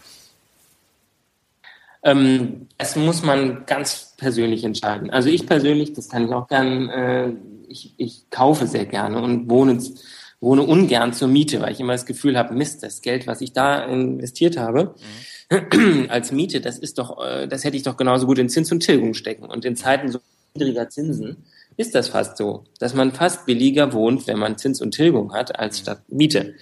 Ähm, 2.06 2.68
es 2.78 2.96
muss 2.96 3.24
man 3.24 3.66
ganz 3.66 4.14
persönlich 4.16 4.64
entscheiden. 4.64 5.10
Also 5.10 5.30
ich 5.30 5.48
persönlich, 5.48 5.94
das 5.94 6.08
kann 6.08 6.26
ich 6.26 6.32
auch 6.32 6.48
gern, 6.48 6.88
äh, 6.90 7.32
ich, 7.68 7.96
ich 7.98 8.30
kaufe 8.30 8.68
sehr 8.68 8.86
gerne 8.86 9.20
und 9.20 9.50
wohne 9.50 9.80
wohne 10.40 10.64
ungern 10.64 11.14
zur 11.14 11.28
Miete, 11.28 11.62
weil 11.62 11.72
ich 11.72 11.80
immer 11.80 11.94
das 11.94 12.06
Gefühl 12.06 12.38
habe, 12.38 12.54
Mist, 12.54 12.84
das 12.84 13.02
Geld, 13.02 13.28
was 13.28 13.42
ich 13.42 13.54
da 13.54 13.84
investiert 13.86 14.58
habe, 14.58 14.96
mhm. 15.50 16.08
als 16.10 16.32
Miete, 16.32 16.62
das 16.62 16.78
ist 16.78 16.98
doch, 16.98 17.24
äh, 17.24 17.48
das 17.48 17.64
hätte 17.64 17.78
ich 17.78 17.84
doch 17.84 17.98
genauso 17.98 18.26
gut 18.26 18.40
in 18.40 18.50
Zins 18.50 18.72
und 18.72 18.82
Tilgung 18.82 19.14
stecken. 19.14 19.46
Und 19.46 19.66
in 19.66 19.76
Zeiten 19.76 20.12
so 20.12 20.20
niedriger 20.54 20.90
Zinsen 20.90 21.46
ist 21.78 21.96
das 21.96 22.10
fast 22.10 22.38
so, 22.38 22.64
dass 22.80 22.94
man 22.94 23.12
fast 23.12 23.46
billiger 23.46 23.94
wohnt, 23.94 24.28
wenn 24.28 24.40
man 24.40 24.58
Zins 24.58 24.82
und 24.82 24.92
Tilgung 24.92 25.34
hat, 25.34 25.58
als 25.60 25.80
mhm. 25.80 25.84
statt 25.84 26.02
Miete. 26.08 26.56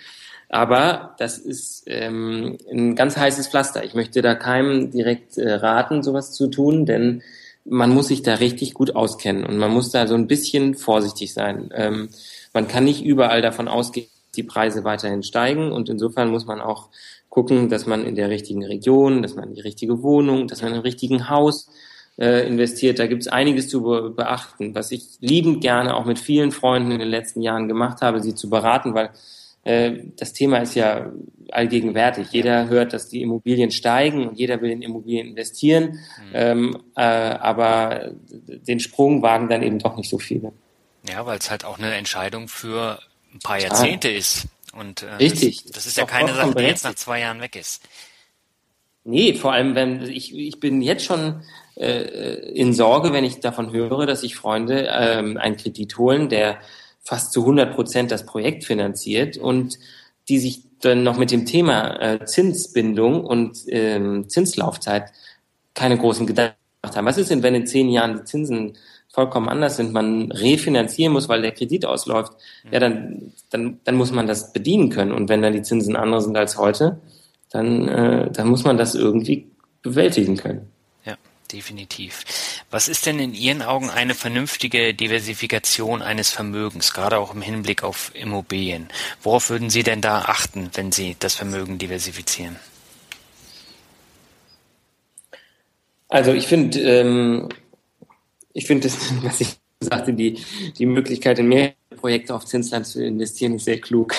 Aber 0.50 1.16
das 1.18 1.40
ist 1.40 1.84
ähm, 1.88 2.58
ein 2.72 2.96
ganz 2.96 3.18
heißes 3.18 3.48
Pflaster. 3.48 3.84
Ich 3.84 3.96
möchte 3.96 4.22
da 4.22 4.36
keinem 4.36 4.92
direkt 4.92 5.38
äh, 5.38 5.52
raten, 5.52 6.04
sowas 6.04 6.32
zu 6.32 6.48
tun, 6.48 6.86
denn 6.86 7.24
man 7.66 7.90
muss 7.90 8.10
sich 8.10 8.22
da 8.22 8.36
richtig 8.36 8.74
gut 8.74 8.96
auskennen 8.96 9.46
und 9.46 9.58
man 9.58 9.72
muss 9.72 9.90
da 9.90 10.06
so 10.06 10.16
ein 10.16 10.28
bisschen 10.28 10.76
vorsichtig 10.76 11.34
sein. 11.34 11.72
Ähm, 11.74 12.10
man 12.54 12.68
kann 12.68 12.86
nicht 12.86 13.04
überall 13.04 13.42
davon 13.42 13.68
ausgehen, 13.68 14.08
dass 14.08 14.32
die 14.36 14.44
Preise 14.44 14.84
weiterhin 14.84 15.24
steigen 15.24 15.72
und 15.72 15.90
insofern 15.90 16.30
muss 16.30 16.46
man 16.46 16.62
auch 16.62 16.90
gucken, 17.30 17.70
dass 17.70 17.88
man 17.88 18.06
in 18.06 18.16
der 18.16 18.30
richtigen 18.30 18.64
Region, 18.64 19.24
dass 19.24 19.36
man 19.36 19.50
in 19.50 19.56
die 19.56 19.62
richtige 19.62 20.04
Wohnung, 20.04 20.48
dass 20.48 20.62
man 20.62 20.74
im 20.74 20.82
richtigen 20.82 21.30
Haus 21.30 21.68
äh, 22.18 22.48
investiert. 22.48 23.00
Da 23.00 23.08
gibt 23.08 23.24
es 23.24 23.28
einiges 23.28 23.70
zu 23.70 23.82
be 23.82 24.12
beachten, 24.12 24.76
was 24.76 24.92
ich 24.92 25.18
liebend 25.20 25.62
gerne 25.62 25.96
auch 25.96 26.06
mit 26.06 26.20
vielen 26.20 26.52
Freunden 26.52 26.92
in 26.92 27.00
den 27.00 27.10
letzten 27.10 27.42
Jahren 27.42 27.68
gemacht 27.68 28.02
habe, 28.02 28.22
sie 28.22 28.36
zu 28.36 28.50
beraten, 28.50 28.94
weil 28.94 29.10
äh, 29.64 30.04
das 30.18 30.34
Thema 30.34 30.58
ist 30.60 30.76
ja 30.76 31.12
allgegenwärtig. 31.52 32.28
Jeder 32.32 32.70
hört, 32.70 32.94
dass 32.94 33.10
die 33.10 33.22
Immobilien 33.22 33.72
steigen 33.72 34.28
und 34.28 34.38
jeder 34.38 34.62
will 34.62 34.72
in 34.72 34.82
Immobilien 34.82 35.30
investieren, 35.30 35.84
mhm. 35.84 36.32
ähm, 36.34 36.78
äh, 36.96 37.02
aber 37.02 38.12
den 38.30 38.80
Sprung 38.80 39.22
wagen 39.22 39.50
dann 39.50 39.64
eben 39.64 39.80
doch 39.80 39.98
nicht 39.98 40.10
so 40.10 40.20
viele. 40.20 40.52
Ja, 41.08 41.26
weil 41.26 41.38
es 41.38 41.52
halt 41.52 41.66
auch 41.66 41.78
eine 41.78 41.94
Entscheidung 41.94 42.48
für 42.48 43.00
ein 43.34 43.40
paar 43.40 43.60
Jahrzehnte 43.60 44.10
ah. 44.10 44.12
ist. 44.12 44.48
Und 44.74 45.04
äh, 45.04 45.14
Richtig. 45.16 45.64
Das, 45.64 45.74
das 45.74 45.86
ist 45.88 45.98
ja 45.98 46.06
keine 46.06 46.34
Sache, 46.34 46.56
die 46.56 46.64
jetzt 46.64 46.84
nach 46.84 46.96
zwei 46.96 47.20
Jahren 47.20 47.42
weg 47.42 47.56
ist. 47.56 47.84
Nee, 49.04 49.34
vor 49.34 49.52
allem, 49.52 49.76
wenn 49.76 50.02
ich, 50.04 50.34
ich 50.34 50.60
bin 50.60 50.82
jetzt 50.82 51.04
schon 51.04 51.44
äh, 51.76 52.52
in 52.54 52.74
Sorge, 52.74 53.12
wenn 53.12 53.26
ich 53.26 53.42
davon 53.42 53.72
höre, 53.72 54.06
dass 54.06 54.22
sich 54.22 54.36
Freunde 54.36 54.88
ähm, 54.90 55.38
einen 55.38 55.58
Kredit 55.58 55.98
holen, 55.98 56.30
der 56.30 56.60
fast 57.02 57.34
zu 57.34 57.42
100 57.42 57.76
Prozent 57.76 58.12
das 58.12 58.26
Projekt 58.26 58.64
finanziert 58.64 59.38
und 59.38 59.78
die 60.30 60.40
sich 60.40 60.62
dann 60.80 61.04
noch 61.04 61.18
mit 61.18 61.32
dem 61.32 61.46
Thema 61.46 62.00
äh, 62.02 62.26
Zinsbindung 62.26 63.26
und 63.26 63.58
ähm, 63.68 64.30
Zinslaufzeit 64.30 65.12
keine 65.74 65.98
großen 65.98 66.26
Gedanken 66.26 66.56
gemacht 66.82 66.98
haben. 66.98 67.06
Was 67.06 67.18
ist 67.18 67.30
denn, 67.30 67.44
wenn 67.44 67.56
in 67.56 67.68
zehn 67.68 67.90
Jahren 67.90 68.18
die 68.18 68.24
Zinsen 68.24 68.78
vollkommen 69.14 69.48
anders 69.48 69.78
sind, 69.78 69.94
man 69.94 70.32
refinanzieren 70.32 71.14
muss, 71.14 71.30
weil 71.30 71.44
der 71.44 71.52
Kredit 71.52 71.86
ausläuft, 71.86 72.34
ja, 72.72 72.80
dann, 72.80 73.32
dann, 73.52 73.80
dann 73.84 73.96
muss 73.96 74.12
man 74.12 74.26
das 74.26 74.52
bedienen 74.52 74.90
können. 74.90 75.12
Und 75.12 75.30
wenn 75.30 75.44
dann 75.44 75.54
die 75.54 75.62
Zinsen 75.62 75.96
andere 75.96 76.22
sind 76.22 76.36
als 76.36 76.58
heute, 76.58 77.00
dann, 77.52 77.88
äh, 77.88 78.32
dann 78.32 78.48
muss 78.48 78.64
man 78.64 78.78
das 78.78 78.96
irgendwie 78.96 79.46
bewältigen 79.84 80.36
können. 80.36 80.68
Ja, 81.06 81.16
definitiv. 81.52 82.26
Was 82.72 82.88
ist 82.88 83.06
denn 83.06 83.20
in 83.20 83.36
Ihren 83.36 83.62
Augen 83.62 83.92
eine 83.92 84.16
vernünftige 84.16 84.96
Diversifikation 84.96 86.02
eines 86.02 86.32
Vermögens, 86.32 86.96
gerade 86.96 87.20
auch 87.20 87.36
im 87.36 87.44
Hinblick 87.44 87.84
auf 87.84 88.12
Immobilien? 88.16 88.88
Worauf 89.22 89.52
würden 89.52 89.70
Sie 89.70 89.84
denn 89.84 90.02
da 90.02 90.24
achten, 90.24 90.72
wenn 90.74 90.92
Sie 90.92 91.16
das 91.20 91.36
Vermögen 91.36 91.78
diversifizieren? 91.78 92.56
Also 96.10 96.34
ich 96.34 96.48
finde, 96.48 96.80
ähm, 96.80 97.50
ich 98.54 98.66
finde 98.66 98.88
das, 98.88 98.98
was 99.24 99.42
ich 99.42 99.58
sagte, 99.80 100.14
die, 100.14 100.40
die 100.78 100.86
Möglichkeit 100.86 101.40
in 101.40 101.50
mehrere 101.50 101.74
Projekte 101.98 102.34
auf 102.34 102.46
Zinsland 102.46 102.88
zu 102.88 103.04
investieren 103.04 103.56
ist 103.56 103.66
sehr 103.66 103.82
klug. 103.82 104.16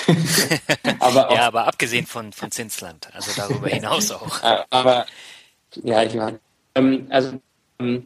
aber 0.99 1.33
ja, 1.33 1.47
aber 1.47 1.67
abgesehen 1.67 2.05
von, 2.05 2.31
von 2.31 2.51
Zinsland, 2.51 3.09
also 3.13 3.31
darüber 3.35 3.67
hinaus 3.69 4.11
auch. 4.11 4.41
aber 4.69 5.05
ja, 5.83 6.03
ich 6.03 6.13
meine, 6.13 6.39
ähm, 6.75 7.07
also 7.09 7.39
ähm, 7.79 8.03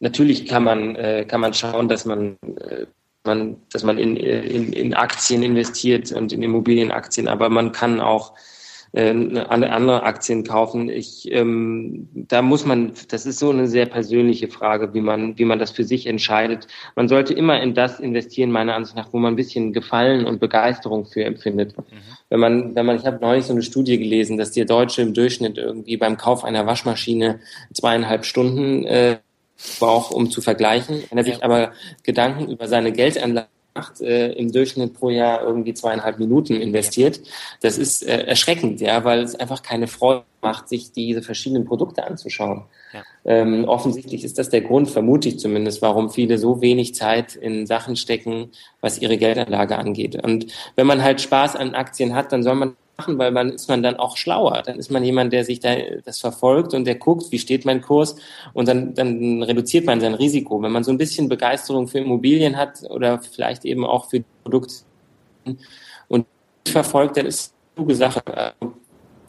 natürlich 0.00 0.46
kann 0.46 0.64
man, 0.64 0.96
äh, 0.96 1.24
kann 1.28 1.40
man 1.40 1.54
schauen, 1.54 1.88
dass 1.88 2.04
man, 2.04 2.36
äh, 2.42 2.86
man, 3.24 3.56
dass 3.72 3.82
man 3.82 3.98
in, 3.98 4.16
in, 4.16 4.72
in 4.72 4.94
Aktien 4.94 5.42
investiert 5.42 6.12
und 6.12 6.32
in 6.32 6.42
Immobilienaktien, 6.42 7.28
aber 7.28 7.48
man 7.48 7.72
kann 7.72 8.00
auch 8.00 8.34
äh, 8.96 9.10
andere 9.48 10.04
Aktien 10.04 10.42
kaufen. 10.42 10.88
Ich, 10.88 11.30
ähm, 11.30 12.08
da 12.14 12.40
muss 12.40 12.64
man, 12.64 12.92
das 13.08 13.26
ist 13.26 13.38
so 13.38 13.50
eine 13.50 13.68
sehr 13.68 13.84
persönliche 13.84 14.48
Frage, 14.48 14.94
wie 14.94 15.02
man, 15.02 15.38
wie 15.38 15.44
man 15.44 15.58
das 15.58 15.70
für 15.70 15.84
sich 15.84 16.06
entscheidet. 16.06 16.66
Man 16.94 17.06
sollte 17.06 17.34
immer 17.34 17.60
in 17.60 17.74
das 17.74 18.00
investieren, 18.00 18.50
meiner 18.50 18.74
Ansicht 18.74 18.96
nach, 18.96 19.12
wo 19.12 19.18
man 19.18 19.34
ein 19.34 19.36
bisschen 19.36 19.74
Gefallen 19.74 20.24
und 20.24 20.40
Begeisterung 20.40 21.04
für 21.04 21.24
empfindet. 21.24 21.76
Mhm. 21.76 21.82
Wenn 22.30 22.40
man, 22.40 22.74
wenn 22.74 22.86
man, 22.86 22.96
ich 22.96 23.04
habe 23.04 23.18
neulich 23.20 23.44
so 23.44 23.52
eine 23.52 23.62
Studie 23.62 23.98
gelesen, 23.98 24.38
dass 24.38 24.52
der 24.52 24.64
Deutsche 24.64 25.02
im 25.02 25.12
Durchschnitt 25.12 25.58
irgendwie 25.58 25.98
beim 25.98 26.16
Kauf 26.16 26.42
einer 26.42 26.64
Waschmaschine 26.64 27.40
zweieinhalb 27.74 28.24
Stunden 28.24 28.84
äh, 28.84 29.18
braucht, 29.78 30.12
um 30.12 30.30
zu 30.30 30.40
vergleichen. 30.40 31.04
Wenn 31.10 31.18
er 31.18 31.24
sich 31.24 31.44
aber 31.44 31.72
Gedanken 32.02 32.50
über 32.50 32.66
seine 32.66 32.92
Geldanlage 32.92 33.48
macht, 33.76 34.00
äh, 34.00 34.32
im 34.32 34.50
Durchschnitt 34.50 34.94
pro 34.94 35.10
Jahr 35.10 35.42
irgendwie 35.42 35.74
zweieinhalb 35.74 36.18
Minuten 36.18 36.54
investiert. 36.54 37.20
Das 37.60 37.78
ist 37.78 38.02
äh, 38.02 38.24
erschreckend, 38.24 38.80
ja, 38.80 39.04
weil 39.04 39.20
es 39.20 39.34
einfach 39.34 39.62
keine 39.62 39.86
Freude 39.86 40.24
macht, 40.40 40.68
sich 40.68 40.92
diese 40.92 41.22
verschiedenen 41.22 41.64
Produkte 41.64 42.04
anzuschauen. 42.04 42.64
Ja. 42.92 43.02
Ähm, 43.24 43.64
offensichtlich 43.64 44.24
ist 44.24 44.38
das 44.38 44.48
der 44.48 44.62
Grund, 44.62 44.90
vermute 44.90 45.28
ich 45.28 45.38
zumindest, 45.38 45.82
warum 45.82 46.10
viele 46.10 46.38
so 46.38 46.60
wenig 46.62 46.94
Zeit 46.94 47.36
in 47.36 47.66
Sachen 47.66 47.96
stecken, 47.96 48.50
was 48.80 48.98
ihre 48.98 49.18
Geldanlage 49.18 49.76
angeht. 49.76 50.22
Und 50.22 50.46
wenn 50.76 50.86
man 50.86 51.02
halt 51.02 51.20
Spaß 51.20 51.56
an 51.56 51.74
Aktien 51.74 52.14
hat, 52.14 52.32
dann 52.32 52.42
soll 52.42 52.54
man 52.54 52.76
machen, 52.98 53.18
weil 53.18 53.30
man 53.30 53.50
ist 53.50 53.68
man 53.68 53.82
dann 53.82 53.96
auch 53.96 54.16
schlauer. 54.16 54.62
Dann 54.64 54.78
ist 54.78 54.90
man 54.90 55.04
jemand, 55.04 55.32
der 55.32 55.44
sich 55.44 55.60
da 55.60 55.74
das 56.04 56.20
verfolgt 56.20 56.74
und 56.74 56.84
der 56.84 56.96
guckt, 56.96 57.30
wie 57.32 57.38
steht 57.38 57.64
mein 57.64 57.80
Kurs 57.80 58.16
und 58.52 58.68
dann, 58.68 58.94
dann 58.94 59.42
reduziert 59.42 59.86
man 59.86 60.00
sein 60.00 60.14
Risiko. 60.14 60.62
Wenn 60.62 60.72
man 60.72 60.84
so 60.84 60.90
ein 60.90 60.98
bisschen 60.98 61.28
Begeisterung 61.28 61.88
für 61.88 61.98
Immobilien 61.98 62.56
hat 62.56 62.82
oder 62.88 63.20
vielleicht 63.20 63.64
eben 63.64 63.84
auch 63.84 64.08
für 64.08 64.24
Produkte 64.42 64.74
und 66.08 66.26
verfolgt, 66.66 67.16
dann 67.16 67.26
ist 67.26 67.54
eine 67.76 67.84
gute 67.86 67.96
Sache. 67.96 68.22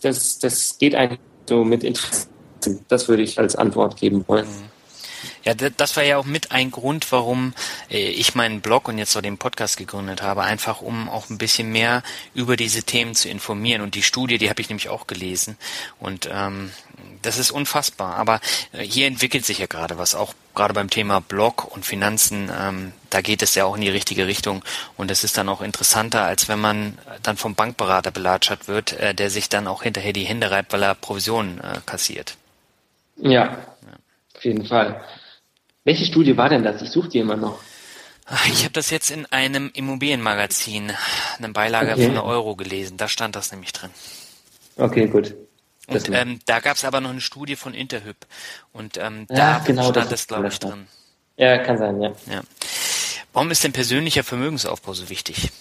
Das, 0.02 0.40
das 0.40 0.78
geht 0.78 0.96
eigentlich 0.96 1.20
so 1.48 1.64
mit 1.64 1.84
Interesse. 1.84 2.28
Das 2.88 3.08
würde 3.08 3.24
ich 3.24 3.38
als 3.40 3.56
Antwort 3.56 3.98
geben 3.98 4.24
wollen. 4.28 4.48
Ja, 5.44 5.54
das 5.54 5.96
war 5.96 6.04
ja 6.04 6.18
auch 6.18 6.26
mit 6.26 6.52
ein 6.52 6.72
Grund, 6.72 7.12
warum 7.12 7.54
äh, 7.90 8.10
ich 8.10 8.36
meinen 8.36 8.62
Blog 8.62 8.88
und 8.88 8.98
jetzt 8.98 9.16
auch 9.16 9.22
den 9.22 9.38
Podcast 9.38 9.78
gegründet 9.78 10.22
habe, 10.22 10.44
einfach 10.44 10.82
um 10.82 11.10
auch 11.10 11.30
ein 11.30 11.38
bisschen 11.38 11.72
mehr 11.72 12.04
über 12.34 12.56
diese 12.56 12.84
Themen 12.84 13.16
zu 13.16 13.30
informieren. 13.30 13.82
Und 13.82 13.96
die 13.96 14.04
Studie, 14.04 14.38
die 14.38 14.50
habe 14.50 14.62
ich 14.62 14.70
nämlich 14.70 14.90
auch 14.90 15.08
gelesen. 15.08 15.58
Und 16.00 16.30
ähm, 16.32 16.72
das 17.22 17.38
ist 17.38 17.52
unfassbar. 17.52 18.16
Aber 18.16 18.40
äh, 18.72 18.84
hier 18.84 19.08
entwickelt 19.08 19.46
sich 19.46 19.60
ja 19.60 19.68
gerade 19.68 19.98
was, 19.98 20.16
auch 20.16 20.34
gerade 20.56 20.74
beim 20.74 20.90
Thema 20.90 21.22
Blog 21.22 21.66
und 21.66 21.86
Finanzen. 21.86 22.52
Ähm, 22.58 22.94
da 23.10 23.22
geht 23.22 23.42
es 23.42 23.56
ja 23.56 23.66
auch 23.66 23.76
in 23.76 23.82
die 23.82 23.90
richtige 23.90 24.28
Richtung. 24.28 24.64
Und 24.98 25.12
es 25.12 25.24
ist 25.24 25.38
dann 25.38 25.50
auch 25.50 25.62
interessanter, 25.62 26.24
als 26.24 26.48
wenn 26.48 26.60
man 26.60 26.98
dann 27.24 27.38
vom 27.38 27.56
Bankberater 27.56 28.12
belatschert 28.12 28.68
wird, 28.68 28.94
äh, 28.94 29.14
der 29.14 29.30
sich 29.30 29.50
dann 29.50 29.68
auch 29.68 29.84
hinterher 29.84 30.14
die 30.14 30.26
Hände 30.26 30.52
reibt, 30.52 30.74
weil 30.74 30.84
er 30.84 30.96
Provisionen 30.96 31.60
äh, 31.60 31.80
kassiert. 31.86 32.38
Ja, 33.18 33.30
ja, 33.32 33.58
auf 34.38 34.46
jeden 34.46 34.66
Fall. 34.66 35.04
Welche 35.84 36.06
Studie 36.06 36.38
war 36.38 36.50
denn 36.50 36.64
das? 36.64 36.82
Ich 36.82 36.92
suche 36.92 37.10
die 37.10 37.20
immer 37.20 37.36
noch. 37.36 37.60
Ich 38.48 38.64
habe 38.64 38.74
das 38.74 38.90
jetzt 38.90 39.10
in 39.10 39.26
einem 39.28 39.72
Immobilienmagazin, 39.74 40.92
eine 41.38 41.50
Beilage 41.50 41.94
okay. 41.94 42.08
von 42.08 42.18
Euro 42.18 42.56
gelesen. 42.56 42.98
Da 42.98 43.08
stand 43.08 43.36
das 43.36 43.52
nämlich 43.52 43.72
drin. 43.72 43.90
Okay, 44.76 45.08
gut. 45.08 45.34
Und 45.88 46.10
ähm, 46.10 46.40
da 46.46 46.60
gab 46.60 46.76
es 46.76 46.84
aber 46.84 47.00
noch 47.00 47.12
eine 47.12 47.22
Studie 47.22 47.56
von 47.56 47.74
Interhyp. 47.74 48.18
Und 48.74 48.98
ähm, 48.98 49.26
da 49.30 49.60
genau, 49.66 49.90
stand 49.90 50.12
es, 50.12 50.28
glaube 50.28 50.50
ich, 50.50 50.60
drin. 50.60 50.88
Ja, 51.38 51.58
kann 51.60 51.78
sein, 51.78 52.02
ja. 52.02 52.10
ja. 52.30 52.42
Warum 53.32 53.50
ist 53.52 53.64
denn 53.64 53.72
persönlicher 53.72 54.24
Vermögensaufbau 54.24 54.94
so 54.94 55.10
wichtig? 55.10 55.52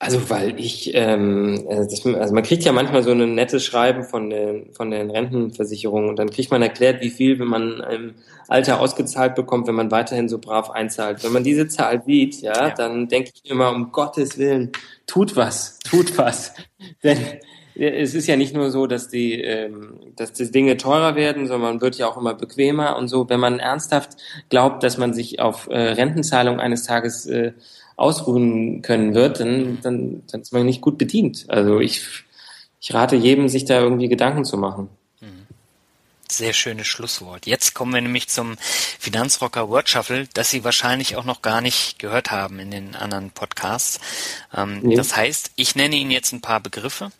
Also 0.00 0.30
weil 0.30 0.60
ich, 0.60 0.92
ähm, 0.94 1.66
also, 1.68 1.90
das, 1.90 2.14
also 2.14 2.32
man 2.32 2.44
kriegt 2.44 2.62
ja 2.62 2.72
manchmal 2.72 3.02
so 3.02 3.10
ein 3.10 3.34
nettes 3.34 3.64
Schreiben 3.64 4.04
von 4.04 4.30
den, 4.30 4.72
von 4.72 4.92
den 4.92 5.10
Rentenversicherungen 5.10 6.08
und 6.08 6.20
dann 6.20 6.30
kriegt 6.30 6.52
man 6.52 6.62
erklärt, 6.62 7.00
wie 7.00 7.10
viel, 7.10 7.40
wenn 7.40 7.48
man 7.48 7.80
im 7.80 8.14
Alter 8.46 8.80
ausgezahlt 8.80 9.34
bekommt, 9.34 9.66
wenn 9.66 9.74
man 9.74 9.90
weiterhin 9.90 10.28
so 10.28 10.38
brav 10.38 10.70
einzahlt. 10.70 11.24
Wenn 11.24 11.32
man 11.32 11.42
diese 11.42 11.66
Zahl 11.66 12.02
sieht, 12.06 12.40
ja, 12.42 12.68
ja. 12.68 12.70
dann 12.70 13.08
denke 13.08 13.32
ich 13.34 13.50
immer, 13.50 13.70
um 13.70 13.90
Gottes 13.90 14.38
Willen, 14.38 14.70
tut 15.08 15.34
was, 15.34 15.80
tut 15.80 16.16
was. 16.16 16.54
Denn 17.02 17.18
es 17.74 18.14
ist 18.14 18.28
ja 18.28 18.36
nicht 18.36 18.54
nur 18.54 18.70
so, 18.70 18.86
dass 18.86 19.08
die, 19.08 19.40
ähm, 19.40 19.98
dass 20.14 20.32
die 20.32 20.50
Dinge 20.50 20.76
teurer 20.76 21.16
werden, 21.16 21.46
sondern 21.48 21.72
man 21.72 21.80
wird 21.80 21.96
ja 21.96 22.08
auch 22.08 22.16
immer 22.16 22.34
bequemer 22.34 22.96
und 22.96 23.08
so. 23.08 23.28
Wenn 23.28 23.40
man 23.40 23.58
ernsthaft 23.58 24.16
glaubt, 24.48 24.82
dass 24.84 24.96
man 24.96 25.12
sich 25.12 25.40
auf 25.40 25.68
äh, 25.68 25.76
Rentenzahlung 25.76 26.60
eines 26.60 26.84
Tages 26.84 27.26
äh, 27.26 27.52
ausruhen 27.98 28.80
können 28.80 29.12
wird, 29.14 29.40
dann, 29.40 29.80
dann, 29.82 30.22
dann 30.30 30.40
ist 30.40 30.52
man 30.52 30.64
nicht 30.64 30.80
gut 30.80 30.98
bedient. 30.98 31.46
Also 31.48 31.80
ich, 31.80 32.06
ich 32.80 32.94
rate 32.94 33.16
jedem, 33.16 33.48
sich 33.48 33.64
da 33.64 33.80
irgendwie 33.80 34.08
Gedanken 34.08 34.44
zu 34.44 34.56
machen. 34.56 34.88
Mhm. 35.20 35.46
Sehr 36.30 36.52
schönes 36.52 36.86
Schlusswort. 36.86 37.46
Jetzt 37.46 37.74
kommen 37.74 37.92
wir 37.92 38.00
nämlich 38.00 38.28
zum 38.28 38.56
Finanzrocker 39.00 39.68
Word 39.68 39.88
Shuffle, 39.88 40.28
das 40.32 40.48
Sie 40.48 40.62
wahrscheinlich 40.62 41.16
auch 41.16 41.24
noch 41.24 41.42
gar 41.42 41.60
nicht 41.60 41.98
gehört 41.98 42.30
haben 42.30 42.60
in 42.60 42.70
den 42.70 42.94
anderen 42.94 43.32
Podcasts. 43.32 43.98
Ähm, 44.56 44.78
nee. 44.82 44.94
Das 44.94 45.16
heißt, 45.16 45.50
ich 45.56 45.74
nenne 45.74 45.96
Ihnen 45.96 46.12
jetzt 46.12 46.32
ein 46.32 46.40
paar 46.40 46.60
Begriffe, 46.60 47.10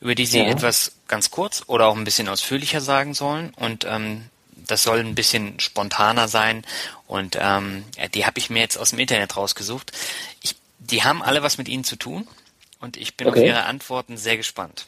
über 0.00 0.14
die 0.14 0.26
Sie 0.26 0.40
ja. 0.40 0.48
etwas 0.48 0.92
ganz 1.08 1.30
kurz 1.30 1.62
oder 1.66 1.86
auch 1.86 1.96
ein 1.96 2.04
bisschen 2.04 2.28
ausführlicher 2.28 2.82
sagen 2.82 3.14
sollen. 3.14 3.54
Und 3.56 3.86
ähm, 3.88 4.26
das 4.70 4.82
soll 4.82 5.00
ein 5.00 5.14
bisschen 5.14 5.58
spontaner 5.58 6.28
sein 6.28 6.64
und 7.06 7.36
ähm, 7.40 7.84
die 8.14 8.26
habe 8.26 8.38
ich 8.38 8.50
mir 8.50 8.60
jetzt 8.60 8.76
aus 8.76 8.90
dem 8.90 8.98
Internet 8.98 9.36
rausgesucht. 9.36 9.92
Ich, 10.42 10.56
die 10.78 11.02
haben 11.02 11.22
alle 11.22 11.42
was 11.42 11.58
mit 11.58 11.68
Ihnen 11.68 11.84
zu 11.84 11.96
tun 11.96 12.26
und 12.80 12.96
ich 12.96 13.16
bin 13.16 13.28
okay. 13.28 13.40
auf 13.40 13.46
Ihre 13.46 13.64
Antworten 13.64 14.16
sehr 14.16 14.36
gespannt. 14.36 14.86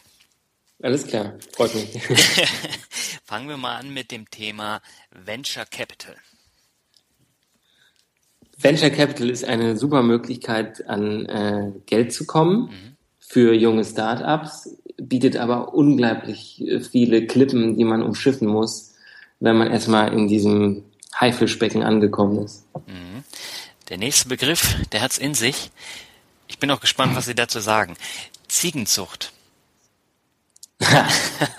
Alles 0.83 1.07
klar, 1.07 1.35
freut 1.55 1.75
mich. 1.75 2.03
Fangen 3.25 3.49
wir 3.49 3.57
mal 3.57 3.77
an 3.77 3.95
mit 3.95 4.11
dem 4.11 4.29
Thema 4.31 4.81
Venture 5.11 5.65
Capital. 5.65 6.17
Venture 8.59 8.91
Capital 8.91 9.31
ist 9.31 9.45
eine 9.45 9.77
super 9.77 10.03
Möglichkeit, 10.03 10.89
an 10.89 11.27
äh, 11.27 11.73
Geld 11.87 12.13
zu 12.13 12.27
kommen 12.27 12.63
mhm. 12.63 12.97
für 13.19 13.55
junge 13.55 13.85
Startups, 13.85 14.77
bietet 14.97 15.37
aber 15.37 15.75
unglaublich 15.75 16.63
viele 16.91 17.27
Klippen, 17.27 17.77
die 17.77 17.85
man 17.85 18.03
umschiffen 18.03 18.49
muss 18.49 18.92
wenn 19.43 19.57
man 19.57 19.71
erstmal 19.71 20.13
in 20.13 20.29
diesem 20.29 20.85
Haifischbecken 21.21 21.83
angekommen 21.83 22.45
ist. 22.45 22.65
Mhm. 22.87 23.25
Der 23.89 23.99
nächste 23.99 24.29
Begriff, 24.29 24.77
der 24.93 25.03
hat's 25.03 25.19
in 25.19 25.35
sich. 25.35 25.71
Ich 26.47 26.59
bin 26.59 26.71
auch 26.71 26.81
gespannt, 26.81 27.17
was 27.17 27.27
Sie 27.27 27.35
dazu 27.35 27.59
sagen. 27.59 27.97
Ziegenzucht. 28.47 29.33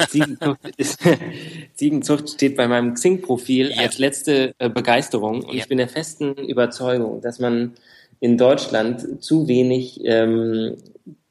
Ziegenzucht, 0.10 0.60
ist, 0.78 1.00
Ziegenzucht 1.76 2.30
steht 2.30 2.56
bei 2.56 2.68
meinem 2.68 2.94
Xing-Profil 2.94 3.72
ja. 3.72 3.82
als 3.82 3.98
letzte 3.98 4.54
äh, 4.60 4.70
Begeisterung 4.70 5.44
und 5.44 5.54
ja. 5.54 5.62
ich 5.62 5.68
bin 5.68 5.78
der 5.78 5.88
festen 5.88 6.34
Überzeugung, 6.36 7.22
dass 7.22 7.40
man 7.40 7.74
in 8.20 8.38
Deutschland 8.38 9.24
zu 9.24 9.48
wenig 9.48 10.00
ähm, 10.04 10.78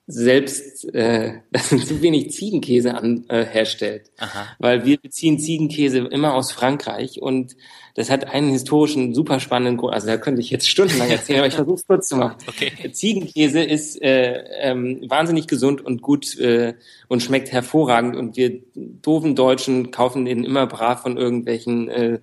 selbst 0.06 0.92
äh, 0.94 1.40
zu 1.52 2.02
wenig 2.02 2.32
Ziegenkäse 2.32 2.94
an, 2.94 3.24
äh, 3.28 3.44
herstellt. 3.44 4.10
Aha. 4.18 4.48
Weil 4.58 4.84
wir 4.84 4.98
beziehen 4.98 5.38
Ziegenkäse 5.38 5.98
immer 5.98 6.34
aus 6.34 6.52
Frankreich 6.52 7.20
und 7.22 7.56
das 7.94 8.10
hat 8.10 8.28
einen 8.32 8.50
historischen, 8.50 9.14
super 9.14 9.38
spannenden 9.38 9.76
Grund. 9.76 9.92
Also 9.92 10.06
da 10.06 10.16
könnte 10.16 10.40
ich 10.40 10.50
jetzt 10.50 10.68
stundenlang 10.68 11.10
erzählen, 11.10 11.40
aber 11.40 11.48
ich 11.48 11.54
versuche 11.54 11.76
es 11.76 11.86
kurz 11.86 12.08
zu 12.08 12.16
machen. 12.16 12.36
Okay. 12.46 12.72
Ziegenkäse 12.92 13.62
ist 13.62 14.00
äh, 14.00 14.44
ähm, 14.60 15.02
wahnsinnig 15.08 15.46
gesund 15.46 15.84
und 15.84 16.00
gut 16.00 16.38
äh, 16.38 16.74
und 17.08 17.22
schmeckt 17.22 17.52
hervorragend 17.52 18.16
und 18.16 18.36
wir 18.36 18.60
doofen 18.74 19.36
Deutschen 19.36 19.90
kaufen 19.90 20.24
den 20.24 20.44
immer 20.44 20.66
brav 20.66 21.02
von 21.02 21.18
irgendwelchen 21.18 21.88
äh, 21.88 22.18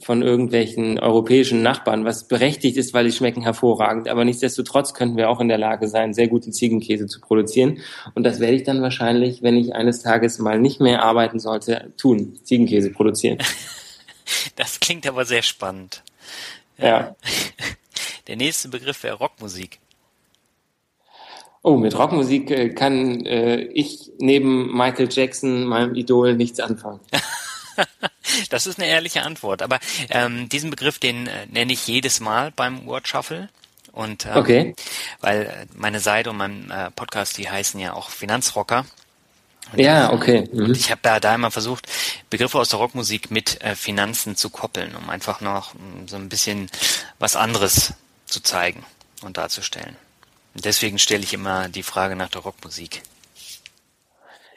von 0.00 0.22
irgendwelchen 0.22 0.98
europäischen 0.98 1.62
Nachbarn, 1.62 2.04
was 2.04 2.26
berechtigt 2.26 2.78
ist, 2.78 2.94
weil 2.94 3.04
die 3.04 3.12
schmecken 3.12 3.42
hervorragend. 3.42 4.08
Aber 4.08 4.24
nichtsdestotrotz 4.24 4.94
könnten 4.94 5.18
wir 5.18 5.28
auch 5.28 5.38
in 5.38 5.48
der 5.48 5.58
Lage 5.58 5.86
sein, 5.86 6.14
sehr 6.14 6.28
guten 6.28 6.50
Ziegenkäse 6.50 7.06
zu 7.06 7.20
produzieren. 7.20 7.78
Und 8.14 8.24
das 8.24 8.40
werde 8.40 8.54
ich 8.54 8.62
dann 8.62 8.80
wahrscheinlich, 8.80 9.42
wenn 9.42 9.56
ich 9.56 9.74
eines 9.74 10.00
Tages 10.00 10.38
mal 10.38 10.58
nicht 10.58 10.80
mehr 10.80 11.02
arbeiten 11.02 11.38
sollte, 11.38 11.92
tun. 11.98 12.38
Ziegenkäse 12.42 12.90
produzieren. 12.90 13.38
Das 14.56 14.80
klingt 14.80 15.06
aber 15.06 15.24
sehr 15.24 15.42
spannend. 15.42 16.02
Ja. 16.78 17.16
Der 18.26 18.36
nächste 18.36 18.68
Begriff 18.68 19.02
wäre 19.02 19.16
Rockmusik. 19.16 19.78
Oh, 21.62 21.76
mit 21.76 21.96
Rockmusik 21.96 22.50
äh, 22.50 22.70
kann 22.70 23.24
äh, 23.24 23.62
ich 23.62 24.10
neben 24.18 24.76
Michael 24.76 25.08
Jackson, 25.10 25.64
meinem 25.64 25.94
Idol, 25.94 26.34
nichts 26.34 26.58
anfangen. 26.58 27.00
das 28.50 28.66
ist 28.66 28.78
eine 28.78 28.88
ehrliche 28.88 29.22
Antwort. 29.22 29.62
Aber 29.62 29.78
ähm, 30.10 30.48
diesen 30.48 30.70
Begriff, 30.70 30.98
den 30.98 31.28
äh, 31.28 31.46
nenne 31.46 31.72
ich 31.72 31.86
jedes 31.86 32.20
Mal 32.20 32.50
beim 32.50 32.86
Word 32.86 33.06
Shuffle. 33.06 33.48
Und 33.92 34.26
ähm, 34.26 34.36
okay. 34.36 34.74
weil 35.20 35.42
äh, 35.42 35.66
meine 35.74 36.00
Seite 36.00 36.30
und 36.30 36.36
mein 36.38 36.70
äh, 36.70 36.90
Podcast, 36.90 37.38
die 37.38 37.48
heißen 37.48 37.78
ja 37.78 37.92
auch 37.92 38.10
Finanzrocker. 38.10 38.84
Und 39.70 39.78
ja, 39.78 40.12
okay. 40.12 40.48
Mhm. 40.52 40.64
Und 40.66 40.76
ich 40.76 40.90
habe 40.90 41.00
da, 41.02 41.20
da 41.20 41.34
immer 41.34 41.50
versucht, 41.50 41.86
Begriffe 42.30 42.58
aus 42.58 42.68
der 42.68 42.78
Rockmusik 42.78 43.30
mit 43.30 43.60
äh, 43.62 43.74
Finanzen 43.74 44.36
zu 44.36 44.50
koppeln, 44.50 44.94
um 44.96 45.08
einfach 45.08 45.40
noch 45.40 45.74
um, 45.74 46.08
so 46.08 46.16
ein 46.16 46.28
bisschen 46.28 46.70
was 47.18 47.36
anderes 47.36 47.94
zu 48.26 48.42
zeigen 48.42 48.84
und 49.22 49.36
darzustellen. 49.36 49.96
Und 50.54 50.64
deswegen 50.64 50.98
stelle 50.98 51.22
ich 51.22 51.32
immer 51.32 51.68
die 51.68 51.82
Frage 51.82 52.16
nach 52.16 52.28
der 52.28 52.42
Rockmusik. 52.42 53.02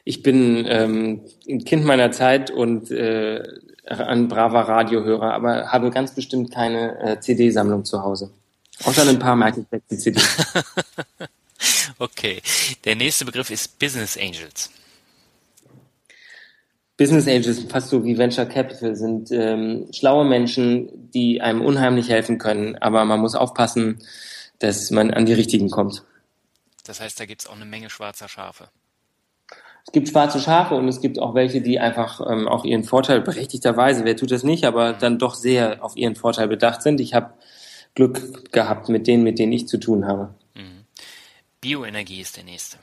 Ich 0.03 0.21
bin 0.21 0.65
ähm, 0.67 1.21
ein 1.47 1.63
Kind 1.65 1.85
meiner 1.85 2.11
Zeit 2.11 2.51
und 2.51 2.91
äh, 2.91 3.41
ein 3.87 4.27
braver 4.27 4.61
Radiohörer, 4.61 5.33
aber 5.33 5.71
habe 5.71 5.91
ganz 5.91 6.13
bestimmt 6.13 6.53
keine 6.53 6.99
äh, 6.99 7.19
CD-Sammlung 7.19 7.85
zu 7.85 8.01
Hause. 8.01 8.31
Außer 8.83 9.07
ein 9.07 9.19
paar 9.19 9.35
Michael 9.35 9.65
Jackson 9.71 9.97
CDs. 9.99 10.37
okay. 11.99 12.41
Der 12.83 12.95
nächste 12.95 13.25
Begriff 13.25 13.49
ist 13.49 13.79
Business 13.79 14.17
Angels. 14.17 14.69
Business 16.97 17.27
Angels, 17.27 17.63
fast 17.69 17.89
so 17.89 18.05
wie 18.05 18.17
Venture 18.17 18.45
Capital, 18.45 18.95
sind 18.95 19.29
ähm, 19.31 19.87
schlaue 19.91 20.23
Menschen, 20.23 21.11
die 21.11 21.41
einem 21.41 21.61
unheimlich 21.61 22.09
helfen 22.09 22.37
können, 22.37 22.77
aber 22.77 23.03
man 23.03 23.19
muss 23.19 23.35
aufpassen, 23.35 23.99
dass 24.59 24.91
man 24.91 25.11
an 25.11 25.25
die 25.25 25.33
richtigen 25.33 25.69
kommt. 25.69 26.03
Das 26.85 27.01
heißt, 27.01 27.19
da 27.19 27.25
gibt 27.25 27.41
es 27.41 27.47
auch 27.47 27.55
eine 27.55 27.65
Menge 27.65 27.89
schwarzer 27.89 28.29
Schafe. 28.29 28.69
Es 29.85 29.91
gibt 29.91 30.09
schwarze 30.09 30.39
Schafe 30.39 30.75
und 30.75 30.87
es 30.87 31.01
gibt 31.01 31.19
auch 31.19 31.35
welche, 31.35 31.61
die 31.61 31.79
einfach 31.79 32.21
ähm, 32.27 32.47
auch 32.47 32.63
ihren 32.63 32.83
Vorteil 32.83 33.21
berechtigterweise, 33.21 34.05
wer 34.05 34.15
tut 34.15 34.31
das 34.31 34.43
nicht, 34.43 34.63
aber 34.65 34.93
mhm. 34.93 34.97
dann 34.99 35.19
doch 35.19 35.35
sehr 35.35 35.83
auf 35.83 35.97
ihren 35.97 36.15
Vorteil 36.15 36.47
bedacht 36.47 36.81
sind. 36.81 37.01
Ich 37.01 37.13
habe 37.13 37.33
Glück 37.93 38.51
gehabt 38.51 38.89
mit 38.89 39.05
denen, 39.05 39.23
mit 39.23 39.37
denen 39.37 39.51
ich 39.51 39.67
zu 39.67 39.77
tun 39.77 40.07
habe. 40.07 40.33
Mhm. 40.55 40.85
Bioenergie 41.61 42.21
ist 42.21 42.37
der 42.37 42.45
nächste. 42.45 42.77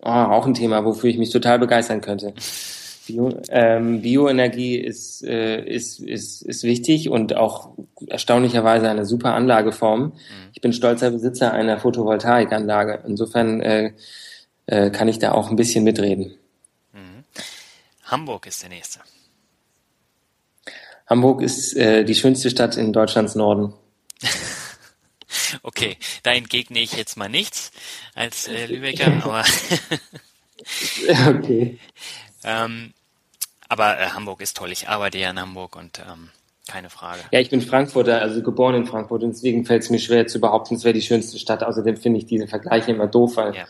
Oh, 0.00 0.10
auch 0.10 0.46
ein 0.46 0.54
Thema, 0.54 0.84
wofür 0.84 1.10
ich 1.10 1.18
mich 1.18 1.30
total 1.30 1.58
begeistern 1.58 2.00
könnte. 2.00 2.34
Bio, 3.06 3.40
ähm, 3.48 4.02
Bioenergie 4.02 4.76
ist, 4.76 5.24
äh, 5.24 5.64
ist, 5.64 6.00
ist, 6.00 6.42
ist 6.42 6.62
wichtig 6.62 7.08
und 7.08 7.34
auch 7.36 7.70
erstaunlicherweise 8.06 8.88
eine 8.88 9.04
super 9.04 9.34
Anlageform. 9.34 10.00
Mhm. 10.00 10.12
Ich 10.52 10.60
bin 10.60 10.72
stolzer 10.72 11.10
Besitzer 11.10 11.52
einer 11.52 11.78
Photovoltaikanlage. 11.78 13.02
Insofern 13.06 13.60
äh, 13.60 13.92
äh, 14.66 14.90
kann 14.90 15.08
ich 15.08 15.18
da 15.18 15.32
auch 15.32 15.50
ein 15.50 15.56
bisschen 15.56 15.84
mitreden. 15.84 16.34
Mhm. 16.92 17.24
Hamburg 18.04 18.46
ist 18.46 18.62
der 18.62 18.70
nächste. 18.70 19.00
Hamburg 21.06 21.42
ist 21.42 21.76
äh, 21.76 22.04
die 22.04 22.14
schönste 22.14 22.50
Stadt 22.50 22.76
in 22.76 22.92
Deutschlands 22.92 23.34
Norden. 23.34 23.74
okay, 25.62 25.96
da 26.22 26.32
entgegne 26.32 26.80
ich 26.80 26.92
jetzt 26.92 27.16
mal 27.16 27.28
nichts 27.28 27.72
als 28.14 28.48
äh, 28.48 28.66
Lübecker, 28.66 29.12
aber 29.24 29.44
okay. 31.28 31.78
Ähm, 32.44 32.92
aber 33.68 33.98
äh, 33.98 34.06
Hamburg 34.08 34.40
ist 34.42 34.56
toll. 34.56 34.70
Ich 34.72 34.88
arbeite 34.88 35.18
ja 35.18 35.30
in 35.30 35.40
Hamburg 35.40 35.76
und 35.76 35.98
ähm, 36.00 36.30
keine 36.68 36.90
Frage. 36.90 37.20
Ja, 37.30 37.40
ich 37.40 37.50
bin 37.50 37.60
Frankfurter, 37.60 38.20
also 38.20 38.42
geboren 38.42 38.74
in 38.74 38.86
Frankfurt 38.86 39.22
und 39.22 39.30
deswegen 39.30 39.64
fällt 39.64 39.82
es 39.82 39.90
mir 39.90 39.98
schwer 39.98 40.26
zu 40.26 40.40
behaupten, 40.40 40.76
es 40.76 40.84
wäre 40.84 40.94
die 40.94 41.02
schönste 41.02 41.38
Stadt. 41.38 41.62
Außerdem 41.62 41.96
finde 41.96 42.18
ich 42.18 42.26
diese 42.26 42.46
Vergleiche 42.46 42.92
immer 42.92 43.06
doof, 43.06 43.36
weil 43.36 43.54
ja. 43.54 43.64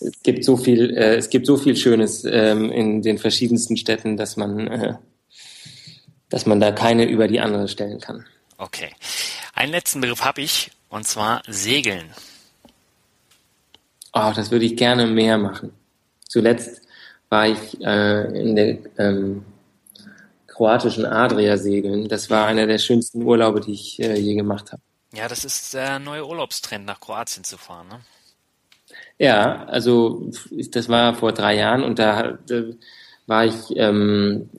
es 0.00 0.22
gibt 0.22 0.44
so 0.44 0.56
viel, 0.56 0.96
äh, 0.96 1.16
es 1.16 1.28
gibt 1.28 1.46
so 1.46 1.56
viel 1.56 1.76
Schönes 1.76 2.24
ähm, 2.24 2.70
in 2.70 3.02
den 3.02 3.18
verschiedensten 3.18 3.76
Städten, 3.76 4.16
dass 4.16 4.36
man, 4.36 4.68
äh, 4.68 4.94
dass 6.28 6.46
man 6.46 6.60
da 6.60 6.70
keine 6.70 7.04
über 7.04 7.26
die 7.26 7.40
andere 7.40 7.68
stellen 7.68 8.00
kann. 8.00 8.24
Okay. 8.58 8.90
Einen 9.54 9.72
letzten 9.72 10.00
Begriff 10.00 10.24
habe 10.24 10.42
ich 10.42 10.70
und 10.88 11.06
zwar 11.06 11.42
Segeln. 11.48 12.10
Oh, 14.12 14.32
das 14.34 14.50
würde 14.50 14.64
ich 14.64 14.76
gerne 14.76 15.06
mehr 15.06 15.36
machen. 15.36 15.72
Zuletzt 16.28 16.85
war 17.28 17.48
ich 17.48 17.80
äh, 17.80 18.40
in 18.40 18.56
der 18.56 18.78
ähm, 18.98 19.44
kroatischen 20.46 21.04
Adria 21.04 21.56
segeln. 21.56 22.08
Das 22.08 22.30
war 22.30 22.46
einer 22.46 22.66
der 22.66 22.78
schönsten 22.78 23.22
Urlaube, 23.22 23.60
die 23.60 23.72
ich 23.72 24.00
äh, 24.00 24.18
je 24.18 24.34
gemacht 24.34 24.72
habe. 24.72 24.82
Ja, 25.12 25.28
das 25.28 25.44
ist 25.44 25.74
der 25.74 25.98
neue 25.98 26.26
Urlaubstrend, 26.26 26.86
nach 26.86 27.00
Kroatien 27.00 27.44
zu 27.44 27.56
fahren, 27.56 27.88
ne? 27.88 28.00
Ja, 29.18 29.64
also 29.64 30.30
das 30.70 30.88
war 30.88 31.14
vor 31.14 31.32
drei 31.32 31.56
Jahren 31.56 31.82
und 31.82 31.98
da, 31.98 32.38
da 32.46 32.62
war 33.26 33.46
ich 33.46 33.74
ähm, 33.76 34.50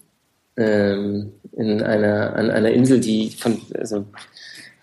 ähm, 0.55 1.33
in 1.51 1.83
einer 1.83 2.35
an 2.35 2.49
einer 2.49 2.71
Insel, 2.71 2.99
die 2.99 3.29
von 3.29 3.61
also 3.75 4.05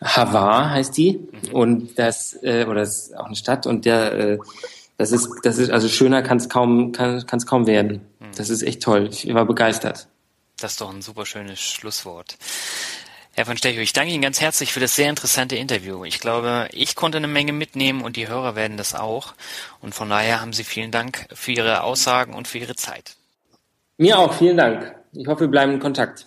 Havar 0.01 0.70
heißt 0.70 0.97
die 0.97 1.18
mhm. 1.18 1.53
und 1.53 1.99
das 1.99 2.39
äh, 2.43 2.66
oder 2.66 2.80
das 2.80 3.07
ist 3.07 3.16
auch 3.16 3.26
eine 3.26 3.37
Stadt 3.37 3.66
und 3.66 3.85
der 3.85 4.12
äh, 4.12 4.39
das 4.97 5.12
ist, 5.12 5.28
das 5.42 5.59
ist, 5.59 5.70
also 5.70 5.88
schöner 5.88 6.22
kann 6.22 6.36
es 6.36 6.49
kaum, 6.49 6.92
kann 6.92 7.24
es 7.30 7.47
kaum 7.47 7.66
werden. 7.66 8.01
Hm. 8.20 8.28
Das 8.36 8.51
ist 8.51 8.62
echt 8.62 8.82
toll. 8.82 9.09
Ich 9.11 9.32
war 9.32 9.45
begeistert. 9.45 10.09
Das 10.59 10.72
ist 10.72 10.80
doch 10.80 10.92
ein 10.92 11.03
super 11.03 11.26
schönes 11.26 11.61
Schlusswort. 11.61 12.36
Herr 13.36 13.47
von 13.47 13.57
Stechow, 13.57 13.82
ich 13.82 13.92
danke 13.92 14.12
Ihnen 14.12 14.22
ganz 14.22 14.40
herzlich 14.40 14.72
für 14.72 14.78
das 14.78 14.95
sehr 14.95 15.11
interessante 15.11 15.57
Interview. 15.57 16.05
Ich 16.05 16.20
glaube, 16.20 16.68
ich 16.70 16.95
konnte 16.95 17.18
eine 17.18 17.26
Menge 17.26 17.53
mitnehmen 17.53 18.03
und 18.03 18.14
die 18.14 18.28
Hörer 18.28 18.55
werden 18.55 18.76
das 18.76 18.95
auch. 18.95 19.34
Und 19.80 19.92
von 19.92 20.09
daher 20.09 20.40
haben 20.40 20.53
Sie 20.53 20.62
vielen 20.62 20.92
Dank 20.92 21.26
für 21.32 21.51
Ihre 21.51 21.82
Aussagen 21.82 22.32
und 22.32 22.47
für 22.47 22.59
Ihre 22.59 22.76
Zeit. 22.76 23.16
Mir 23.99 24.18
auch, 24.18 24.32
vielen 24.32 24.57
Dank. 24.57 24.95
Ich 25.12 25.26
hoffe, 25.26 25.42
wir 25.42 25.49
bleiben 25.49 25.72
in 25.72 25.80
Kontakt. 25.80 26.26